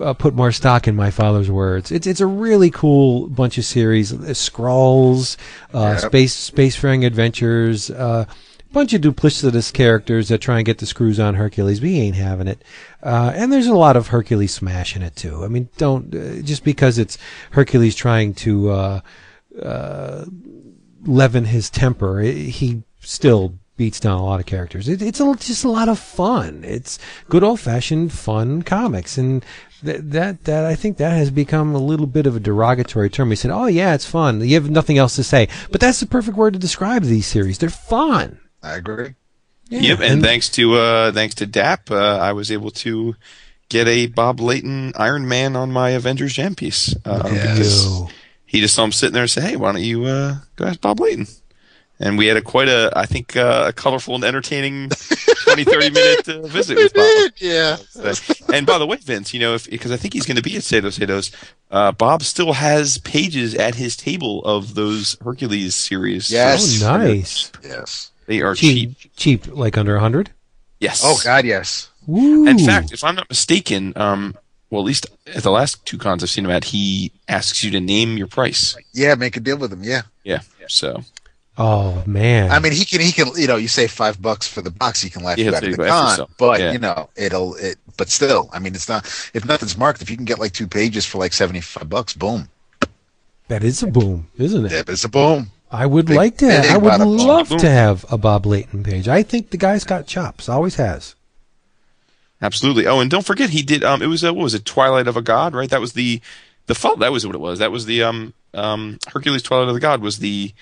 [0.00, 1.90] uh, put more stock in my father's words.
[1.90, 4.12] It's it's a really cool bunch of series.
[4.12, 5.36] Uh, Skrulls,
[5.74, 6.00] uh, Yep.
[6.00, 8.26] space spacefaring adventures, uh,
[8.72, 11.80] bunch of duplicitous characters that try and get the screws on Hercules.
[11.80, 12.62] We ain't having it.
[13.02, 15.42] Uh, and there's a lot of Hercules smash in it too.
[15.44, 17.18] I mean, don't uh, just because it's
[17.50, 19.00] Hercules trying to uh,
[19.60, 20.24] uh,
[21.04, 24.88] leaven his temper, he still beats down a lot of characters.
[24.88, 26.62] It, it's a, just a lot of fun.
[26.64, 26.98] It's
[27.30, 29.44] good old fashioned fun comics, and
[29.84, 33.28] th- that that I think that has become a little bit of a derogatory term.
[33.30, 36.06] We said, "Oh yeah, it's fun." You have nothing else to say, but that's the
[36.06, 37.58] perfect word to describe these series.
[37.58, 38.38] They're fun.
[38.62, 39.14] I agree.
[39.68, 43.14] Yeah, Yep, and, thanks to uh, thanks to DAP, uh, I was able to
[43.68, 46.94] get a Bob Layton Iron Man on my Avengers Jam piece.
[47.04, 47.46] Uh, Yes.
[47.58, 48.12] because
[48.46, 50.80] he just saw him sitting there and said, "Hey, why don't you uh, go ask
[50.80, 51.26] Bob Layton?"
[52.02, 55.90] And we had a quite a, I think, uh, a colorful and entertaining 20, 30
[55.90, 57.32] minute uh, visit with Bob.
[57.36, 57.76] yeah.
[58.54, 60.56] and by the way, Vince, you know, if because I think he's going to be
[60.56, 61.30] at Sato Sato's,
[61.70, 66.30] uh, Bob still has pages at his table of those Hercules series.
[66.30, 66.82] Yes.
[66.82, 67.52] Oh, nice.
[67.62, 68.10] Yes.
[68.24, 68.96] They are cheap.
[68.96, 70.30] Cheap, cheap, like under a hundred.
[70.78, 71.02] Yes.
[71.04, 71.90] Oh God, yes.
[72.06, 72.46] Woo.
[72.46, 74.34] In fact, if I'm not mistaken, um,
[74.70, 77.70] well, at least at the last two cons I've seen him at, he asks you
[77.72, 78.76] to name your price.
[78.92, 79.82] Yeah, make a deal with him.
[79.82, 80.02] Yeah.
[80.24, 80.40] Yeah.
[80.68, 81.02] So
[81.60, 83.00] oh man, I mean, he can.
[83.00, 83.28] He can.
[83.36, 85.62] You know, you save five bucks for the box, he can laugh Yeah, you out
[85.64, 86.26] of the con.
[86.38, 86.72] But Yeah.
[86.72, 87.54] you know, it'll.
[87.54, 87.76] It.
[87.96, 89.04] But still, I mean, it's not.
[89.34, 92.48] If nothing's marked, if you can get like two pages for like seventy-five bucks, boom.
[93.48, 94.72] that is a boom, isn't it?
[94.72, 95.50] Yep, it's a boom.
[95.72, 96.46] I would Big- like to.
[96.46, 97.58] big I would love Boom.
[97.60, 99.06] to have a Bob Layton page.
[99.06, 100.48] I think the guy's got chops.
[100.48, 101.14] Always has.
[102.42, 102.86] absolutely.
[102.86, 103.84] Oh, and don't forget, he did.
[103.84, 104.64] Um, it was a, what was it?
[104.64, 105.70] Twilight of a God, right?
[105.70, 106.20] That was the
[106.66, 106.96] the fall.
[106.96, 107.58] That was what it was.
[107.58, 110.52] That was the um um Hercules Twilight of the God was the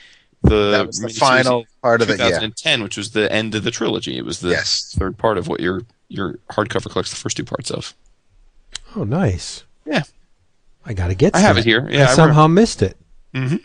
[0.42, 2.18] the, That was the final part of in it.
[2.20, 2.26] Yeah.
[2.28, 4.16] 2010, which was the end of the trilogy.
[4.16, 4.94] It was the Yes.
[4.96, 7.94] third part of what your your hardcover collects the first two parts of.
[8.96, 9.64] Oh, nice.
[9.84, 10.02] Yeah.
[10.86, 11.34] I got to get.
[11.36, 11.60] I have that.
[11.60, 11.86] it here.
[11.90, 12.96] Yeah, I I somehow missed it.
[13.34, 13.60] Mhm.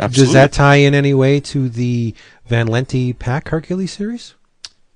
[0.00, 2.14] Uh, Does that tie in any way to the
[2.46, 4.34] Van Lente Pak Hercules series?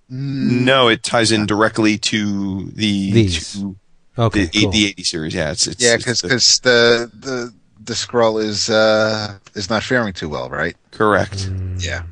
[0.09, 3.53] No, it ties in directly to the These.
[3.53, 3.77] to
[4.19, 4.71] Okay, the, cool.
[4.73, 5.35] the 80 series.
[5.35, 7.55] Yeah, it's, it's Yeah, it's because the- the the
[7.89, 10.77] the scroll is uh is not faring too well, right?
[10.93, 11.51] correct.
[11.79, 12.03] Yeah.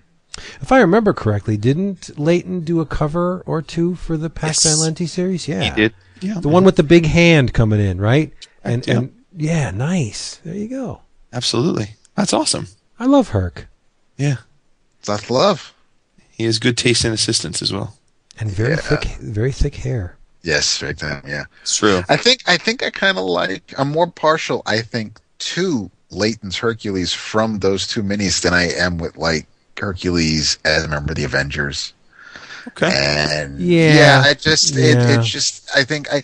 [0.61, 4.65] If I remember correctly, didn't Layton do a cover or two for the Pak Yes.
[4.65, 5.48] Van Lente series?
[5.48, 5.94] Yeah, He did.
[6.20, 8.32] Yeah, The one with the big hand coming in, right?
[8.65, 8.97] And Yep.
[8.97, 10.40] and yeah, nice.
[10.44, 11.01] There you go.
[11.32, 11.94] absolutely.
[12.16, 12.66] That's awesome.
[12.98, 13.66] I love Herc
[14.16, 14.36] Yeah,
[14.98, 15.73] It's not love.
[16.31, 17.97] he has good taste in assistants as well.
[18.39, 18.77] and very Yeah.
[18.89, 20.16] thick, very thick hair.
[20.43, 21.23] Yes, right time.
[21.27, 21.44] Yeah.
[21.62, 22.03] It's true.
[22.09, 23.74] I think I think I kind of like.
[23.78, 24.62] I'm more partial.
[24.66, 29.46] I think to Layton's Hercules from those two minis than I am with like
[29.78, 31.92] Hercules as a member of the Avengers.
[32.68, 32.90] Okay.
[32.92, 34.22] And Yeah.
[34.24, 35.20] I just it, Yeah.
[35.20, 36.22] it just I think I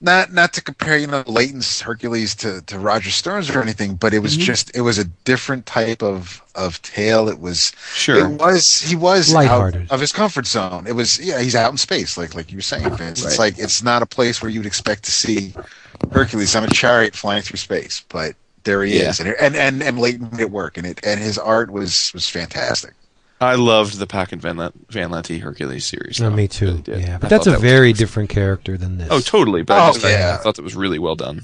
[0.00, 4.12] not not to compare you know Layton's Hercules to to Roger Stern's or anything, but
[4.12, 4.42] it was Mm-hmm.
[4.42, 7.28] just it was a different type of of tale.
[7.28, 8.18] It was Sure.
[8.18, 10.86] it was he was out of his comfort zone.
[10.86, 13.24] It was yeah, he's out in space, like like you were saying, Vince.
[13.24, 15.54] It's like it's not a place where you'd expect to see
[16.12, 18.34] Hercules on a chariot flying through space, but
[18.64, 19.10] there he Yeah.
[19.10, 22.10] is, and and and, and Layton made it work, and it and his art was
[22.14, 22.94] was fantastic.
[23.40, 26.20] I loved the Pak and Van, Len- Van Lente Hercules series.
[26.20, 26.66] No, me too.
[26.66, 27.00] really did.
[27.02, 27.98] yeah, I but that's a that very awesome.
[27.98, 29.08] different character than this.
[29.10, 29.62] Oh, totally.
[29.62, 30.36] But I, Oh, just, I- yeah.
[30.38, 31.42] I thought that was really well done.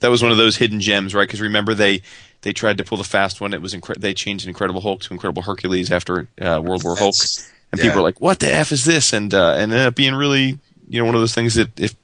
[0.00, 1.26] That was one of those hidden gems, right?
[1.28, 2.00] Because remember they
[2.42, 3.52] they tried to pull the fast one.
[3.52, 7.14] It was incre- they changed Incredible Hulk to Incredible Hercules after uh, World War Hulk,
[7.16, 7.84] That's- and yeah.
[7.88, 10.58] people were like, "What the f is this?" And uh, and ended up being really
[10.88, 11.94] you know one of those things that if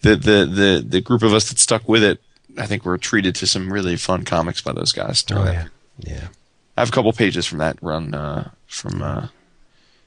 [0.00, 2.20] the the the the group of us that stuck with it,
[2.58, 5.24] I think we're treated to some really fun comics by those guys.
[5.30, 5.68] Oh yeah,
[5.98, 6.28] yeah.
[6.76, 9.28] I have a couple pages from that run uh, from uh,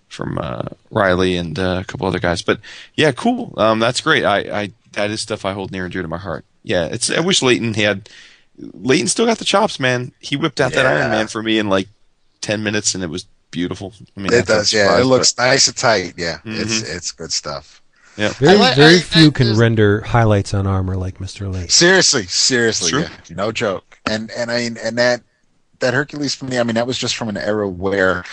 [0.07, 2.41] from uh, Riley and uh, a couple other guys.
[2.41, 2.59] But
[2.95, 3.53] yeah, cool.
[3.57, 4.23] Um, that's great.
[4.25, 6.45] I, I that is stuff I hold near and dear to my heart.
[6.63, 7.09] Yeah, it's.
[7.11, 8.09] I wish Layton had.
[8.57, 10.13] Layton still got the chops, man.
[10.19, 11.87] He whipped out that Iron Man for me in like
[12.41, 13.93] ten minutes, and it was beautiful.
[14.15, 14.83] I mean, It does, yeah.
[14.83, 16.13] It surprise, looks nice and tight.
[16.17, 16.61] Yeah, Mhm.
[16.61, 17.81] it's it's good stuff.
[18.15, 18.29] But- yeah.
[18.33, 21.51] Very, I very I- few I can render highlights on armor like Mr.
[21.51, 21.69] Layton.
[21.69, 23.99] Seriously, seriously, yeah, no joke.
[24.05, 25.21] And and I mean, and that
[25.79, 28.23] that Hercules for me, I mean, that was just from an era where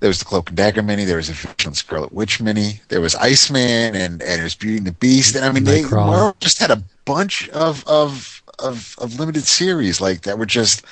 [0.00, 2.80] there was the Cloak and Dagger mini, there was a Vision and Scarlet Witch mini,
[2.88, 5.82] there was Iceman, and and there was Beauty and the Beast, and I mean, they
[5.82, 6.06] Nightcrawler.
[6.06, 10.84] Marvel just had a bunch of of of of limited series like that were just.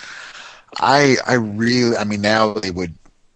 [0.80, 2.94] I I really, I mean, now they would.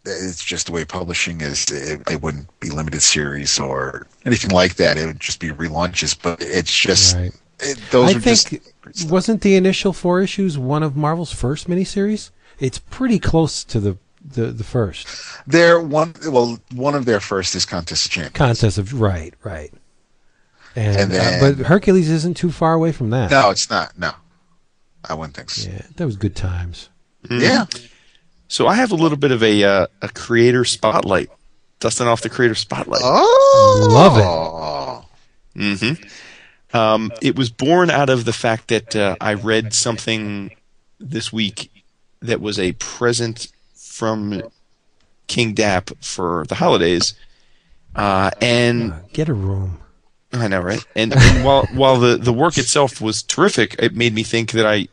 [0.09, 1.65] It's just the way publishing is.
[1.71, 4.97] It, they wouldn't be limited series or anything like that.
[4.97, 6.17] It would just be relaunches.
[6.21, 7.33] But it's just Right.
[7.61, 8.63] it, those I are think
[8.93, 12.31] just wasn't the initial four issues one of Marvel's first miniseries?
[12.59, 15.07] It's pretty close to the the, the first
[15.47, 18.37] Their one, well, one of their first is Contest of Champions.
[18.37, 19.73] contest of right, right.
[20.77, 23.31] And, And then- uh, but Hercules isn't too far away from that.
[23.31, 23.99] No, it's not.
[23.99, 24.13] No,
[25.09, 25.71] I wouldn't think so.
[25.71, 26.91] Yeah, that was good times.
[27.31, 27.67] Yeah.
[28.49, 31.31] So I have a little bit of a uh, a creator spotlight,
[31.81, 33.03] dusting off the creator spotlight.
[33.05, 35.05] Oh, Love
[35.55, 35.93] hmm
[36.77, 40.51] Um, it was born out of the fact that uh, I read something
[41.01, 41.71] this week
[42.21, 44.43] that was a present from
[45.27, 47.15] King Dap for the holidays,
[47.95, 49.79] uh, and Uh, get a room.
[50.33, 50.85] I know, right?
[50.95, 54.67] And, and while while the, the work itself was terrific, it made me think that
[54.67, 54.89] I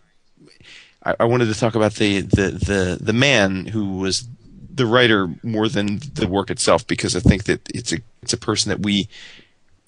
[1.06, 4.28] I, I wanted to talk about the, the, the, the man who was
[4.74, 8.38] the writer more than the work itself because I think that it's a it's a
[8.38, 9.08] person that we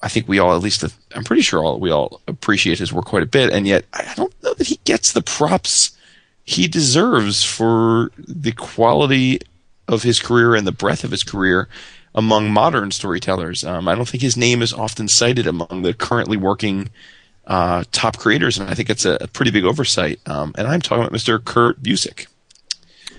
[0.02, 0.84] I think we all at least
[1.14, 4.14] I'm pretty sure all we all appreciate his work quite a bit, and yet I
[4.16, 5.98] don't know that he gets the props
[6.46, 9.42] he deserves for the quality
[9.88, 11.68] of his career and the breadth of his career
[12.16, 13.66] among modern storytellers.
[13.66, 16.90] Um, I don't think his name is often cited among the currently working
[17.48, 20.20] uh, top creators, and I think it's a, a pretty big oversight.
[20.28, 21.44] Um, and I'm talking about Mr.
[21.44, 22.28] Kurt Busiek.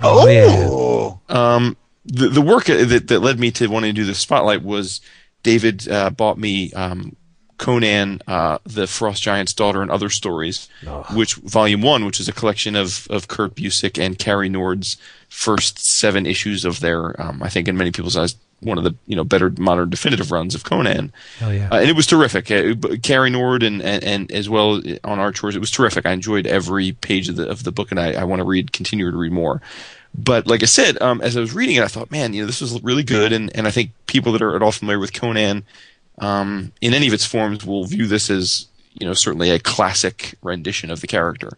[0.02, 0.46] Oh, yeah.
[0.70, 4.62] Oh, Um, the the work that that led me to wanting to do the spotlight
[4.62, 5.00] was
[5.42, 7.16] David uh, bought me um,
[7.58, 11.04] Conan, uh, the Frost Giant's daughter, and other stories, Oh.
[11.14, 14.96] which volume one, which is a collection of of Kurt Busiek and Cary Nord's
[15.28, 18.94] first seven issues of their, um, I think in many people's eyes, one of the
[19.06, 21.12] you know better modern definitive runs of Conan.
[21.38, 21.68] Hell yeah.
[21.70, 22.50] Uh, and it was terrific.
[22.50, 26.06] Uh, Cary Nord and, and, and as well on our chores, it was terrific.
[26.06, 28.72] I enjoyed every page of the of the book, and I, I want to read,
[28.72, 29.60] continue to read more.
[30.14, 32.46] But like I said, um, as I was reading it, I thought, man, you know,
[32.46, 35.12] this was really good, and, and I think people that are at all familiar with
[35.12, 35.64] Conan,
[36.18, 40.34] um, in any of its forms, will view this as you know certainly a classic
[40.42, 41.56] rendition of the character.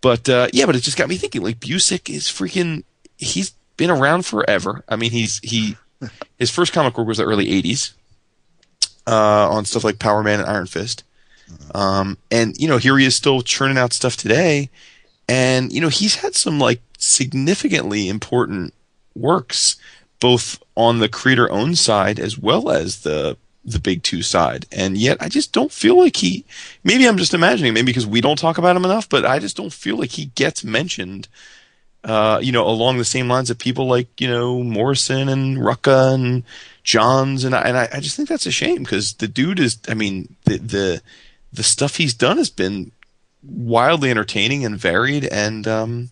[0.00, 1.42] But uh, yeah, but it just got me thinking.
[1.42, 2.84] Like Busiek is freaking.
[3.16, 4.84] He's been around forever.
[4.88, 5.76] I mean, he's he.
[6.38, 7.92] His first comic work was the early '80s,
[9.06, 11.04] uh, on stuff like Power Man and Iron Fist.
[11.74, 14.70] Um, and you know, here he is still churning out stuff today,
[15.28, 18.74] and you know, he's had some like significantly important
[19.14, 19.76] works,
[20.20, 24.66] both on the creator owned side as well as the the big two side.
[24.70, 26.44] And yet, I just don't feel like he.
[26.82, 29.56] Maybe I'm just imagining, maybe because we don't talk about him enough, but I just
[29.56, 31.28] don't feel like he gets mentioned.
[32.04, 36.14] Uh, you know, along the same lines of people like you know Morrison and Rucka
[36.14, 36.44] and
[36.82, 39.78] Johns, and I, and I, I just think that's a shame because the dude is.
[39.88, 41.02] I mean, the the
[41.52, 42.92] the stuff he's done has been
[43.42, 46.10] wildly entertaining and varied, and um,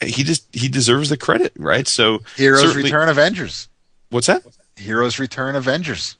[0.00, 1.88] he just he deserves the credit, right?
[1.88, 3.68] So Heroes Return Avengers.
[4.10, 4.42] What's that?
[4.76, 6.16] Heroes Return Avengers.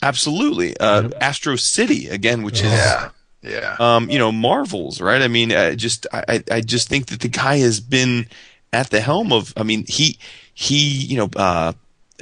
[0.00, 3.10] Absolutely, uh, Astro City again, which is Yeah.
[3.42, 3.76] Yeah.
[3.78, 5.22] um, you know, Marvels, right?
[5.22, 8.26] I mean, I just, I, I just think that the guy has been
[8.72, 10.18] at the helm of, I mean, he,
[10.54, 11.72] he, you know, uh,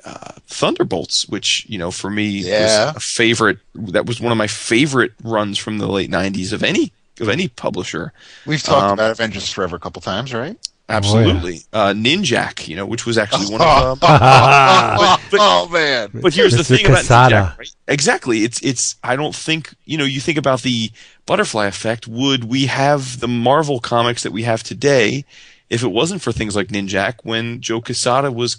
[0.05, 2.87] uh, Thunderbolts, which, you know, for me Yeah.
[2.89, 6.63] was a favorite, that was one of my favorite runs from the late nineties of
[6.63, 8.13] any, of any publisher.
[8.45, 10.57] We've talked um, about Avengers Forever a couple times, right?
[10.89, 11.61] Absolutely.
[11.73, 16.11] Uh, Ninjak, you know, which was actually one of, um, oh, but- oh, man.
[16.15, 16.77] But here's the Mr.
[16.77, 17.35] thing about Quesada.
[17.35, 17.75] Ninjak, right?
[17.89, 18.45] Exactly.
[18.45, 18.97] It's it's.
[19.03, 20.05] I don't think you know.
[20.05, 20.91] You think about the
[21.27, 22.07] butterfly effect.
[22.07, 25.25] Would we have the Marvel comics that we have today
[25.71, 27.15] if it wasn't for things like Ninjak?
[27.25, 28.59] When Joe Quesada was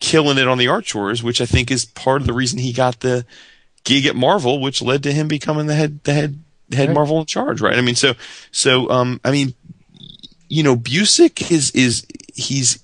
[0.00, 2.72] killing it on the art chores, which I think is part of the reason he
[2.72, 3.24] got the
[3.84, 6.42] gig at Marvel, which led to him becoming the head the head
[6.72, 6.94] head Right.
[6.94, 7.60] Marvel in charge.
[7.60, 7.76] Right.
[7.78, 8.14] I mean, so
[8.50, 9.20] so um.
[9.24, 9.54] I mean,
[10.48, 12.82] you know, Busiek is is he's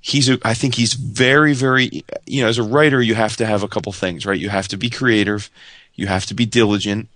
[0.00, 3.46] he's a, I think he's very very you know as a writer you have to
[3.46, 4.38] have a couple things right?
[4.38, 5.50] You have to be creative.
[5.94, 7.08] You have to be diligent.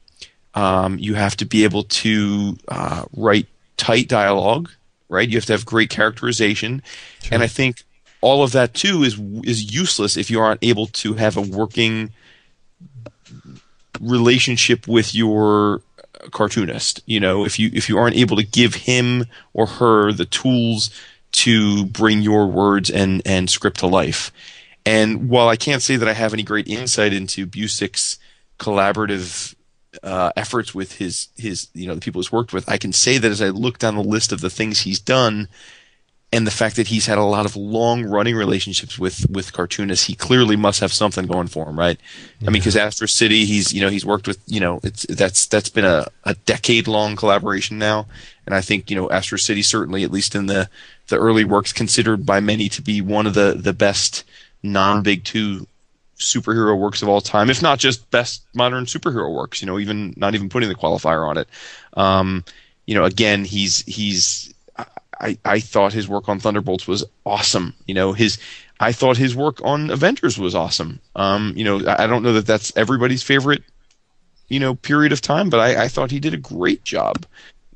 [0.54, 4.70] Um, you have to be able to uh, write tight dialogue
[5.08, 5.28] right?
[5.28, 6.82] You have to have great characterization.
[7.30, 7.82] And I think
[8.20, 12.12] all of that too is is useless if you aren't able to have a working
[14.00, 15.80] relationship with your
[16.30, 20.24] cartoonist you know if you if you aren't able to give him or her the
[20.24, 20.90] tools
[21.36, 24.32] to bring your words and and script to life.
[24.86, 28.18] And while I can't say that I have any great insight into Busiek's
[28.58, 29.54] collaborative
[30.02, 33.18] uh, efforts with his his you know the people he's worked with, I can say
[33.18, 35.48] that as I look down the list of the things he's done,
[36.36, 40.06] and the fact that he's had a lot of long running relationships with with cartoonists,
[40.06, 41.98] he clearly must have something going for him, right?
[42.42, 45.46] I mean, because Astro City, he's you know he's worked with you know it's that's
[45.46, 48.06] that's been a, a decade long collaboration now,
[48.44, 50.68] and I think you know Astro City certainly at least in the
[51.08, 54.22] the early works considered by many to be one of the the best
[54.62, 55.66] non big two
[56.18, 59.62] superhero works of all time, if not just best modern superhero works.
[59.62, 61.48] You know, even not even putting the qualifier on it.
[61.94, 62.44] Um,
[62.84, 64.52] you know, again, he's he's.
[65.20, 67.74] I, I thought his work on Thunderbolts was awesome.
[67.86, 68.38] You know, his
[68.78, 71.00] I thought his work on Avengers was awesome.
[71.14, 73.62] Um, you know, I, I don't know that that's everybody's favorite
[74.48, 77.26] you know period of time, but I, I thought he did a great job.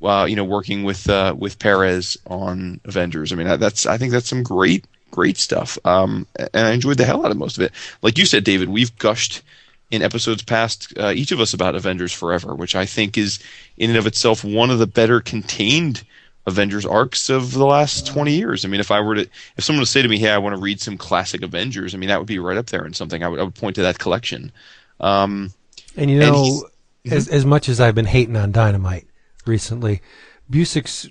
[0.01, 3.31] Uh, you know, working with uh, with Perez on Avengers.
[3.31, 5.77] I mean, that's I think that's some great great stuff.
[5.85, 7.71] Um, and I enjoyed the hell out of most of it.
[8.01, 9.43] Like you said, David, we've gushed
[9.91, 13.39] in episodes past, uh, each of us about Avengers Forever, which I think is
[13.77, 16.03] in and of itself one of the better contained
[16.47, 18.65] Avengers arcs of the last 20 years.
[18.65, 20.55] I mean, if I were to, if someone would say to me, "Hey, I want
[20.55, 23.23] to read some classic Avengers," I mean, that would be right up there in something.
[23.23, 24.51] I would, I would point to that collection.
[24.99, 25.53] Um,
[25.95, 26.63] and you know,
[27.03, 29.07] and as as much as I've been hating on Dynamite
[29.45, 30.01] recently,
[30.49, 31.09] Busiek's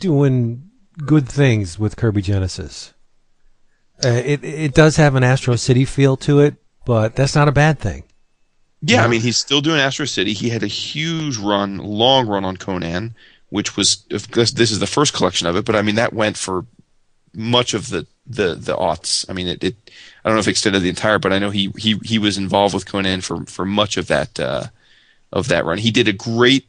[0.00, 0.70] doing
[1.06, 2.94] good things with Kirby Genesis.
[4.04, 7.52] Uh, it it does have an Astro City feel to it, but that's not a
[7.52, 8.04] bad thing.
[8.84, 10.32] Yeah, I mean, he's still doing Astro City.
[10.32, 13.14] He had a huge run, long run on Conan,
[13.52, 16.64] which was this is the first collection of it, but I mean that went for
[17.34, 19.28] much of the the the aughts.
[19.28, 19.76] I mean, it, it
[20.24, 22.38] I don't know if it extended the entire, but I know he he he was
[22.38, 24.68] involved with Conan for for much of that uh,
[25.32, 25.76] of that run.
[25.76, 26.66] He did a great,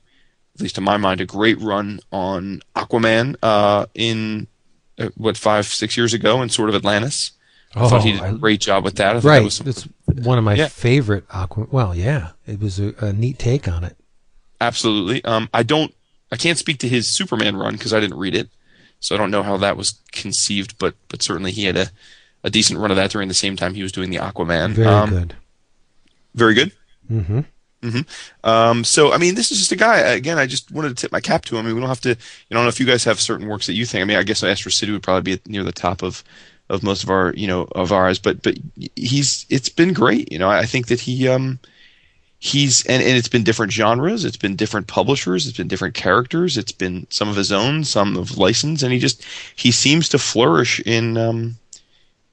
[0.55, 4.47] at least to my mind, a great run on Aquaman uh, in
[4.99, 7.31] uh, what five six years ago in Sword of Atlantis.
[7.75, 9.23] I thought he did a great job with that.
[9.23, 10.67] right, that it's one of my yeah.
[10.67, 11.71] favorite Aquaman.
[11.71, 13.97] Well, yeah, it was a, a, neat take on it.
[14.61, 15.25] Absolutely.
[15.25, 15.91] Um, I don't,
[16.33, 18.49] I can't speak to his Superman run because I didn't read it,
[18.99, 20.79] so I don't know how that was conceived.
[20.79, 21.87] But but certainly he had a,
[22.43, 24.71] a decent run of that during the same time he was doing the Aquaman.
[24.71, 25.35] Very um, good.
[26.33, 26.71] Very good.
[27.11, 27.41] Mm-hmm.
[27.83, 28.49] Mm-hmm.
[28.49, 29.97] Um, so, I mean, this is just a guy.
[29.99, 31.65] Again, I just wanted to tip my cap to him.
[31.65, 32.09] I mean, we don't have to.
[32.09, 34.01] You know, I don't know if you guys have certain works that you think.
[34.01, 36.23] I mean, I guess Astro City would probably be near the top of
[36.69, 38.57] of most of our you know of ours but but
[38.95, 41.59] he's it's been great you know i think that he um
[42.43, 46.57] he's and, and it's been different genres it's been different publishers it's been different characters
[46.57, 49.23] it's been some of his own some of license and he just
[49.55, 51.55] he seems to flourish in um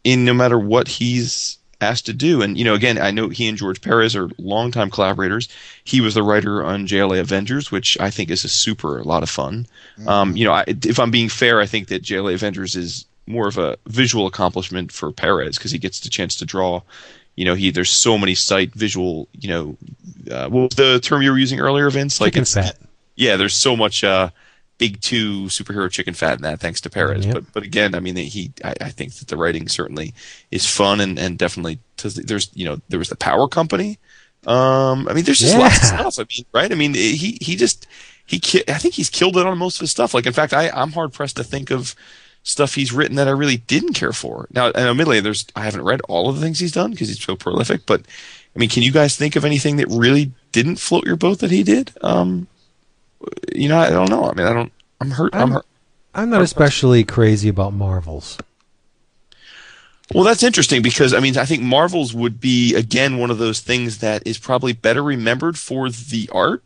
[0.03, 3.47] in no matter what he's asked to do and you know again i know he
[3.47, 5.49] and george perez are longtime collaborators
[5.85, 9.23] he was the writer on jla avengers which i think is a super a lot
[9.23, 9.65] of fun
[9.97, 10.09] mm-hmm.
[10.09, 13.49] um you know I, if i'm being fair i think that jla avengers is more
[13.49, 16.82] of a visual accomplishment for Perez because he gets the chance to draw.
[17.36, 19.28] You know, he there's so many sight visual.
[19.39, 19.77] You know,
[20.31, 22.20] uh, what was the term you were using earlier, Vince?
[22.20, 22.77] Like chicken fat.
[23.16, 24.31] Yeah, there's so much uh,
[24.81, 27.27] big two superhero chicken fat in that, thanks to Perez.
[27.27, 27.35] Yep.
[27.35, 30.15] But but again, I mean, he I, I, think that the writing certainly
[30.51, 33.98] is fun and and definitely there's you know there was the Power Company.
[34.47, 35.61] Um, I mean, there's just yeah.
[35.61, 36.19] lots of stuff.
[36.19, 36.73] I mean, right?
[36.73, 37.86] I mean, he he just
[38.27, 40.15] he I think he's killed it on most of his stuff.
[40.15, 41.94] Like in fact, I I'm hard pressed to think of
[42.43, 44.47] stuff he's written that I really didn't care for.
[44.53, 47.23] Now, and admittedly, there's I haven't read all of the things he's done because he's
[47.23, 47.87] so prolific.
[47.87, 48.03] But
[48.55, 51.51] I mean, can you guys think of anything that really didn't float your boat that
[51.51, 51.93] he did?
[52.03, 52.49] Um,
[53.55, 54.25] you know, I don't know.
[54.25, 54.73] I mean, I don't.
[55.01, 55.35] I'm hurt.
[55.35, 55.67] I'm, I'm hurt.
[56.15, 58.39] I'm not especially crazy about Marvels.
[60.12, 63.61] Well, that's interesting because I mean, I think Marvels would be again one of those
[63.61, 66.65] things that is probably better remembered for the art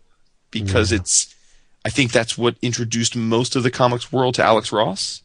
[0.50, 0.98] because yeah.
[1.00, 1.34] it's.
[1.86, 5.20] I think that's what introduced most of the comics world to Alex Ross.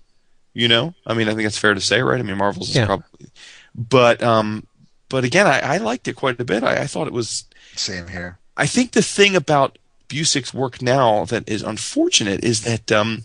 [0.60, 2.19] You know, I mean, I think that's fair to say, right?
[2.19, 2.81] I mean, Marvel's yeah.
[2.81, 3.27] is probably,
[3.76, 4.68] but um,
[5.07, 6.64] but again, I, I liked it quite a bit.
[6.64, 7.45] I, I thought it was
[7.76, 8.40] same here.
[8.57, 9.77] I think the thing about
[10.10, 13.23] Busiek's work now that is unfortunate is that um,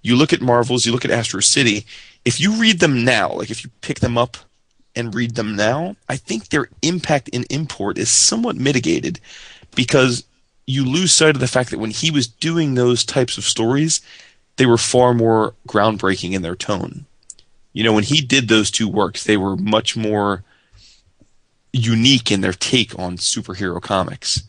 [0.00, 1.84] you look at Marvels, you look at Astro City.
[2.24, 4.36] If you read them now, like if you pick them up
[4.94, 9.18] and read them now, I think their impact in import is somewhat mitigated
[9.74, 10.22] because
[10.68, 14.00] you lose sight of the fact that when he was doing those types of stories,
[14.56, 17.06] they were far more groundbreaking in their tone.
[17.72, 20.42] You know, when he did those two works, they were much more
[21.72, 24.42] unique in their take on superhero comics.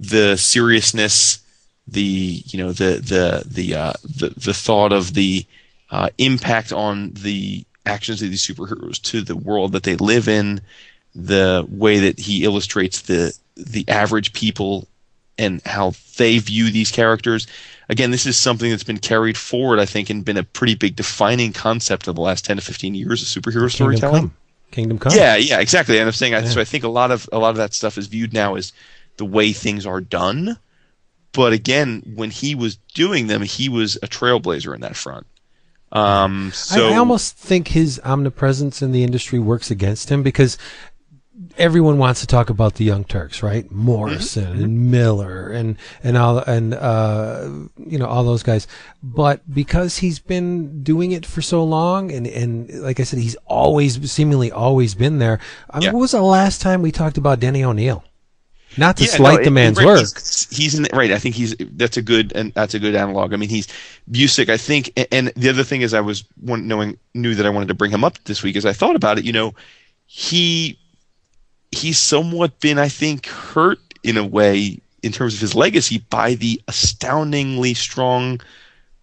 [0.00, 1.40] The seriousness,
[1.86, 5.46] the you know the the the uh, the, the thought of the
[5.90, 10.60] uh, impact on the actions of these superheroes to the world that they live in,
[11.14, 14.88] the way that he illustrates the the average people
[15.38, 17.46] and how they view these characters
[17.88, 20.96] again, this is something that's been carried forward, I think, and been a pretty big
[20.96, 24.22] defining concept of the last ten to fifteen years of superhero Kingdom storytelling.
[24.22, 24.36] Come.
[24.70, 25.12] Kingdom Come.
[25.14, 25.98] Yeah, yeah, exactly.
[25.98, 26.44] And I'm saying, yeah.
[26.44, 28.72] so I think a lot of a lot of that stuff is viewed now as
[29.16, 30.58] the way things are done.
[31.32, 35.26] But again, when he was doing them, he was a trailblazer in that front.
[35.90, 40.58] Um, so I, I almost think his omnipresence in the industry works against him because
[41.58, 43.70] everyone wants to talk about the Young Turks, right?
[43.70, 44.64] Morrison mm-hmm.
[44.64, 48.66] and Miller and and all and uh, you know all those guys.
[49.02, 53.36] But because he's been doing it for so long, and and like I said, he's
[53.46, 55.40] always seemingly always been there.
[55.70, 55.92] I mean, yeah.
[55.92, 58.04] What was the last time we talked about Denny O'Neil?
[58.76, 60.00] Not to yeah, slight no, the man's right, work.
[60.00, 61.12] He's, he's in right.
[61.12, 63.32] I think he's that's a good and that's a good analog.
[63.32, 63.68] I mean, he's
[64.10, 64.48] Busiek.
[64.48, 67.74] I think, and the other thing is, I was knowing knew that I wanted to
[67.74, 69.24] bring him up this week as I thought about it.
[69.24, 69.54] You know,
[70.06, 70.78] he
[71.74, 76.34] he's somewhat been, I think, hurt in a way in terms of his legacy by
[76.34, 78.40] the astoundingly strong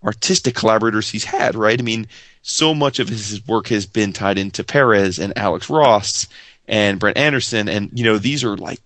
[0.03, 1.79] artistic collaborators he's had, right?
[1.79, 2.07] I mean,
[2.41, 6.27] so much of his work has been tied into Perez and Alex Ross
[6.67, 8.79] and Brent Anderson, and you know these are like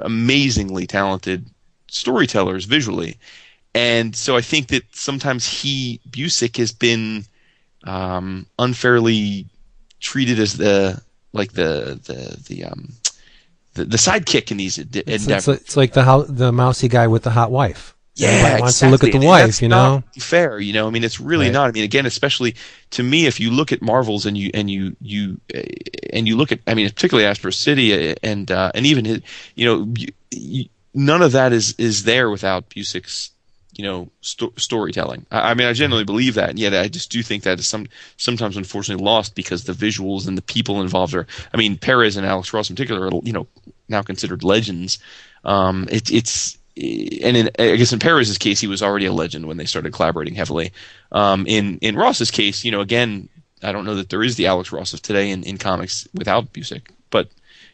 [0.00, 1.46] amazingly talented
[1.88, 3.16] storytellers visually,
[3.74, 7.24] and so I think that sometimes he Busiek, has been
[7.84, 9.46] um, unfairly
[10.00, 11.00] treated as the
[11.36, 12.92] like the the the um
[13.74, 15.48] the, the sidekick in these It's, endeavors.
[15.48, 17.94] it's, it's like the ho- the mousy guy with the hot wife.
[18.18, 20.22] Yeah, Everybody wants to look at the And wife, you not know.
[20.22, 20.58] fair.
[20.58, 21.52] You know, I mean, it's really Right.
[21.52, 21.68] not.
[21.68, 22.54] I mean, again, especially
[22.92, 25.38] to me, if you look at Marvels and you and you you
[26.14, 29.20] and you look at, I mean, particularly Astro City uh, and uh, and even his,
[29.54, 30.64] you know, you, you,
[30.94, 33.32] none of that is is there without Busiek's
[33.76, 35.26] you know sto- storytelling.
[35.30, 37.68] I, I mean, I genuinely believe that, and yet I just do think that is
[37.68, 37.86] some
[38.16, 41.26] sometimes unfortunately lost because the visuals and the people involved are.
[41.52, 43.46] I mean, Perez and Alex Ross in particular are you know
[43.88, 44.98] now considered legends.
[45.44, 49.46] Um, it, it's and in, I guess in Perez's case, he was already a legend
[49.46, 50.72] when they started collaborating heavily.
[51.12, 53.28] Um, in in Ross's case, you know, again,
[53.62, 56.52] I don't know that there is the Alex Ross of today in, in comics without
[56.52, 57.28] Busiek, but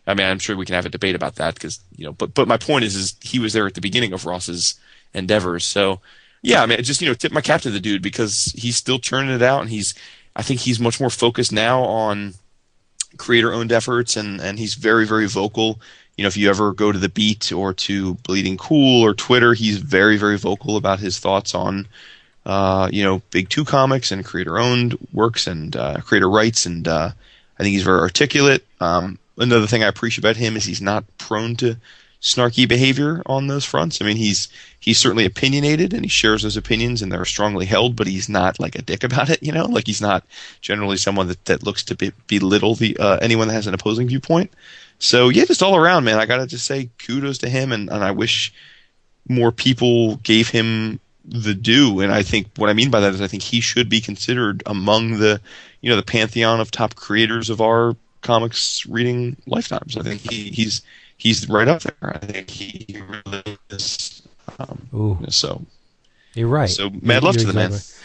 [0.06, 2.12] I mean, I'm sure we can have a debate about that because you know.
[2.12, 4.74] But but my point is, is he was there at the beginning of Ross's
[5.14, 6.00] endeavors, so
[6.42, 8.98] yeah, I mean, just you know, tip my cap to the dude because he's still
[8.98, 9.94] churning it out, and he's
[10.34, 12.34] I think he's much more focused now on
[13.16, 15.80] creator owned efforts and and he's very very vocal.
[16.16, 19.54] You know if you ever go to the beat or to bleeding cool or twitter
[19.54, 21.88] he's very very vocal about his thoughts on
[22.44, 26.86] uh, you know big two comics and creator owned works and uh, creator rights and
[26.86, 27.10] uh,
[27.58, 28.64] i think he's very articulate.
[28.80, 31.76] Um, another thing i appreciate about him is he's not prone to
[32.22, 34.00] snarky behavior on those fronts.
[34.00, 37.96] I mean he's he's certainly opinionated and he shares those opinions and they're strongly held
[37.96, 39.64] but he's not like a dick about it you know?
[39.64, 40.24] Like he's not
[40.60, 44.06] generally someone that, that looks to be, belittle the uh, anyone that has an opposing
[44.06, 44.52] viewpoint.
[44.98, 48.04] So yeah just all around man i gotta just say kudos to him and, and
[48.04, 48.52] i wish
[49.28, 52.00] more people gave him the due.
[52.00, 54.62] And i think what i mean by that is i think he should be considered
[54.66, 55.40] among the
[55.80, 59.96] you know the pantheon of top creators of our comics reading lifetimes.
[59.96, 60.80] I think he, he's
[61.22, 64.22] he's right up there i think he really is
[64.58, 65.64] um, Ooh, so
[66.34, 66.68] you're right.
[66.68, 67.66] so mad love You're to the man.
[67.72, 67.98] exactly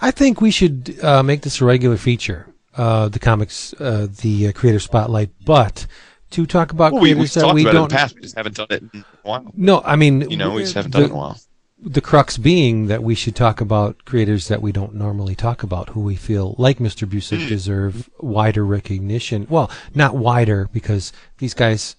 [0.00, 0.08] right.
[0.08, 2.46] I think we should uh, make this a regular feature,
[2.76, 5.86] uh, the comics, uh, the uh, creator spotlight, but
[6.30, 7.90] to talk about Well, we, creators we've that we about it in don't.
[7.90, 8.14] the past.
[8.16, 9.52] We just haven't done it in a while.
[9.54, 11.40] No, I mean, You know, we just haven't the, done it in a while.
[11.78, 15.90] the crux being that we should talk about creators that we don't normally talk about,
[15.90, 17.06] who we feel, like Mr.
[17.08, 17.16] Hmm.
[17.16, 19.46] Busiek, deserve wider recognition.
[19.48, 21.94] Well, not wider because these guys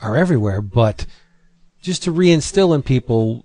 [0.00, 1.06] are everywhere, but
[1.82, 3.44] just to reinstill in people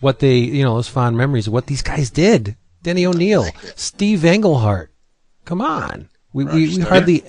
[0.00, 2.56] what they, you know, those fond memories of what these guys did.
[2.82, 3.46] Denny O'Neil,
[3.76, 4.92] Steve Englehart.
[5.44, 6.08] Come on.
[6.32, 6.86] We, we, we Stern.
[6.86, 7.24] hardly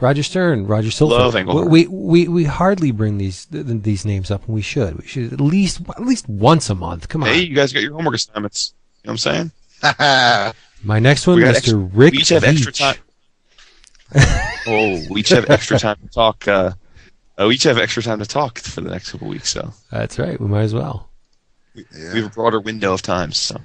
[0.00, 1.64] Roger Stern, Roger Silver.
[1.64, 4.98] We, we we hardly bring these th- th- these names up, and we should.
[4.98, 7.08] We should at least at least once a month.
[7.08, 7.28] Come on.
[7.28, 8.74] Hey, you guys got your homework assignments.
[9.04, 9.50] You know what I'm
[9.82, 10.54] saying?
[10.82, 11.54] My next one, Mr.
[11.54, 12.96] extra- Rick we each have extra time.
[14.66, 16.48] oh, we each have extra time to talk.
[16.48, 16.72] Uh,
[17.38, 20.18] uh, we each have extra time to talk for the next couple weeks, so That's
[20.18, 20.40] right.
[20.40, 21.10] We might as well.
[21.74, 22.14] we Yeah.
[22.16, 23.32] have a broader window of time.
[23.32, 23.60] So,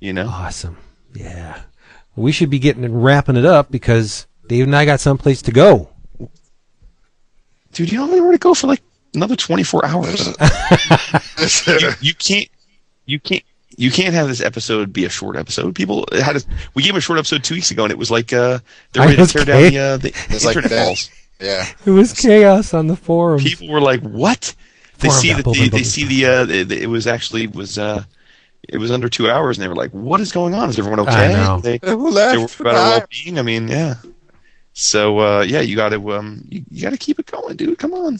[0.00, 0.76] you know, Awesome.
[1.14, 1.60] Yeah.
[2.16, 5.50] We should be getting and wrapping it up because Dave and I got someplace to
[5.52, 5.90] go.
[7.72, 8.82] dude, you don't have anywhere to go for like
[9.14, 10.26] another 24 hours.
[11.66, 12.48] you, you can't.
[13.06, 13.42] You can't.
[13.76, 15.74] You can't have this episode be a short episode.
[15.74, 16.40] People had a,
[16.74, 18.60] we gave a short episode two weeks ago, and it was like uh,
[18.92, 19.72] they're I ready to tear kidding.
[19.72, 20.86] down the, uh, the It's like internet that.
[20.86, 21.10] walls.
[21.40, 21.66] Yeah.
[21.84, 23.42] It was chaos on the forums.
[23.44, 24.54] people were like, "What?"
[24.98, 27.06] They Forum see dot that boom, they, boom, see the uh, the- the- it was
[27.06, 28.04] actually was uh,
[28.68, 30.68] it was under two hours, and they were like, "What is going on?
[30.70, 31.60] Is everyone okay?" I know.
[31.60, 32.58] They Who they left?
[32.60, 33.38] were about our well being.
[33.38, 33.94] I mean, yeah.
[34.72, 37.78] So uh, yeah, you got to um, you, you got to keep it going, dude.
[37.78, 38.18] Come on,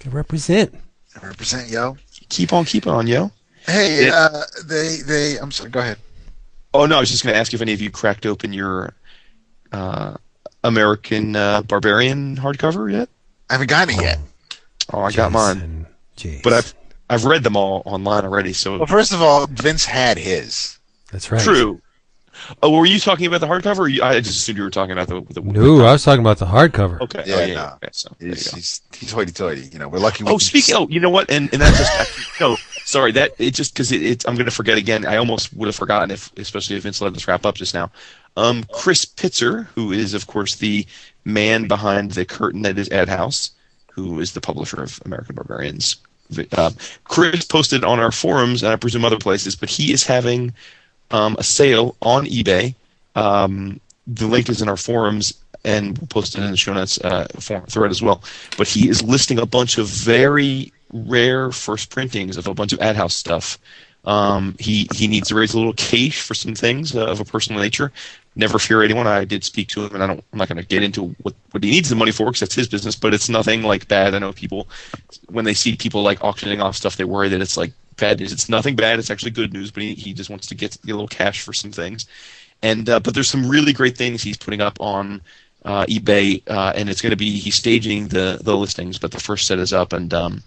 [0.00, 0.74] To represent.
[1.22, 1.96] Represent yo.
[2.28, 3.30] keep on keeping on, yo.
[3.66, 5.36] Hey, It- uh, they they.
[5.38, 5.70] I'm sorry.
[5.70, 5.98] Go ahead.
[6.74, 8.94] Oh no, I was just going to ask if any of you cracked open your
[9.72, 10.14] uh,
[10.66, 13.08] American uh, Barbarian hardcover yet.
[13.48, 14.18] I haven't gotten it yet.
[14.92, 15.86] Oh, I got mine, Jason,
[16.16, 16.40] Jason.
[16.44, 16.74] but I've
[17.08, 18.52] I've read them all online already.
[18.52, 20.78] So Well, first of all, Vince had his.
[21.12, 21.40] That's right.
[21.40, 21.80] True.
[22.62, 23.78] Oh, were you talking about the hardcover?
[23.78, 25.20] Or you, I just assumed you were talking about the.
[25.32, 27.00] the No, I was talking about the hardcover.
[27.00, 27.22] Okay.
[27.26, 27.52] Yeah, oh, yeah, no.
[27.54, 27.74] yeah.
[27.76, 29.70] Okay, so He's he's he's hoity-toity.
[29.72, 30.22] You know, we're lucky.
[30.24, 30.72] We Oh, can speaking.
[30.74, 31.30] just- Oh, you know what?
[31.30, 32.56] And and that's just no.
[32.84, 34.24] Sorry, that it just because it, it's.
[34.28, 35.06] I'm going to forget again.
[35.06, 37.90] I almost would have forgotten if, especially if Vince let us wrap up just now.
[38.36, 40.86] Um, Chris Pitzer, who is of course the
[41.24, 43.50] man behind the curtain that is AdHouse,
[43.90, 45.96] who is the publisher of American Barbarians.
[46.52, 46.70] Uh,
[47.04, 50.52] Chris posted on our forums and I presume other places, but he is having
[51.10, 52.74] um, a sale on eBay.
[53.14, 55.34] Um, the link is in our forums,
[55.64, 58.22] and we'll post it in the show notes uh, thread as well.
[58.56, 62.80] But he is listing a bunch of very rare first printings of a bunch of
[62.80, 63.58] ad house stuff.
[64.04, 67.24] Um, he he needs to raise a little cash for some things uh, of a
[67.24, 67.92] personal nature.
[68.36, 69.06] Never fear anyone.
[69.06, 70.22] I did speak to him, and I don't.
[70.32, 72.54] I'm not going to get into what, what he needs the money for because that's
[72.54, 72.94] his business.
[72.94, 74.14] But it's nothing like bad.
[74.14, 74.68] I know people
[75.30, 78.32] when they see people like auctioning off stuff, they worry that it's like bad news.
[78.32, 78.98] It's nothing bad.
[78.98, 79.70] It's actually good news.
[79.70, 82.06] But he, he just wants to get, get a little cash for some things.
[82.62, 85.22] And uh, but there's some really great things he's putting up on
[85.64, 88.98] uh, eBay, uh, and it's going to be he's staging the the listings.
[88.98, 90.42] But the first set is up, and um,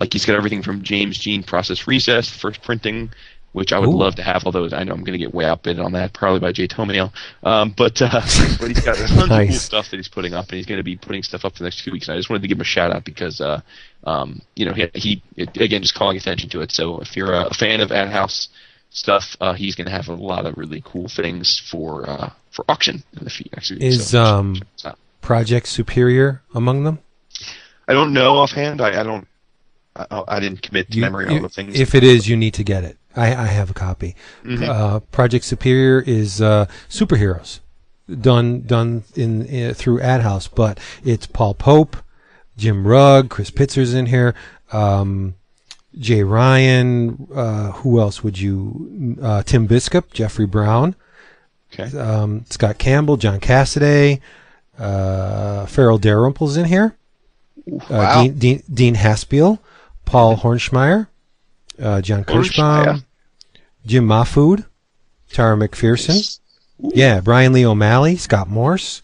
[0.00, 3.10] like he's got everything from James Jean Process Recess, first printing,
[3.54, 3.96] which I would Ooh.
[3.96, 4.42] love to have.
[4.44, 7.12] Although I know I'm going to get way outbid on that, probably by Jay Tomail.
[7.44, 8.10] Um, but uh,
[8.60, 10.84] but he's got tons of cool stuff that he's putting up, and he's going to
[10.84, 12.08] be putting stuff up for the next few weeks.
[12.08, 13.60] And I just wanted to give him a shout out because uh,
[14.02, 16.72] um, you know he, he it, again just calling attention to it.
[16.72, 18.48] So if you're a, fan of Ad House
[18.90, 22.64] stuff, uh, he's going to have a lot of really cool things for uh, for
[22.68, 23.70] auction in the next.
[23.70, 24.98] Is So, um, check this out.
[25.20, 26.98] Project Superior among them?
[27.86, 28.80] I don't know offhand.
[28.80, 29.28] I, I don't.
[29.94, 31.78] I, I didn't commit to You- memory all the things.
[31.78, 32.98] If it is, you need to get it.
[33.16, 34.14] I, I have a copy.
[34.44, 34.68] Mhm.
[34.68, 37.60] Uh, Project Superior is uh, superheroes
[38.20, 41.96] done done in, uh, through Ad House, but it's Paul Pope,
[42.56, 44.34] Jim Rugg, Chris Pitzer's in here,
[44.72, 45.34] um,
[45.98, 47.28] Jay Ryan.
[47.34, 49.16] Uh, who else would you?
[49.22, 50.94] Uh, Tim Biskup, Jeffrey Brown,
[51.72, 51.96] okay.
[51.96, 54.20] um, Scott Campbell, John Cassaday,
[54.78, 56.96] uh, Farel Dalrymple's in here.
[57.66, 58.22] Uh, Wow.
[58.24, 59.58] Dean, Dean, Dean Haspiel,
[60.04, 61.06] Paul Hornschemeier,
[61.80, 62.84] uh, John Hornschemeier.
[62.84, 63.04] Kirschbaum,
[63.86, 64.64] Jim Mahfood,
[65.30, 66.38] Tara McPherson,
[66.78, 69.02] yeah, Brian Lee O'Malley, Scott Morse,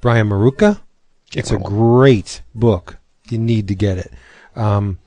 [0.00, 0.80] Brian Maruca.
[1.34, 2.98] It's a great book.
[3.28, 4.12] You need to get it.
[4.56, 4.98] Um,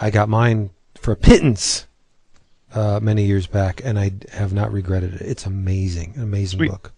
[0.00, 1.86] I got mine for a pittance
[2.74, 5.22] uh, many years back, and I have not regretted it.
[5.22, 6.70] It's amazing, an amazing Sweet.
[6.70, 6.92] book.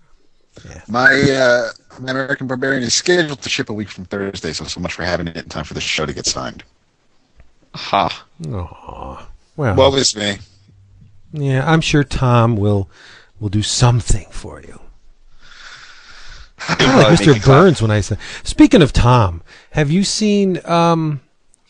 [0.88, 1.70] My uh,
[2.00, 5.04] my American Barbarian is scheduled to ship a week from Thursday, so so much for
[5.04, 6.64] having it in time for the show to get signed.
[7.74, 8.26] Ha.
[8.52, 9.28] Aw.
[9.58, 10.38] Well, Well, this me.
[11.32, 12.88] yeah, I'm sure Tom will
[13.40, 14.80] will do something for you.
[16.58, 17.44] Kind of like Mr.
[17.44, 18.18] Burns when I said.
[18.44, 21.20] Speaking of Tom, have you seen um,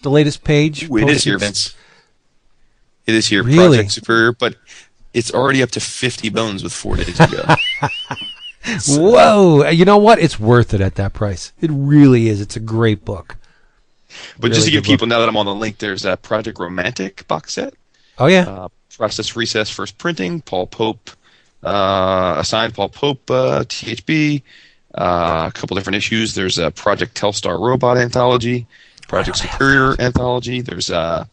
[0.02, 0.90] the latest page?
[0.90, 1.74] Ooh, it is here, Vince.
[3.06, 3.78] It is here, Really?
[3.78, 4.56] Project Superior, but
[5.14, 7.88] it's already up to 50 bones with four days to go.
[9.00, 9.66] Whoa!
[9.70, 10.18] You know what?
[10.18, 11.52] It's worth it at that price.
[11.62, 12.42] It really is.
[12.42, 13.36] It's a great book.
[14.38, 14.92] But just to give good book.
[14.92, 17.74] people, now that I'm on the link, there's a Project Romantic box set.
[18.18, 18.42] Oh yeah.
[18.48, 21.10] Uh, Process Recess First Printing, Paul Pope,
[21.62, 24.42] uh, assigned Paul Pope, uh, THB,
[24.94, 26.34] uh, a couple different issues.
[26.34, 28.66] There's a Project Telstar Robot Anthology,
[29.06, 30.60] Project Superior Anthology.
[30.60, 31.26] There's uh,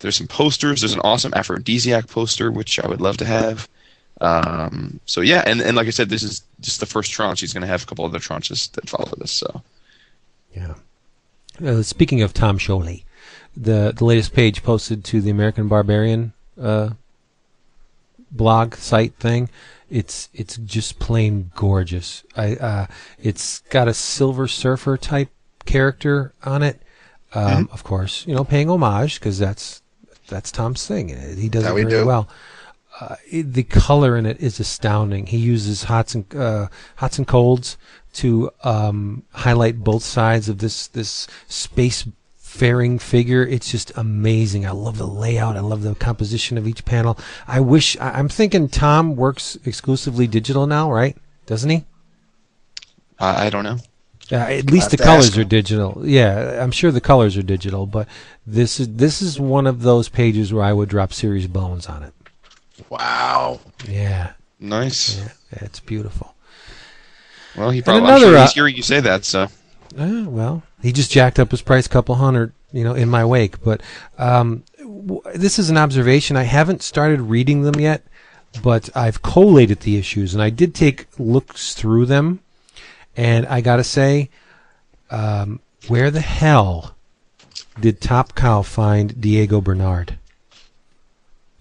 [0.00, 0.80] there's some posters.
[0.80, 3.68] There's an awesome Afrodisiac poster, which I would love to have.
[4.20, 7.40] Um, so yeah, and, and like I said, this is just the first tranche.
[7.40, 9.30] He's going to have a couple other tranches that follow this.
[9.30, 9.62] So
[10.54, 10.74] Yeah.
[11.64, 13.04] Uh, speaking of Tom Scioli,
[13.60, 16.90] the the latest page posted to the American Barbarian uh,
[18.30, 19.48] blog site thing.
[19.90, 22.24] It's it's just plain gorgeous.
[22.36, 22.86] I uh,
[23.18, 25.30] it's got a Silver Surfer type
[25.64, 26.80] character on it.
[27.34, 29.82] Um, Of course, you know, paying homage because that's
[30.28, 31.08] that's Tom's thing.
[31.36, 32.06] He does That it very do.
[32.06, 32.28] well.
[33.00, 35.26] Uh, it, the color in it is astounding.
[35.26, 37.76] He uses hots and uh, hots and colds
[38.14, 42.06] to um, highlight both sides of this this space
[42.48, 43.46] faring figure.
[43.46, 44.66] It's just amazing.
[44.66, 45.56] I love the layout.
[45.56, 47.18] I love the composition of each panel.
[47.46, 51.16] I wish I, I'm thinking Tom works exclusively digital now, right?
[51.46, 51.84] Doesn't he?
[53.18, 53.78] I, I don't know.
[54.30, 56.02] Uh, at least the colors are digital.
[56.04, 58.06] Yeah, I'm sure the colors are digital, but
[58.46, 62.02] this is this is one of those pages where I would drop serious bones on
[62.02, 62.12] it.
[62.90, 63.60] Wow.
[63.88, 65.18] Yeah, Nice.
[65.18, 65.28] yeah,
[65.64, 66.34] it's beautiful.
[67.56, 68.02] Well, he probably.
[68.04, 69.24] another, I'm sure uh, he's hearing you say that.
[69.24, 69.48] So
[69.98, 73.24] Uh, well, he just jacked up his price a couple hundred, you know, in my
[73.24, 73.62] wake.
[73.62, 73.82] But
[74.16, 76.36] um, w- this is an observation.
[76.36, 78.02] I haven't started reading them yet,
[78.62, 82.40] but I've collated the issues, and I did take looks through them.
[83.16, 84.30] And I gotta say,
[85.10, 86.94] um, where the hell
[87.80, 90.18] did Top Cow find Diego Bernard?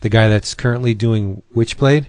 [0.01, 2.07] The guy that's currently doing Witchblade?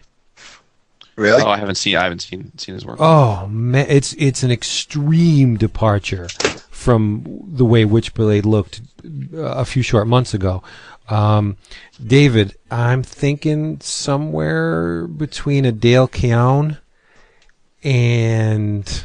[1.16, 1.42] Really?
[1.42, 1.96] oh, I haven't seen.
[1.96, 2.98] I haven't seen seen his work.
[3.00, 6.28] Oh man, it's it's an extreme departure
[6.78, 8.80] from the way Witchblade looked
[9.34, 10.62] uh, a few short months ago.
[11.08, 11.56] Um,
[12.04, 16.78] David, I'm thinking somewhere between a Dale Keown
[17.82, 19.04] and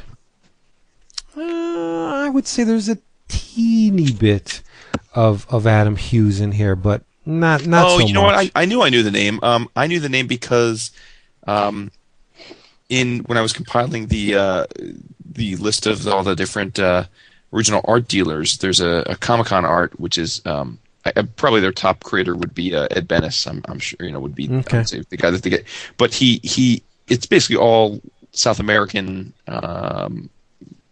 [1.35, 4.61] uh, I would say there's a teeny bit
[5.15, 8.35] of of Adam Hughes in here, but not not oh, so you know what?
[8.35, 9.39] I, I knew I knew the name.
[9.41, 10.91] Um, I knew the name because,
[11.47, 11.91] um,
[12.89, 14.65] in when I was compiling the uh,
[15.25, 17.05] the list of all the different uh,
[17.53, 21.71] original art dealers, there's a, a Comic Con art which is um, I, probably their
[21.71, 23.45] top creator would be uh, Ed Benes.
[23.45, 24.79] I'm, I'm sure you know would be Okay.
[24.79, 25.65] would say the guy that they get.
[25.97, 28.01] But he he it's basically all
[28.31, 29.33] South American.
[29.47, 30.29] Um,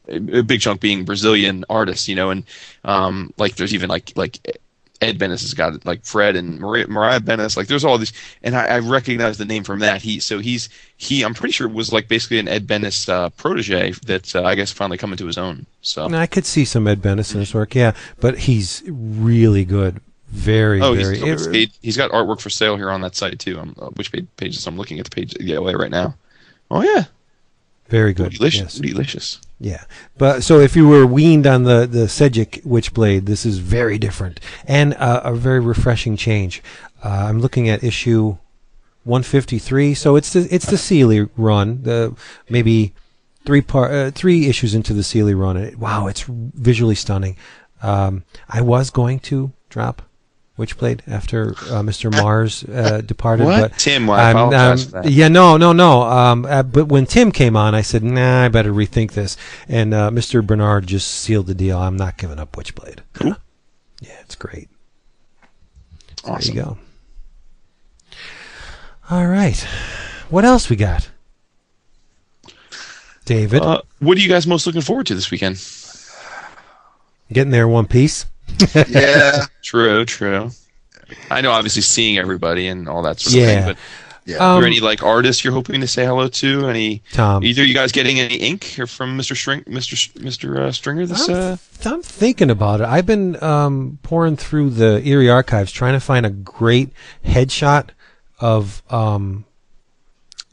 [0.08, 2.44] a a big chunk being Brazilian artists, you know, and
[2.84, 4.40] um, like there's even like like
[5.02, 8.14] Ed Benes has got it, like Fred and Mariah, Mariah Benes, like there's all these,
[8.44, 10.02] and I, I recognize the name from that.
[10.02, 13.92] He so he's he I'm pretty sure was like basically an Ed Benes uh, protege
[14.06, 15.66] that uh, I guess finally come into his own.
[15.82, 19.66] So And I could see some Ed Benes in his work, yeah, but he's really
[19.66, 20.02] good.
[20.28, 21.20] Very, oh very.
[21.20, 23.60] he's, he, he's got artwork for sale here on that site too.
[23.60, 26.16] I'm, uh, which page, pages I'm looking at the page yeah way right now.
[26.70, 27.06] Oh yeah,
[27.92, 28.32] very good.
[28.34, 28.92] delicious, Yes.
[28.92, 29.40] delicious.
[29.60, 29.84] Yeah,
[30.18, 34.40] but so if you were weaned on the the Sejic Witchblade, this is very different
[34.66, 36.64] and uh, a very refreshing change.
[37.06, 38.38] Uh, I'm looking at issue
[39.04, 42.16] 153, so it's the it's the Seeley run, the
[42.50, 42.94] maybe
[43.46, 45.76] three part uh, three issues into the Seeley run.
[45.78, 47.36] Wow, it's visually stunning.
[47.84, 50.04] Um, I was going to drop
[50.62, 52.12] Witchblade after uh, Mr.
[52.12, 53.72] Marz uh, departed, What?
[53.72, 56.04] but Tim, I I'm, apologize um, yeah, no, no, no.
[56.04, 59.94] Um, uh, but when Tim came on, I said, "Nah, I better rethink this." And
[59.94, 60.46] uh, Mr.
[60.46, 61.78] Bernard just sealed the deal.
[61.80, 63.00] I'm not giving up Witchblade.
[63.14, 63.36] Cool.
[64.02, 64.70] Yeah, it's great.
[66.26, 66.56] Awesome.
[66.56, 66.78] There you go.
[69.10, 69.60] All right.
[70.30, 71.10] What else we got?
[73.26, 75.64] David, Uh, what are you guys most looking forward to this weekend?
[77.32, 78.26] getting there one piece.
[78.90, 80.52] Yeah, True, true.
[81.30, 83.48] I know, obviously, seeing everybody and all that sort of Yeah.
[83.56, 83.66] thing.
[83.66, 83.78] But
[84.26, 84.38] yeah.
[84.38, 86.68] are Um, there any like artists you're hoping to say hello to?
[86.68, 87.44] Any Tom.
[87.44, 89.36] either you guys getting any ink here from Mr.
[89.36, 89.94] String, Mr.
[89.94, 90.58] S- Mr.
[90.58, 91.06] Uh, Stringer?
[91.06, 92.86] This I'm, uh, I'm thinking about it.
[92.88, 96.92] I've been um, pouring through the Eerie archives trying to find a great
[97.26, 97.90] headshot
[98.40, 99.44] of um,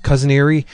[0.02, 0.66] Cousin Eerie,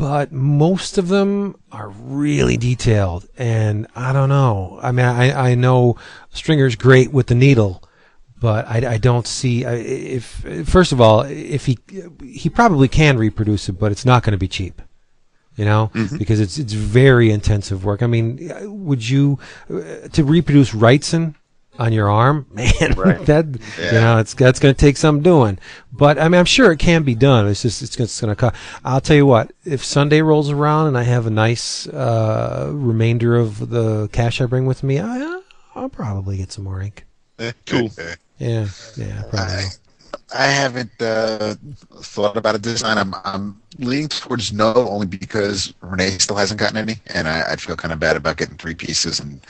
[0.00, 4.80] but most of them are really detailed, and I don't know.
[4.82, 5.96] I mean, I, I know
[6.30, 7.82] Stringer's great with the needle.
[8.40, 11.78] But I, I don't see if first of all if he
[12.24, 14.80] he probably can reproduce it, but it's not going to be cheap
[15.56, 18.02] you know, because it's it's very intensive work.
[18.02, 18.50] I mean,
[18.86, 21.34] would you uh, to reproduce Wrightson
[21.78, 22.66] on your arm, man?
[23.24, 25.58] that you know, it's that's going to take some doing.
[25.92, 27.48] But I mean, I'm sure it can be done.
[27.48, 28.56] It's just it's, it's going to cost.
[28.84, 29.52] I'll tell you what.
[29.64, 34.46] If Sunday rolls around and I have a nice uh, remainder of the cash I
[34.46, 35.40] bring with me, I,
[35.74, 37.04] I'll probably get some more ink.
[37.64, 37.90] Cool.
[38.38, 39.54] Yeah, yeah, probably.
[39.54, 39.64] I,
[40.34, 41.54] I haven't uh,
[41.96, 42.98] thought about a design.
[42.98, 47.60] I'm I'm leaning towards no, only because Renee still hasn't gotten any, and I, I'd
[47.60, 49.40] feel kind of bad about getting three pieces and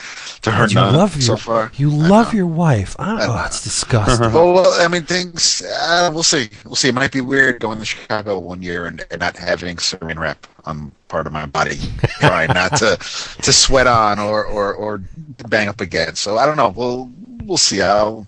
[0.42, 1.72] to her you none love so your far.
[1.76, 2.96] you love your wife.
[2.98, 4.32] I, I oh, it's disgusting.
[4.32, 5.62] Well, well, I mean, things.
[5.62, 6.48] Uh, we'll see.
[6.64, 6.88] We'll see.
[6.88, 10.46] It might be weird going to Chicago one year and, and not having Saran wrap
[10.64, 11.78] on part of my body,
[12.20, 15.02] trying not to to sweat on or, or or
[15.48, 16.22] bang up against.
[16.22, 16.68] So I don't know.
[16.70, 17.10] We'll
[17.44, 17.82] we'll see.
[17.82, 18.26] I'll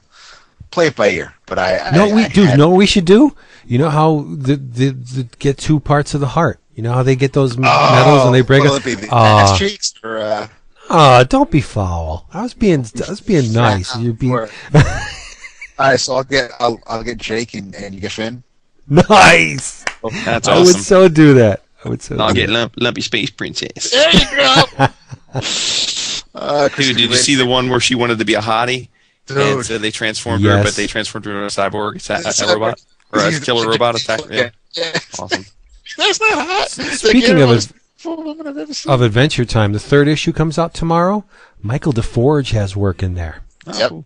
[0.72, 1.34] play it by ear.
[1.46, 2.48] But I No, I, we I dude.
[2.48, 3.34] had- know what we should do?
[3.66, 6.58] You know how the, the the get two parts of the heart.
[6.74, 8.86] You know how they get those m- metals and they break what'll it.
[8.86, 9.00] it?
[9.02, 9.42] The Ah.
[9.52, 10.48] ass cheeks or uh,
[10.90, 12.26] Ah, don't be foul.
[12.32, 13.94] I was being I was being nice.
[13.96, 14.48] You'd be All
[15.78, 18.42] right, so I'll get I'll I'll get Jake and, and you get Finn.
[18.88, 19.84] nice.
[20.24, 20.54] That's awesome.
[20.54, 21.62] I would so do that.
[21.84, 22.16] I would so.
[22.18, 22.52] I'll do get that.
[22.52, 23.90] lump, Lumpy Space Princess.
[23.90, 24.86] There you go.
[26.34, 28.88] uh, Dude, did you see the one where she wanted to be a hottie?
[29.30, 32.54] And so they transformed her, but they transformed her into a cyborg, a, a, a
[32.54, 32.80] robot,
[33.12, 34.20] or a killer robot attack.
[34.30, 34.98] Yeah, Yeah.
[35.18, 35.44] awesome.
[35.96, 36.68] That's not hot.
[36.70, 38.92] Speaking of it- beautiful woman I've ever seen.
[38.92, 41.24] Of Adventure Time, the third issue comes out tomorrow.
[41.62, 43.42] Michael DeForge has work in there.
[43.66, 43.88] Oh, Yep.
[43.90, 44.04] cool.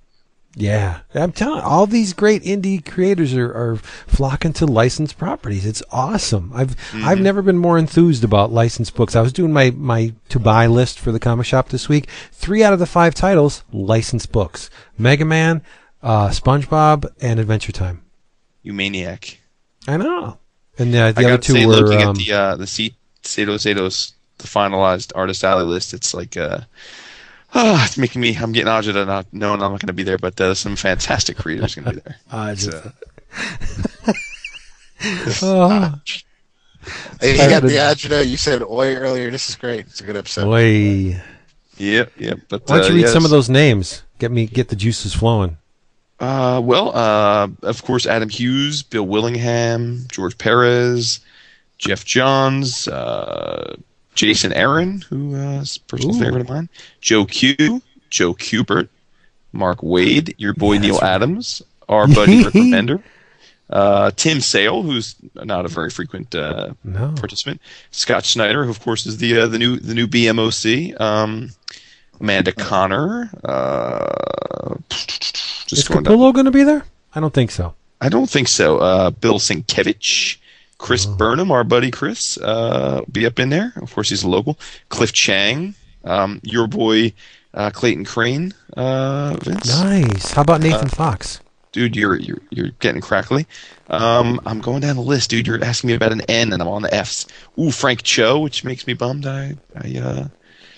[0.58, 5.66] Yeah, I'm telling all these great indie creators are, are flocking to licensed properties.
[5.66, 6.50] It's awesome.
[6.54, 9.14] I've I've never been more enthused about licensed books.
[9.14, 12.08] I was doing my, my to buy list for the comic shop this week.
[12.32, 15.60] Three out of the five titles licensed books: Mega Man,
[16.02, 18.02] uh, SpongeBob, and Adventure Time.
[18.62, 19.38] You maniac.
[19.86, 20.38] I know.
[20.78, 22.94] And uh, the I other two say, were looking um, at the uh, the seat
[23.20, 25.92] Sato Sato's the finalized artist alley list.
[25.92, 26.60] It's like uh,
[27.54, 28.36] ah, it's making me.
[28.36, 31.36] I'm getting agita not knowing I'm not going to be there, but uh, some fantastic
[31.36, 32.16] creators going to be there.
[32.30, 32.86] uh, It's, just-
[35.42, 35.94] uh, oh,
[37.22, 38.26] you got the agita.
[38.26, 39.30] You said oi earlier.
[39.30, 39.80] This is great.
[39.80, 40.44] It's a good episode.
[40.44, 41.20] boy.
[41.76, 42.38] yep, yep.
[42.48, 43.12] But Why don't uh, you read yes.
[43.12, 44.02] some of those names?
[44.18, 45.58] Get me get the juices flowing.
[46.18, 51.20] Uh, well, uh, of course, Adam Hughes, Bill Willingham, George Perez,
[51.78, 53.76] Geoff Johns, uh,
[54.16, 56.18] Jason Aaron, who uh, is a personal Ooh.
[56.20, 56.68] favorite of mine,
[57.00, 57.80] Joe Q,
[58.10, 58.88] Joe Kubert,
[59.52, 61.12] Mark Waid, your boy Yeah, Neal right.
[61.14, 63.02] Adams, our buddy Rick Remender,
[63.70, 67.12] uh, Tim Sale, who's not a very frequent uh, No.
[67.16, 67.60] participant,
[67.92, 71.50] Scott Snyder, who of course is the uh, the new the new BMOC, um,
[72.20, 76.04] Amanda Conner, uh, Just Is going.
[76.04, 76.84] Capullo going to be there?
[77.14, 77.74] I don't think so.
[78.00, 78.78] I don't think so.
[78.78, 80.36] Uh, Bill Sienkiewicz,
[80.78, 83.72] Chris Burnham, our buddy Chris, uh, be up in there.
[83.76, 84.58] Of course, he's a local.
[84.88, 85.74] Cliff Chiang,
[86.04, 87.12] um, your boy
[87.54, 89.80] uh, Clayton Crain, uh, Vince.
[89.80, 90.32] Nice.
[90.32, 91.40] How about Nathan Fox?
[91.72, 93.46] Dude, you're you're you're getting crackly.
[93.88, 95.46] Um, I'm going down the list, dude.
[95.46, 97.26] You're asking me about an N, and I'm on the Fs.
[97.58, 99.26] Ooh, Frank Cho, which makes me bummed.
[99.26, 100.28] I, I uh,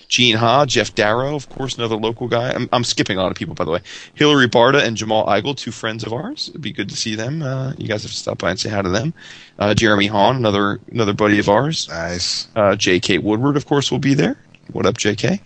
[0.08, 2.50] Gene Ha, Geof Darrow, of course, another local guy.
[2.50, 3.80] I'm, I'm skipping a lot of people, by the way.
[4.14, 6.48] Hilary Barta and Jamal Igle, two friends of ours.
[6.48, 7.42] It'd be good to see them.
[7.42, 9.12] Uh, you guys have to stop by and say hi to them.
[9.58, 11.88] Uh, Jeremy Haun, another another buddy of ours.
[11.88, 12.48] Nice.
[12.56, 13.18] Uh, J.K.
[13.18, 14.38] Woodward, of course, will be there.
[14.72, 15.40] What up, J.K.?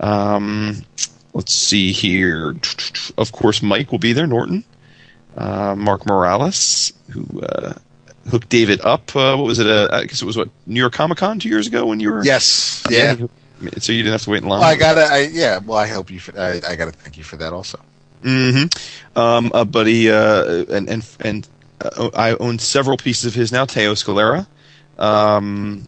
[0.00, 0.84] Um,
[1.32, 2.56] let's see here.
[3.16, 4.26] Of course, Mike will be there.
[4.26, 4.64] Norton,
[5.36, 7.74] uh, Mark Morales, who uh,
[8.28, 9.14] hooked David up.
[9.14, 9.68] Uh, what was it?
[9.68, 12.10] Uh, I guess it was what New York Comic Con two years ago when you
[12.10, 12.24] were.
[12.24, 12.82] Yes.
[12.90, 13.14] Yeah.
[13.78, 14.60] So you didn't have to wait in line.
[14.60, 15.02] Well, I gotta.
[15.02, 15.58] I yeah.
[15.58, 16.20] Well, I help you.
[16.20, 17.78] For, I, I gotta thank you for that also.
[18.22, 19.18] Mm-hmm.
[19.18, 21.48] Um, a buddy, uh, and and and
[21.80, 23.64] uh, I own several pieces of his now.
[23.64, 24.46] Teo Scalera,
[24.98, 25.86] um,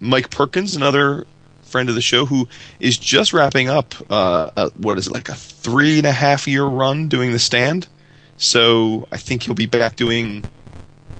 [0.00, 1.26] Mike Perkins, another
[1.62, 2.48] friend of the show, who
[2.78, 3.94] is just wrapping up.
[4.10, 7.38] Uh, a, what is it like a three and a half year run doing the
[7.38, 7.88] stand?
[8.36, 10.44] So I think he'll be back doing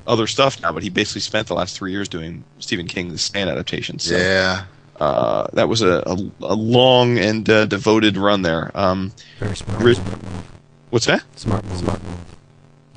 [0.06, 0.72] other stuff now.
[0.72, 3.98] But he basically spent the last three years doing Stephen King's stand adaptation.
[3.98, 4.64] So Yeah.
[5.04, 8.70] Uh, that was a, a, a long and uh, devoted run there.
[8.74, 9.82] Um, Very smart.
[9.82, 10.44] Riz- Smart move.
[10.90, 11.22] what's that?
[11.38, 11.76] Smart move.
[11.78, 12.18] Smart move.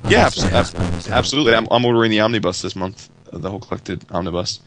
[0.04, 1.54] Yeah, That's- abso- ab- that's- absolutely.
[1.54, 4.60] I'm, I'm ordering the omnibus this month, uh, the whole collected omnibus.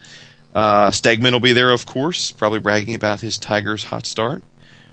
[0.54, 4.44] Uh, Stegman will be there, of course, probably bragging about his Tigers' hot start.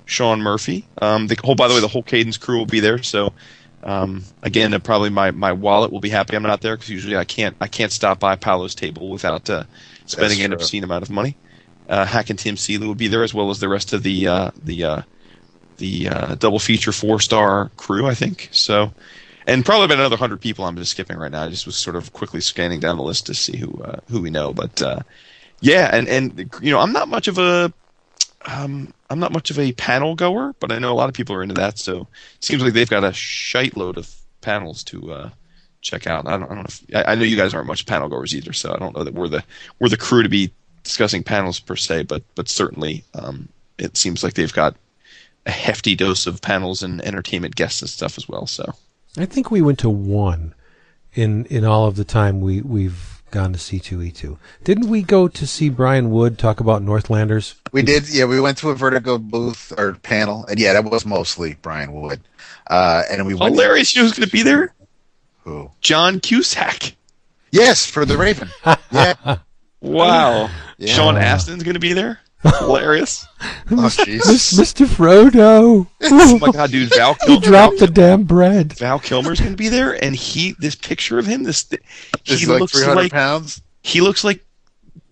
[0.06, 0.86] Sean Murphy.
[1.02, 3.02] Um, the whole, by the way, the whole Cadence crew will be there.
[3.02, 3.34] So,
[3.82, 7.16] um, again, uh, probably my, my wallet will be happy I'm not there because usually
[7.16, 9.64] I can't I can't stop by Paolo's table without uh,
[10.06, 11.36] spending an obscene amount of money.
[11.88, 14.26] Uh, Hack and Tim Seeley will be there as well as the rest of the
[14.26, 15.02] uh, the uh,
[15.78, 18.48] the uh, double feature four star crew, I think.
[18.52, 18.92] So,
[19.46, 20.64] and probably about another hundred people.
[20.64, 21.44] I'm just skipping right now.
[21.44, 24.20] I just was sort of quickly scanning down the list to see who uh, who
[24.20, 24.52] we know.
[24.52, 24.82] But
[25.60, 27.72] yeah, and and you know, I'm not much of a
[28.46, 31.34] um, I'm not much of a panel goer, but I know a lot of people
[31.36, 31.78] are into that.
[31.78, 32.02] So
[32.36, 35.30] it seems like they've got a shite load of panels to uh,
[35.80, 36.26] check out.
[36.26, 36.64] I don't, I don't know.
[36.68, 39.04] If, I, I know you guys aren't much panel goers either, so I don't know
[39.04, 39.44] that we're the
[39.78, 40.52] we're the crew to be
[40.88, 43.48] discussing panels per se, but but certainly um,
[43.78, 44.74] it seems like they've got
[45.46, 48.46] a hefty dose of panels and entertainment guests and stuff as well.
[48.46, 48.74] So
[49.16, 50.54] I think we went to one
[51.14, 54.38] in in all of the time we we've gone to C2E2.
[54.64, 57.56] Didn't we go to see Brian Wood talk about Northlanders?
[57.72, 58.08] We did.
[58.08, 61.92] Yeah, we went to a Vertigo booth or panel, and yeah, that was mostly Brian
[61.92, 62.20] Wood.
[62.66, 63.54] Uh, and we went.
[63.54, 63.94] hilarious!
[63.94, 64.74] You know who's going to be there?
[65.44, 65.70] Who?
[65.82, 66.94] John Cusack.
[67.50, 68.48] Yes, for the Raven.
[68.90, 69.38] Yeah.
[69.80, 70.50] Wow.
[70.78, 70.94] Yeah.
[70.94, 72.20] Sean Astin's going to be there.
[72.42, 73.26] Hilarious.
[73.70, 74.52] Oh, Jesus.
[74.54, 74.86] Mr.
[74.86, 75.88] Frodo.
[76.02, 76.88] oh my god, dude!
[76.94, 77.34] Val Kilmer.
[77.34, 77.46] he Kilmer.
[77.46, 78.74] dropped the damn bread.
[78.74, 81.78] Val Kilmer's going to be there, and he this picture of him, this he
[82.26, 83.60] This is like looks 300 like pounds.
[83.82, 84.44] he looks like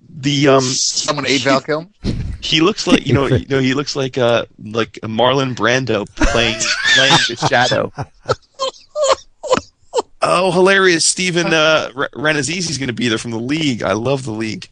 [0.09, 1.89] the um Someone ate Val Kilmer?
[2.41, 6.07] he looks like you know you know he looks like uh like a Marlon Brando
[6.15, 6.61] playing
[6.95, 7.93] playing the shadow.
[10.23, 11.05] Oh, hilarious!
[11.05, 13.83] Stephen uh, Re- Rannazzisi's going to be there from the league.
[13.83, 14.69] I love the league.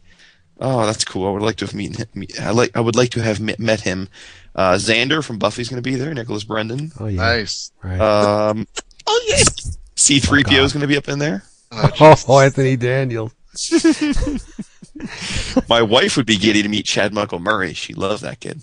[0.59, 1.27] Oh, that's cool.
[1.27, 2.07] I would like to have meet him.
[2.13, 2.75] meet- I like.
[2.75, 4.07] I would like to have met, met him.
[4.55, 6.13] Uh, Xander from Buffy's going to be there.
[6.13, 6.91] Nicholas Brendon.
[6.99, 7.17] Oh yeah.
[7.17, 7.71] Nice.
[7.83, 7.99] Right.
[7.99, 8.67] Um,
[9.05, 9.77] oh yes.
[9.95, 11.43] C3PO is going to be up in there.
[11.77, 13.33] Oh, oh, oh, Anthony Daniels.
[15.67, 17.73] My wife would be giddy to meet Chad Michael Murray.
[17.73, 18.61] She loves that kid.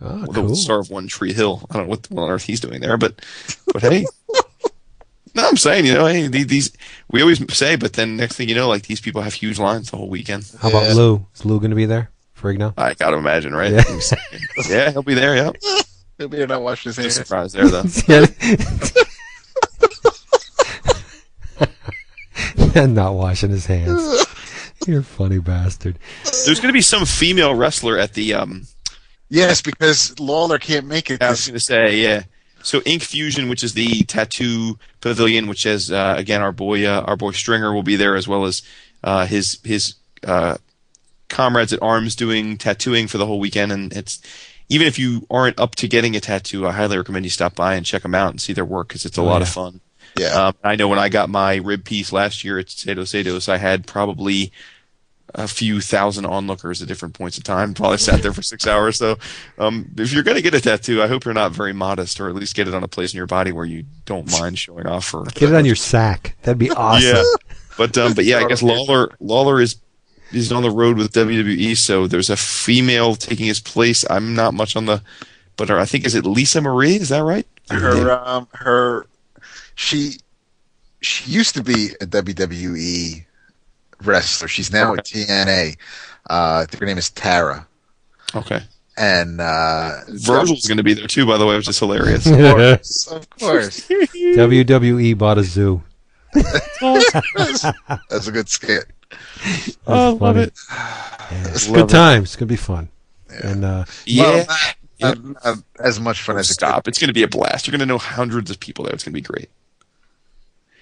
[0.00, 0.54] Oh, the cool.
[0.54, 1.66] star of One Tree Hill.
[1.70, 3.20] I don't know what on earth he's doing there, but
[3.72, 4.04] but hey.
[5.34, 6.72] No, I'm saying, you know, hey, these
[7.10, 9.90] we always say, but then next thing you know, like these people have huge lines
[9.90, 10.50] the whole weekend.
[10.60, 10.94] How about Yeah.
[10.94, 11.26] Lou?
[11.34, 12.10] Is Lou going to be there?
[12.38, 12.72] Ferrigno?
[12.76, 13.70] I gotta imagine, right?
[13.72, 13.82] Yeah.
[14.68, 15.36] Yeah, he'll be there.
[15.36, 15.50] Yeah,
[16.18, 17.14] Maybe you're not washing his hands.
[17.14, 17.82] surprise there though.
[22.74, 24.26] and not washing his hands.
[24.86, 25.98] You're a funny bastard.
[26.46, 28.66] There's gonna be some female wrestler at the um.
[29.28, 31.22] Yes, because Lawler can't make it.
[31.22, 32.22] I was gonna say yeah.
[32.62, 37.02] So Ink Fusion, which is the tattoo pavilion, which has uh, again our boy uh,
[37.06, 38.62] our boy Stringer will be there as well as
[39.04, 39.94] uh, his his
[40.26, 40.56] uh,
[41.28, 43.72] comrades at arms doing tattooing for the whole weekend.
[43.72, 44.20] And it's
[44.68, 47.74] even if you aren't up to getting a tattoo, I highly recommend you stop by
[47.74, 49.42] and check them out and see their work because it's a Oh, lot yeah.
[49.42, 49.80] of fun.
[50.16, 50.28] yeah.
[50.48, 53.58] Um, I know when I got my rib piece last year at Sato Satos, I
[53.58, 54.52] had probably
[55.34, 57.74] a few thousand onlookers at different points of time.
[57.74, 58.96] Probably sat there for six hours.
[58.96, 59.18] So,
[59.58, 62.28] um, if you're going to get a tattoo, I hope you're not very modest, or
[62.28, 64.86] at least get it on a place in your body where you don't mind showing
[64.86, 65.24] off for.
[65.24, 66.36] Get it on your sack.
[66.42, 67.16] That'd be awesome.
[67.16, 67.22] Yeah,
[67.76, 69.76] but um, but yeah, I guess Lawler Lawler is
[70.32, 74.04] is on the road with WWE, so there's a female taking his place.
[74.08, 75.02] I'm not much on the,
[75.56, 76.96] but I think is it Lisa Marie?
[76.96, 77.46] Is that right?
[77.70, 79.06] her um her
[79.74, 80.16] she
[81.00, 83.24] she used to be a WWE
[84.02, 84.48] wrestler.
[84.48, 85.76] She's now at TNA.
[86.28, 87.66] Uh, I think her name is Tara.
[88.34, 88.60] Okay.
[88.96, 92.26] And uh, Virgil's going to be there too, by the way, which is hilarious.
[92.26, 93.88] of course, of course.
[93.88, 95.82] WWE bought a zoo.
[96.34, 98.84] That's a good skit.
[99.86, 100.52] oh, love it.
[100.70, 101.88] Yeah, it's Love good it.
[101.88, 102.24] times.
[102.28, 102.88] It's gonna be fun.
[103.42, 104.22] And uh, Yeah.
[104.24, 104.46] Well,
[105.00, 106.86] not, not, not as much fun as it Stop.
[106.86, 107.66] It's going to be a blast.
[107.66, 108.92] You're going to know hundreds of people there.
[108.92, 109.48] It's going to be great.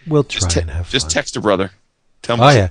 [0.09, 1.11] we'll try Just, te- and have just fun.
[1.13, 1.71] text a brother.
[2.23, 2.45] Tell me.
[2.45, 2.69] Oh yeah.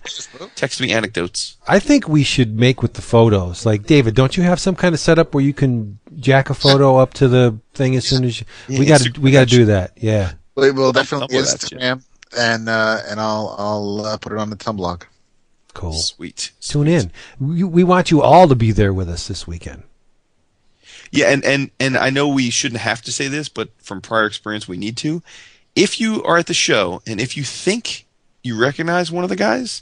[0.55, 1.57] Text me anecdotes.
[1.67, 3.65] I think we should make with the photos.
[3.65, 6.97] Like David, don't you have some kind of setup where you can jack a photo
[6.97, 9.55] up to the thing as soon as you, Yeah, we got to we got to
[9.55, 9.93] do that.
[9.97, 10.33] Yeah.
[10.55, 11.43] We will definitely double.
[11.43, 12.03] Instagram
[12.37, 15.03] and uh, and I'll I'll uh, put it on the Tumblr.
[15.73, 15.93] Cool.
[15.93, 16.51] Sweet.
[16.59, 17.11] Tune in.
[17.39, 19.83] We, we want you all to be there with us this weekend.
[21.11, 24.25] Yeah, and, and, and I know we shouldn't have to say this, but from prior
[24.25, 25.21] experience, we need to.
[25.75, 28.06] If you are at the show and if you think
[28.47, 29.81] you recognize one of the guys,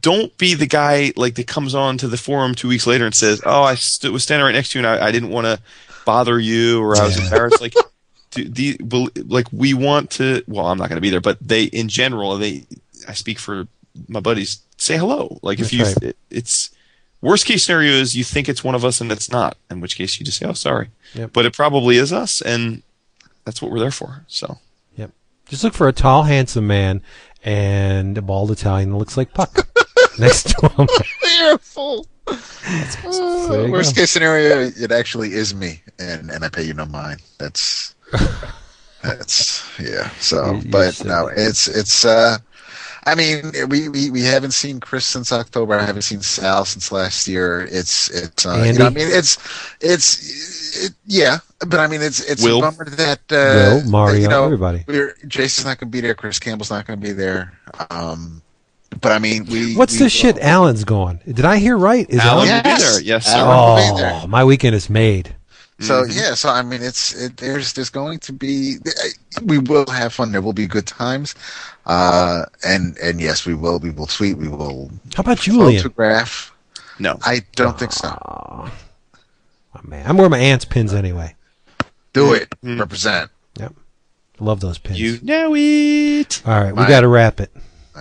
[0.00, 3.14] don't be the guy like that comes on to the forum two weeks later and
[3.14, 5.46] says, "Oh, I st- was standing right next to you and I, I didn't want
[5.46, 5.60] to
[6.04, 7.24] bother you or I was Yeah.
[7.24, 7.74] embarrassed." Like,
[8.32, 8.78] do, the
[9.26, 10.42] like we want to.
[10.46, 12.64] Well, I'm not going to be there, but they in general they.
[13.08, 13.66] I speak for
[14.08, 14.60] my buddies.
[14.76, 15.38] Say hello.
[15.42, 16.02] Like if That's you, right.
[16.10, 16.70] it, it's
[17.22, 19.56] worst case scenario is you think it's one of us and it's not.
[19.70, 21.32] In which case you just say, "Oh, sorry," Yep.
[21.32, 22.82] but it probably is us, and
[23.44, 24.24] that's what we're there for.
[24.28, 24.58] So
[24.96, 25.10] Yep.
[25.48, 27.00] Just look for a tall, handsome man
[27.46, 29.66] and a bald Italian that looks like Puck
[30.18, 30.86] next to him.
[31.22, 32.06] Beautiful.
[32.26, 34.02] There you worst go.
[34.02, 37.22] case scenario, it actually is me, and and I pay you no mind.
[37.38, 37.94] That's
[39.02, 40.10] that's yeah.
[40.20, 42.04] So, You- you but no, it's it's.
[42.04, 42.38] uh
[43.06, 45.78] I mean, we, we, we haven't seen Chris since October.
[45.78, 47.60] I haven't seen Sal since last year.
[47.70, 49.38] It's it's uh, you know, I mean it's
[49.80, 52.58] it's it, yeah, but I mean it's it's Will?
[52.58, 54.82] a bummer that uh, Will, Mario, you know, everybody.
[54.88, 56.16] We're, Jason's not going to be there.
[56.16, 57.56] Chris Campbell's not going to be there.
[57.90, 58.42] Um,
[59.00, 59.76] but I mean, we.
[59.76, 60.40] What's we the shit?
[60.40, 61.20] Alan's gone.
[61.24, 62.10] Did I hear right?
[62.10, 62.64] Is Alan Alan?
[62.64, 63.00] will be there.
[63.02, 63.36] Yes, sir.
[63.36, 64.20] Alan will be there.
[64.24, 65.35] Oh, my weekend is made.
[65.78, 66.16] So Mhm.
[66.16, 68.76] yeah, so I mean, it's it, there's there's going to be
[69.42, 70.32] we will have fun.
[70.32, 71.34] There will be good times,
[71.84, 74.38] uh, and and yes, we will we will tweet.
[74.38, 75.82] We will How about Julian?
[75.82, 76.50] photograph.
[76.98, 77.18] no.
[77.24, 78.08] I don't think so.
[78.08, 78.70] Oh,
[79.84, 81.34] man, I'm wearing my aunt's pins anyway.
[82.14, 82.48] Do it.
[82.64, 82.80] Mm.
[82.80, 83.30] Represent.
[83.60, 83.74] Yep.
[84.40, 84.98] Love those pins.
[84.98, 86.42] You know it.
[86.46, 87.52] All right, we got to wrap it.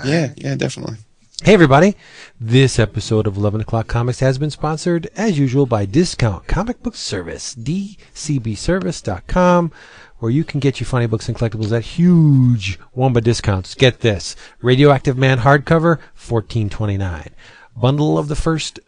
[0.06, 0.98] Yeah, yeah, definitely.
[1.46, 1.96] Hey, everybody.
[2.42, 6.96] This episode of 11 O'Clock Comics has been sponsored, as usual, by Discount Comic Book
[6.96, 9.72] Service, dcbservice.com,
[10.18, 13.76] where you can get your funny books and collectibles at huge Wamba discounts.
[13.76, 14.36] Get this.
[14.64, 17.30] Radioactive Man hardcover, fourteen twenty nine.
[17.78, 18.80] Bundle of the first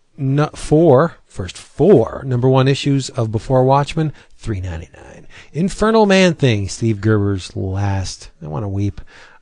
[0.56, 5.28] four, first four number one issues of Before Watchmen, three ninety nine.
[5.54, 9.00] Infernal Man Thing, Steve Gerber's last, I want to weep,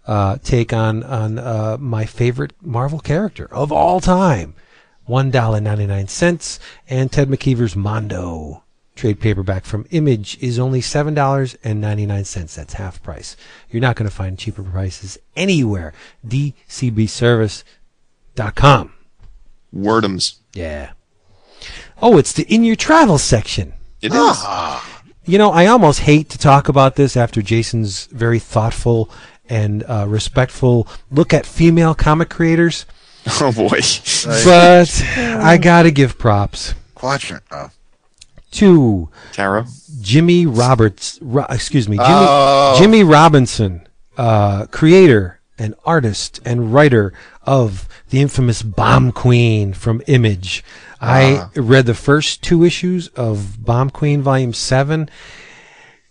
[0.08, 4.54] uh, take on on uh, my favorite Marvel character of all time,
[5.06, 6.60] one dollar ninety nine cents,
[6.90, 8.64] and Ted McKeever's Mondo
[8.96, 12.56] trade paperback from Image is only seven dollars and ninety nine cents.
[12.56, 13.36] That's half price.
[13.70, 15.94] You're not going to find cheaper prices anywhere.
[16.26, 18.94] DCBService.com.
[19.76, 20.36] Wordums.
[20.54, 20.92] Yeah.
[22.02, 23.74] Oh, it's the in your travel section.
[24.02, 24.20] It is.
[24.20, 29.10] Ah, You know, I almost hate to talk about this after Jason's very thoughtful
[29.50, 32.86] and uh, respectful look at female comic creators,
[33.42, 33.80] Oh boy.
[34.46, 37.44] but I gotta give props quadrant.
[37.52, 37.70] Oh.
[38.52, 39.66] to Tara.
[40.02, 41.20] Jimmy Roberts.
[41.22, 42.76] Ro- excuse me, Jimmie, Oh.
[42.80, 47.14] Jimmie Robinson, uh, creator and artist and writer
[47.44, 50.64] of the infamous Bomb Queen from Image.
[51.02, 55.10] I read the first two issues of Bomb Queen Volume Seven.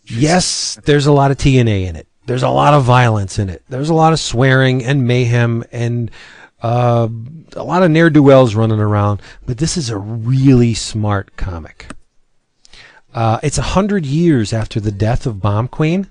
[0.06, 2.06] Yes, there's a lot of TNA in it.
[2.26, 3.62] There's a lot of violence in it.
[3.68, 6.10] There's a lot of swearing and mayhem and
[6.62, 7.08] uh,
[7.54, 9.20] a lot of ne'er do wells running around.
[9.44, 11.88] But this is a really smart comic.
[13.12, 16.10] Uh, it's a hundred years after the death of Bomb Queen.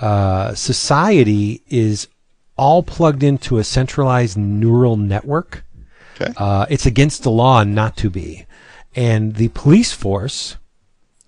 [0.00, 2.08] Uh, society is
[2.56, 5.64] all plugged into a centralized neural network.
[6.20, 6.32] Okay.
[6.36, 8.46] Uh, it's against the law not to be,
[8.94, 10.56] and the police force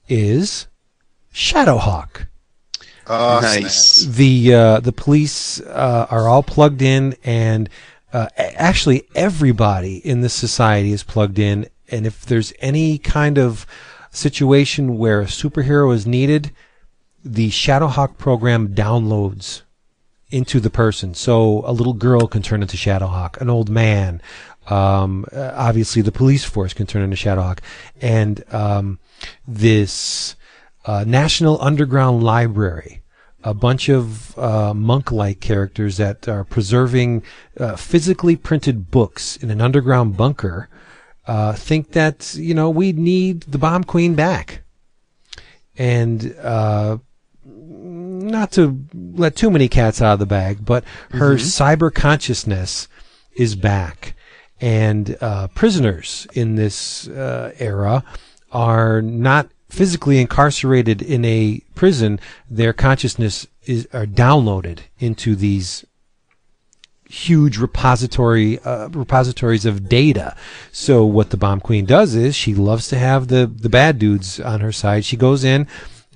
[0.08, 0.66] is
[1.32, 2.27] Shadowhawk.
[3.08, 4.04] Oh, Nice.
[4.04, 7.68] The uh, the police uh, are all plugged in, and
[8.12, 11.68] uh, actually everybody in this society is plugged in.
[11.90, 13.66] And if there's any kind of
[14.10, 16.52] situation where a superhero is needed,
[17.24, 19.62] the Shadowhawk program downloads
[20.30, 21.14] into the person.
[21.14, 24.20] So a little girl can turn into Shadowhawk, an old man.
[24.68, 27.60] Um, obviously, the police force can turn into Shadowhawk,
[28.02, 28.98] and um,
[29.46, 30.36] this
[30.88, 33.02] uh, National Underground Library
[33.44, 37.22] a bunch of uh, monk-like characters that are preserving
[37.58, 40.68] uh, physically printed books in an underground bunker.
[41.26, 44.62] Uh, think that you know we need the bomb queen back,
[45.76, 46.96] and uh,
[47.44, 48.82] not to
[49.14, 52.88] let too many cats out of the bag, but her cyber consciousness
[53.34, 54.14] is back,
[54.60, 58.02] and uh, prisoners in this uh, era
[58.50, 62.20] are not physically incarcerated in a prison.
[62.50, 65.84] Their consciousness is are downloaded into these
[67.08, 70.36] huge repository uh, repositories of data.
[70.72, 74.40] So what the bomb queen does is she loves to have the the bad dudes
[74.40, 75.04] on her side.
[75.04, 75.66] She goes in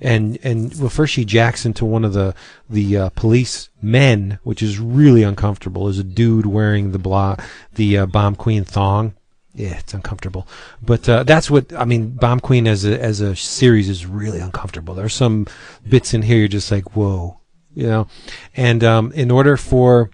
[0.01, 2.35] and and well first she jacks into one of the
[2.69, 5.85] the uh, police men, which is really uncomfortable.
[5.85, 7.37] There's a dude wearing the blah
[7.73, 9.13] the uh, bomb queen thong.
[9.55, 10.47] Yeah, it's uncomfortable,
[10.81, 12.09] but uh, that's what I mean.
[12.09, 14.95] Bomb Queen as a as a series is really uncomfortable.
[14.95, 15.45] There's some
[15.87, 17.39] bits in here you're just like, whoa,
[17.75, 18.07] you know.
[18.55, 20.09] And um, in order for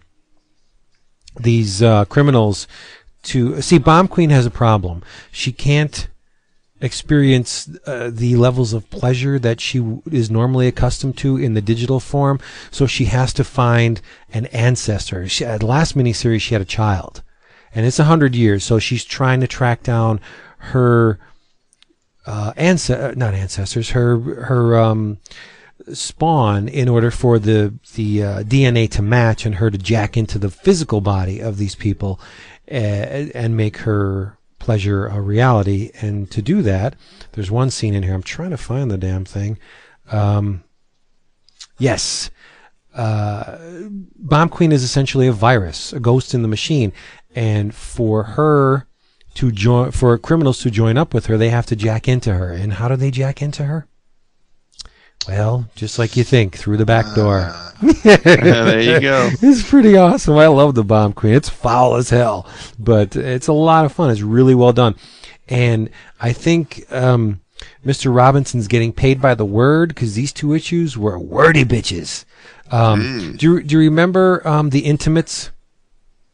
[1.39, 2.67] these uh, criminals
[3.23, 5.03] to see, Bomb Queen has a problem.
[5.31, 6.09] She can't
[6.81, 11.61] experience uh, the levels of pleasure that she w- is normally accustomed to in the
[11.61, 12.39] digital form.
[12.71, 14.01] So she has to find
[14.33, 15.27] an ancestor.
[15.27, 17.21] She, at last miniseries, she had a child,
[17.73, 18.63] and it's a hundred years.
[18.63, 20.19] So she's trying to track down
[20.57, 21.19] her
[22.25, 25.17] uh, ance- not ancestors, her her um,
[25.93, 30.37] spawn in order for the the uh, DNA to match and her to jack into
[30.37, 32.19] the physical body of these people
[32.69, 35.91] uh, and make her pleasure a reality.
[36.01, 36.95] And to do that,
[37.31, 38.13] there's one scene in here.
[38.13, 39.57] I'm trying to find the damn thing.
[40.11, 40.63] Um,
[41.77, 42.29] yes.
[42.93, 43.57] Uh,
[44.15, 46.91] Bomb Queen is essentially a virus, a ghost in the machine,
[47.35, 48.87] and for her
[49.35, 52.51] to join, for criminals to join up with her, they have to jack into her.
[52.51, 53.87] And how do they jack into her?
[55.27, 57.53] Well, just like you think, through the back door.
[58.03, 59.29] Yeah, there you go.
[59.41, 60.35] It's pretty awesome.
[60.37, 61.33] I love the Bomb Queen.
[61.33, 62.45] It's foul as hell,
[62.77, 64.09] but it's a lot of fun.
[64.09, 64.95] It's really well done,
[65.47, 65.89] and
[66.19, 67.39] I think um,
[67.85, 68.13] Mr.
[68.13, 72.25] Robinson's getting paid by the word because these two issues were wordy bitches.
[72.69, 75.51] Um, do, you, do you remember um, the Intimates?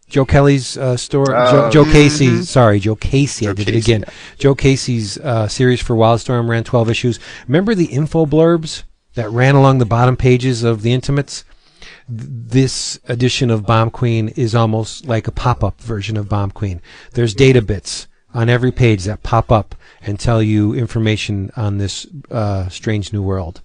[0.07, 1.27] Joe Kelly's uh, story.
[1.27, 2.43] Joe, Oh, Joe Casey.
[2.43, 3.47] Sorry, Joe Casey.
[3.47, 4.05] I Joe did it Casey, again.
[4.37, 7.19] Joe Casey's uh, series for Wildstorm ran 12 issues.
[7.47, 8.83] Remember the info blurbs
[9.15, 11.43] that ran along the bottom pages of the Intimates?
[12.07, 16.81] This edition of Bomb Queen is almost like a pop-up version of Bomb Queen.
[17.13, 22.05] There's data bits on every page that pop up and tell you information on this
[22.29, 23.61] uh, strange new world.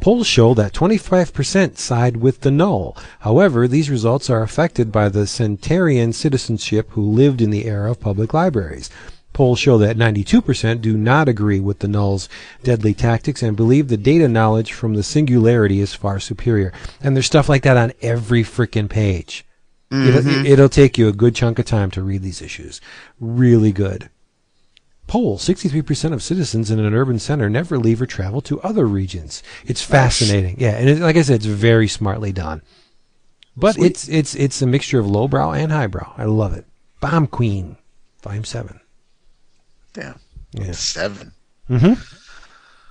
[0.00, 2.96] Polls show that 25% side with the null.
[3.20, 8.00] However, these results are affected by the centenarian citizenship who lived in the era of
[8.00, 8.90] public libraries.
[9.32, 12.28] Polls show that 92% do not agree with the null's
[12.62, 16.72] deadly tactics and believe the data knowledge from the singularity is far superior.
[17.00, 19.44] And there's stuff like that on every frickin' page.
[19.90, 20.44] It'll, mm-hmm.
[20.44, 22.80] it'll take you a good chunk of time to read these issues.
[23.20, 24.10] Really good.
[25.08, 29.42] Poll 63% of citizens in an urban center never leave or travel to other regions.
[29.64, 30.56] It's fascinating.
[30.60, 32.62] Yeah, and it, like I said, it's very smartly done.
[33.56, 36.14] But it's it's it's a mixture of lowbrow and highbrow.
[36.16, 36.64] I love it.
[37.00, 37.76] Bomb Queen,
[38.22, 38.78] Volume 7.
[39.94, 40.20] Damn.
[40.52, 40.72] Yeah.
[40.72, 41.32] Seven.
[41.68, 41.94] Mm-hmm.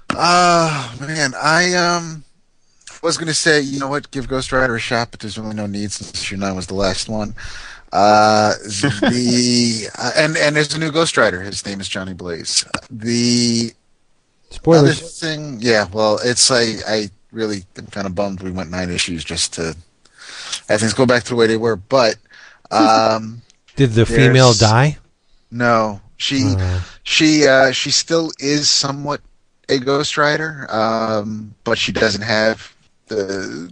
[0.10, 2.26] Uh man, I um
[3.02, 5.68] was gonna say, you know what, give Ghost Rider a shot, but there's really no
[5.68, 7.36] need since issue nine was the last one.
[7.98, 11.42] Uh, the uh, and and there's a new Ghost Rider.
[11.42, 12.64] His name is Johnny Blaze.
[12.92, 13.74] The
[14.72, 15.20] other Spoilers.
[15.20, 19.24] thing, yeah, well, it's I I really am kind of bummed we went nine issues
[19.24, 19.76] just to
[20.70, 21.76] have things go back to the way they were.
[21.76, 22.18] But
[22.72, 23.42] um,
[23.76, 24.98] Did the female die?
[25.52, 29.22] no, she Uh, she uh, she still is somewhat
[29.70, 32.76] a Ghost Rider, um, but she doesn't have
[33.08, 33.72] the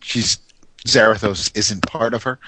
[0.00, 0.38] she's
[0.86, 2.38] Zarathos isn't part of her,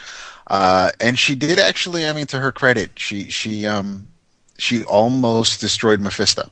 [0.47, 2.06] uh, and she did actually.
[2.06, 4.09] I mean, to her credit, she she um
[4.59, 6.51] she almost destroyed Mephisto.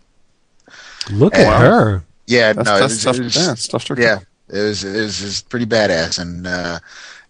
[1.11, 2.03] look at her.
[2.27, 3.19] Yeah, That's, no, it that's was- tough.
[3.19, 4.19] it was- yeah, it's yeah,
[4.49, 6.79] it was it was, it was pretty badass, and uh,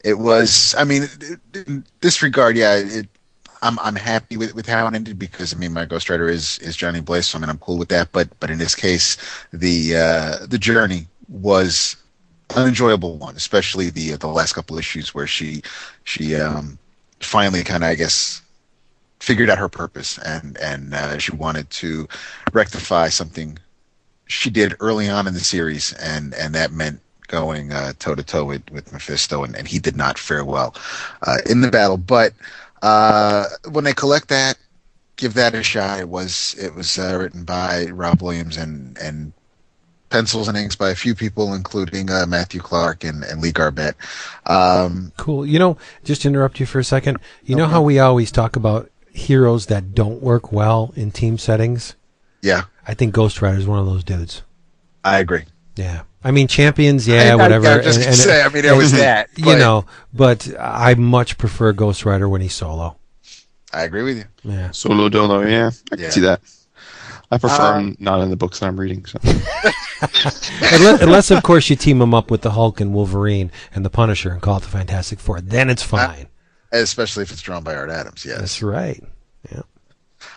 [0.05, 0.75] it was.
[0.77, 1.09] I mean,
[1.55, 3.09] in this regard, yeah, it,
[3.63, 6.59] I'm I'm happy with, with how it ended because I mean, my Ghost Rider is
[6.59, 8.13] is Johnny Blaze, so I mean, I'm cool with that.
[8.13, 9.17] But but in this case,
[9.53, 11.97] the uh, the journey was
[12.57, 15.63] an enjoyable one, especially the the last couple issues where she
[16.05, 16.79] she um,
[17.21, 18.43] finally kind of I guess
[19.21, 22.09] figured out her purpose and and uh, she wanted to
[22.53, 23.59] rectify something
[24.27, 28.45] she did early on in the series, and and that meant going toe to toe
[28.45, 30.75] with Mephisto, and, and he did not fare well
[31.23, 31.97] uh, in the battle.
[31.97, 32.33] But
[32.83, 34.57] uh, when they collect that,
[35.17, 36.01] give that a shot.
[36.01, 39.33] It was it was uh, written by Rob Williams and and
[40.11, 43.97] pencils and inks by a few people, including uh, Matthew Clark and, and Lee Garbett.
[44.47, 45.47] Um, Cool.
[45.47, 47.19] You know, just to interrupt you for a second.
[47.45, 51.95] You know how we always talk about heroes that don't work well in team settings?
[52.43, 54.43] yeah, I think Ghost Rider is one of those dudes.
[55.05, 55.45] I agree.
[55.77, 56.03] Yeah.
[56.25, 57.67] I mean, champions, yeah, I- I- whatever.
[57.69, 59.29] I was just and- gonna and- say, I mean, it was that.
[59.37, 62.97] you know, but I much prefer Ghost Rider when he's solo.
[63.73, 64.25] I agree with you.
[64.43, 64.71] Yeah.
[64.73, 66.11] Solo dolo, yeah, I can Yeah.
[66.11, 66.41] see that.
[67.31, 69.05] I prefer Uh, him not in the books that I'm reading.
[69.07, 69.19] So.
[70.03, 73.91] unless, unless, of course, you team him up with the Hulk and Wolverine and the
[73.91, 75.41] Punisher and call it the Fantastic Four.
[75.41, 76.29] Then it's fine.
[76.73, 78.39] Especially if it's drawn by Art Adams, yes.
[78.39, 79.03] That's right.
[79.51, 79.63] Yeah.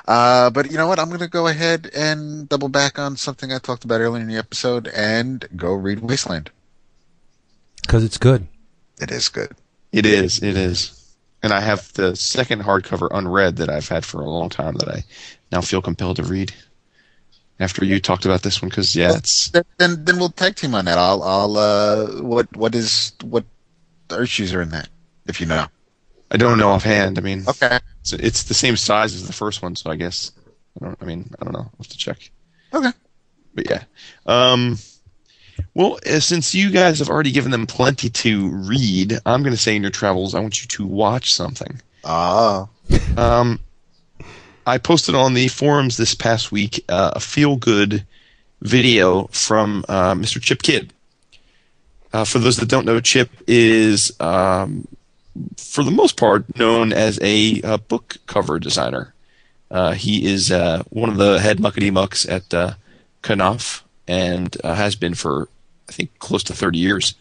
[0.07, 0.99] Uh, but you know what?
[0.99, 4.27] I'm going to go ahead and double back on something I talked about earlier in
[4.27, 6.49] the episode and go read Wasteland.
[7.81, 8.48] Because it's good.
[9.02, 9.52] It is good.
[9.91, 11.15] It is, it is.
[11.44, 14.88] And I have the second hardcover unread that I've had for a long time that
[14.88, 15.03] I
[15.52, 16.53] now feel compelled to read.
[17.59, 20.73] After you talked about this one, because yeah, it's Then, then then we'll tag team
[20.75, 20.97] on that.
[20.97, 23.45] I'll I'll uh what what is what
[24.19, 24.89] issues are in that
[25.27, 25.67] if you know.
[26.31, 27.19] I don't know offhand.
[27.19, 27.80] I mean, Okay.
[28.01, 30.31] it's, it's the same size as the first one, so I guess
[30.81, 30.97] I don't.
[31.01, 31.59] I mean, I don't know.
[31.59, 32.31] I'll have to check.
[32.73, 32.91] Okay.
[33.53, 33.84] But yeah.
[34.25, 34.80] Um,
[35.75, 39.61] well, uh, since you guys have already given them plenty to read, I'm going to
[39.61, 41.80] say in your travels, I want you to watch something.
[42.03, 42.67] Oh.
[43.15, 43.59] Um,
[44.65, 48.06] I posted on the forums this past week uh, a feel good
[48.61, 50.41] video from uh, Mr.
[50.41, 50.94] Chip Kidd.
[52.14, 54.88] Uh, for those that don't know, Chip is, um,
[55.57, 59.14] for the most part, known as a, uh book cover designer.
[59.69, 62.73] Uh, he is uh, one of the head muckety mucks at uh,
[63.23, 65.49] Knopf and has been for,
[65.90, 67.15] I think, close to 30 years.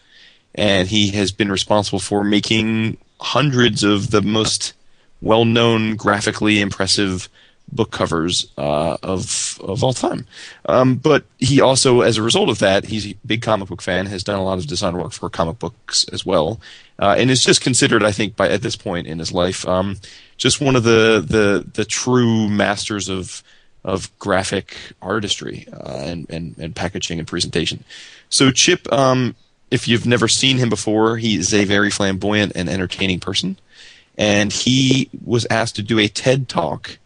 [0.54, 4.74] And he has been responsible for making hundreds of the most
[5.22, 7.28] well-known, graphically impressive
[7.70, 10.26] book covers uh, of of all time.
[10.66, 14.06] Um, but he also, as a result of that, he's a big comic book fan.
[14.06, 16.60] Has done a lot of design work for comic books as well,
[16.98, 19.96] uh, and is just considered, I think, by at this point in his life, um,
[20.36, 23.42] just one of the the the true masters of
[23.84, 27.84] of graphic artistry uh, and, and and packaging and presentation.
[28.28, 29.34] So Chip, um,
[29.70, 33.56] if you've never seen him before, he is a very flamboyant and entertaining person
[34.18, 36.98] and he was asked to do a TED talk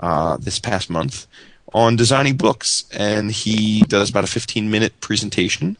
[0.00, 1.26] uh, this past month
[1.74, 5.76] on designing books, and he does about a 15 minute presentation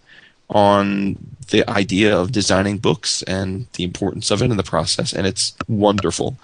[0.48, 1.16] on
[1.50, 5.54] the idea of designing books and the importance of it in the process, and it's
[5.68, 6.36] wonderful.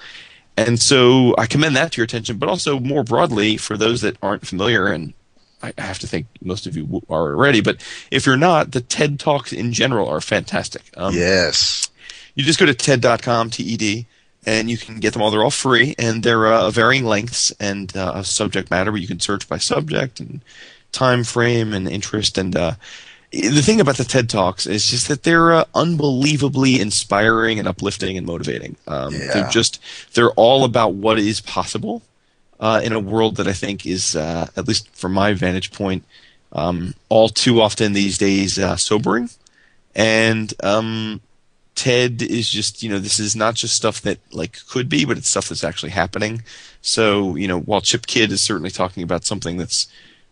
[0.56, 4.16] And so I commend that to your attention, but also more broadly for those that
[4.22, 5.12] aren't familiar, and
[5.62, 9.18] I have to think most of you are already, but if you're not, the TED
[9.20, 10.82] Talks in general are fantastic.
[10.96, 11.90] Um, Yes.
[12.34, 14.06] you just go to TED.com, T-E-D,
[14.48, 15.30] and you can get them all.
[15.30, 18.90] They're all free, and they're uh, varying lengths and uh, subject matter.
[18.90, 20.40] But you can search by subject and
[20.90, 22.38] time frame and interest.
[22.38, 22.72] And uh,
[23.30, 28.16] the thing about the TED Talks is just that they're uh, unbelievably inspiring and uplifting
[28.16, 28.76] and motivating.
[28.86, 29.34] Um, Yeah.
[29.34, 29.80] They're just
[30.14, 32.00] they're all about what is possible
[32.58, 36.04] uh, in a world that I think is, uh, at least from my vantage point,
[36.52, 39.28] um, all too often these days uh, sobering.
[39.94, 41.20] And um,
[41.78, 45.16] TED is just, you know, this is not just stuff that like could be, but
[45.16, 46.42] it's stuff that's actually happening.
[46.82, 49.86] So, you know, while Chip Kidd is certainly talking about something that's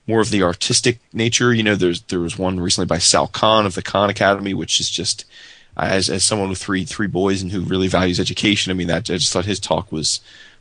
[0.09, 3.65] more of the artistic nature, you know, there's there was one recently by Sal Khan
[3.65, 5.25] of the Khan Academy, which is just
[5.77, 8.73] as as someone with three three boys and who really values education.
[8.73, 10.19] I mean, that I just thought his talk was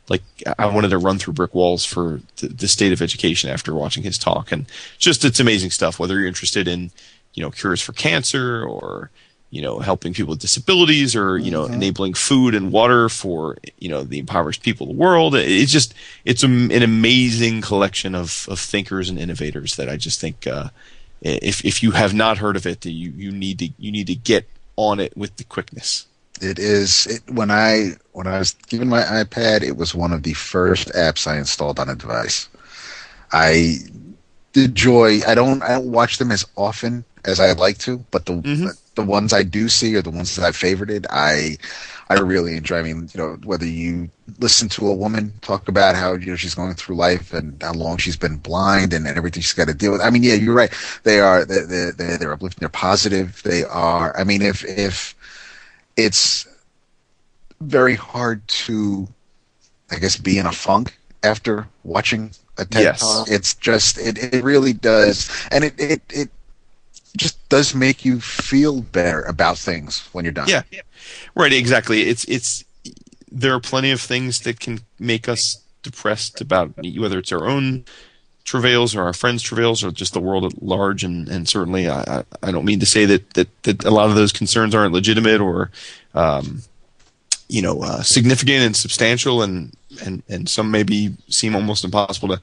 [0.08, 0.22] like
[0.56, 4.04] I wanted to run through brick walls for the, the state of education after watching
[4.04, 4.66] his talk, and
[4.98, 5.98] just it's amazing stuff.
[5.98, 6.92] Whether you're interested in,
[7.34, 9.10] you know, cures for cancer or
[9.56, 13.88] you know helping people with disabilities or you know enabling food and water for you
[13.92, 15.94] know the impoverished people of the world it's just
[16.30, 20.68] it's a, an amazing collection of, of thinkers and innovators that i just think uh,
[21.22, 24.18] if if you have not heard of it you you need to you need to
[24.32, 24.44] get
[24.76, 26.06] on it with the quickness
[26.50, 30.20] It is it, when I when I was given my iPad, it was one of
[30.22, 32.38] the first apps I installed on a device.
[33.32, 33.78] I
[34.52, 35.20] the joy.
[35.26, 38.76] I don't I don't watch them as often as I'd like to, but the Mhm.
[38.96, 41.06] The ones I do see are the ones that I've favorited.
[41.10, 41.58] I
[42.08, 42.78] I really enjoy.
[42.78, 44.10] I mean, you know, whether you
[44.40, 47.72] listen to a woman talk about how you know she's going through life and how
[47.72, 50.00] long she's been blind and, and everything she's got to deal with.
[50.00, 50.72] I mean, yeah, you're right.
[51.04, 52.60] They are they they they're, they're uplifting.
[52.60, 53.42] They're positive.
[53.44, 54.16] They are.
[54.18, 55.14] I mean, if if
[55.96, 56.46] it's
[57.60, 59.08] very hard to,
[59.90, 63.00] I guess, be in a funk after watching a TED Yes.
[63.00, 63.30] talk.
[63.30, 66.30] It's just it, it really does, and it, it it
[67.16, 70.48] just does make you feel better about things when you're done.
[70.48, 70.62] Yeah,
[71.34, 71.52] right.
[71.52, 72.02] Exactly.
[72.02, 72.64] It's it's
[73.30, 77.84] there are plenty of things that can make us depressed about whether it's our own
[78.44, 81.04] travails or our friends' travails or just the world at large.
[81.04, 84.14] And, and certainly, I, I- don't mean to say that, that, that a lot of
[84.14, 85.70] those concerns aren't legitimate or,
[86.14, 86.62] um,
[87.48, 89.72] you know, uh, significant and substantial, and,
[90.04, 92.40] and, and some maybe seem almost impossible to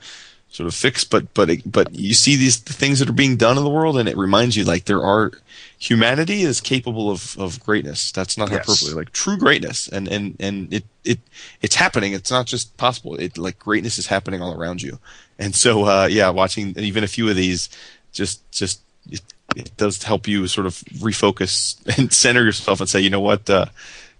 [0.53, 1.03] sort of fix.
[1.03, 3.69] But but it, but you see these the things that are being done in the
[3.69, 5.31] world, and it reminds you like there are
[5.77, 8.11] humanity is capable of, of greatness.
[8.13, 8.65] That's not Yes.
[8.65, 11.19] hyperbole, like true greatness, and and and it it
[11.61, 12.13] it's happening.
[12.13, 13.15] It's not just possible.
[13.15, 14.99] It like greatness is happening all around you,
[15.37, 17.67] and so uh, yeah, watching even a few of these
[18.13, 18.79] just just.
[19.11, 19.21] It,
[19.57, 23.47] it does help you sort of refocus and center yourself and say, you know what,
[23.49, 23.65] uh,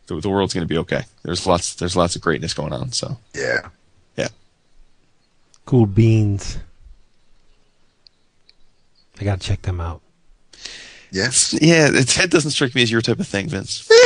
[0.05, 1.03] the, the world's going to be okay.
[1.23, 2.91] There's lots, there's lots of greatness going on.
[2.91, 3.69] So Yeah.
[5.65, 6.57] Yeah, Cool beans.
[9.19, 10.02] I gotta check them out.
[11.11, 11.56] Yes.
[11.61, 11.90] yeah.
[11.91, 13.90] that doesn't strike me as your type of thing, Vince.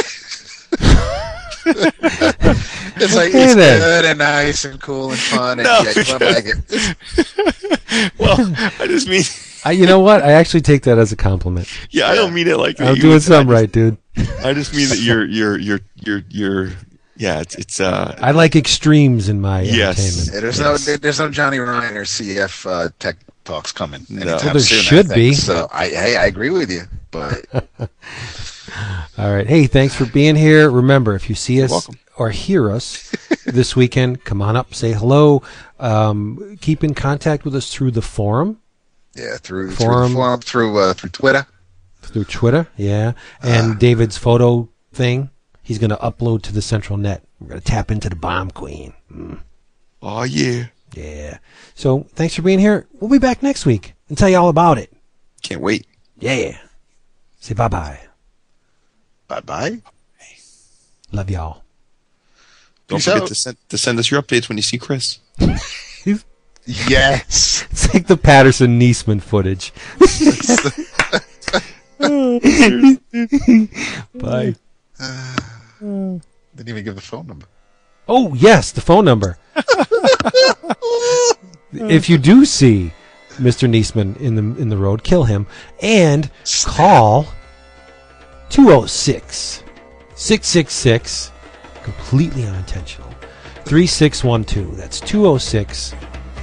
[3.00, 3.80] It's like Okay, it's then.
[3.80, 8.12] good and nice and cool and fun and No, yeah, you like it.
[8.18, 8.38] well,
[8.80, 9.22] I just mean,
[9.66, 10.24] I, you know what?
[10.24, 11.68] I actually take that as a compliment.
[11.92, 12.88] yeah, I don't mean it like that.
[12.88, 13.98] I'm doing would- something right, dude.
[14.44, 16.70] I just mean that you're, you're, you're, you're, you're.
[17.18, 17.80] Yeah, it's, it's.
[17.80, 19.98] uh I like extremes in my Yes.
[20.00, 20.28] entertainment.
[20.34, 20.88] Yeah, there's Yes.
[20.88, 24.06] no there's no Johnny Ryan or CF uh, tech talks coming.
[24.10, 24.22] No.
[24.22, 25.16] anytime Well, there soon, should think.
[25.16, 25.34] be.
[25.34, 27.46] So I hey I agree with you, but
[29.18, 29.48] All right.
[29.48, 30.70] Hey, thanks for being here.
[30.70, 33.12] Remember, if you see us or hear us
[33.46, 35.42] this weekend, come on up, say hello.
[35.80, 38.60] Um, keep in contact with us through the forum,
[39.16, 40.10] yeah, through Forum.
[40.10, 41.48] through the forum, through uh, through Twitter.
[42.02, 43.78] through Twitter, yeah, and Ah.
[43.80, 45.30] David's photo thing.
[45.68, 47.24] He's going to upload to the central net.
[47.42, 48.94] We're going to tap into the bomb queen.
[49.14, 49.40] Mm,
[50.02, 51.40] Oh yeah, yeah.
[51.76, 52.88] So thanks for being here.
[53.02, 54.94] We'll be back next week and tell you all about it.
[55.42, 55.86] can't wait.
[56.20, 56.58] Yeah.
[57.42, 58.00] Say bye bye.
[59.28, 59.82] Bye bye.
[61.12, 61.64] Love y'all.
[62.88, 63.28] Don't Peace forget out.
[63.28, 65.20] to send to send us your updates when you see Chris.
[66.88, 67.66] Yes.
[67.72, 69.72] It's like the Patterson Niesman footage.
[74.14, 74.56] Bye.
[75.80, 76.18] Hmm.
[76.56, 77.46] Didn't even give the phone number.
[78.08, 79.38] Oh yes, the phone number.
[81.72, 82.94] if you do see
[83.34, 83.70] Mr.
[83.70, 85.46] Niesman in the in the road, kill him
[85.82, 86.30] and
[86.66, 87.28] call
[88.50, 89.64] 206
[90.16, 91.32] 666
[91.84, 93.10] completely unintentional
[93.66, 94.78] 3612.
[94.78, 95.94] That's 206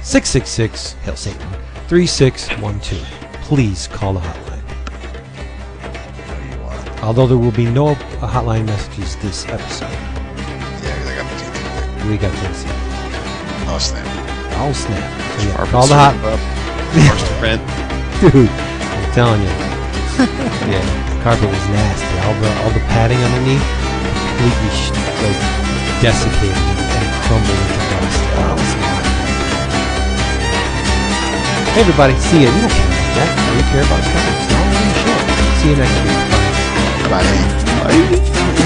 [0.01, 1.49] 666 Hail Satan
[1.87, 3.41] 3612.
[3.43, 4.54] Please call the hotline.
[7.05, 7.07] You.
[7.07, 9.93] Although there will be no uh, hotline messages this episode.
[10.81, 12.09] Yeah, I got the teeth.
[12.09, 12.65] We got this.
[13.69, 14.05] Oh snap.
[14.57, 15.05] Oh snap.
[15.45, 16.41] Yeah, call the hot up.
[18.21, 19.53] Dude, I'm telling you.
[20.71, 22.17] yeah, the carpet was nasty.
[22.25, 23.61] All the all the padding underneath
[24.33, 25.39] completely sh- like
[26.01, 28.21] desiccated and crumbled into dust.
[28.41, 28.81] Oh, it.
[31.75, 32.49] Hey everybody, see ya.
[32.49, 33.29] We don't care about that.
[33.53, 34.25] We care about stuff.
[34.25, 35.21] It's not really shit.
[35.59, 35.99] See you next
[36.31, 36.34] week.
[37.07, 38.64] 拜拜诶呦。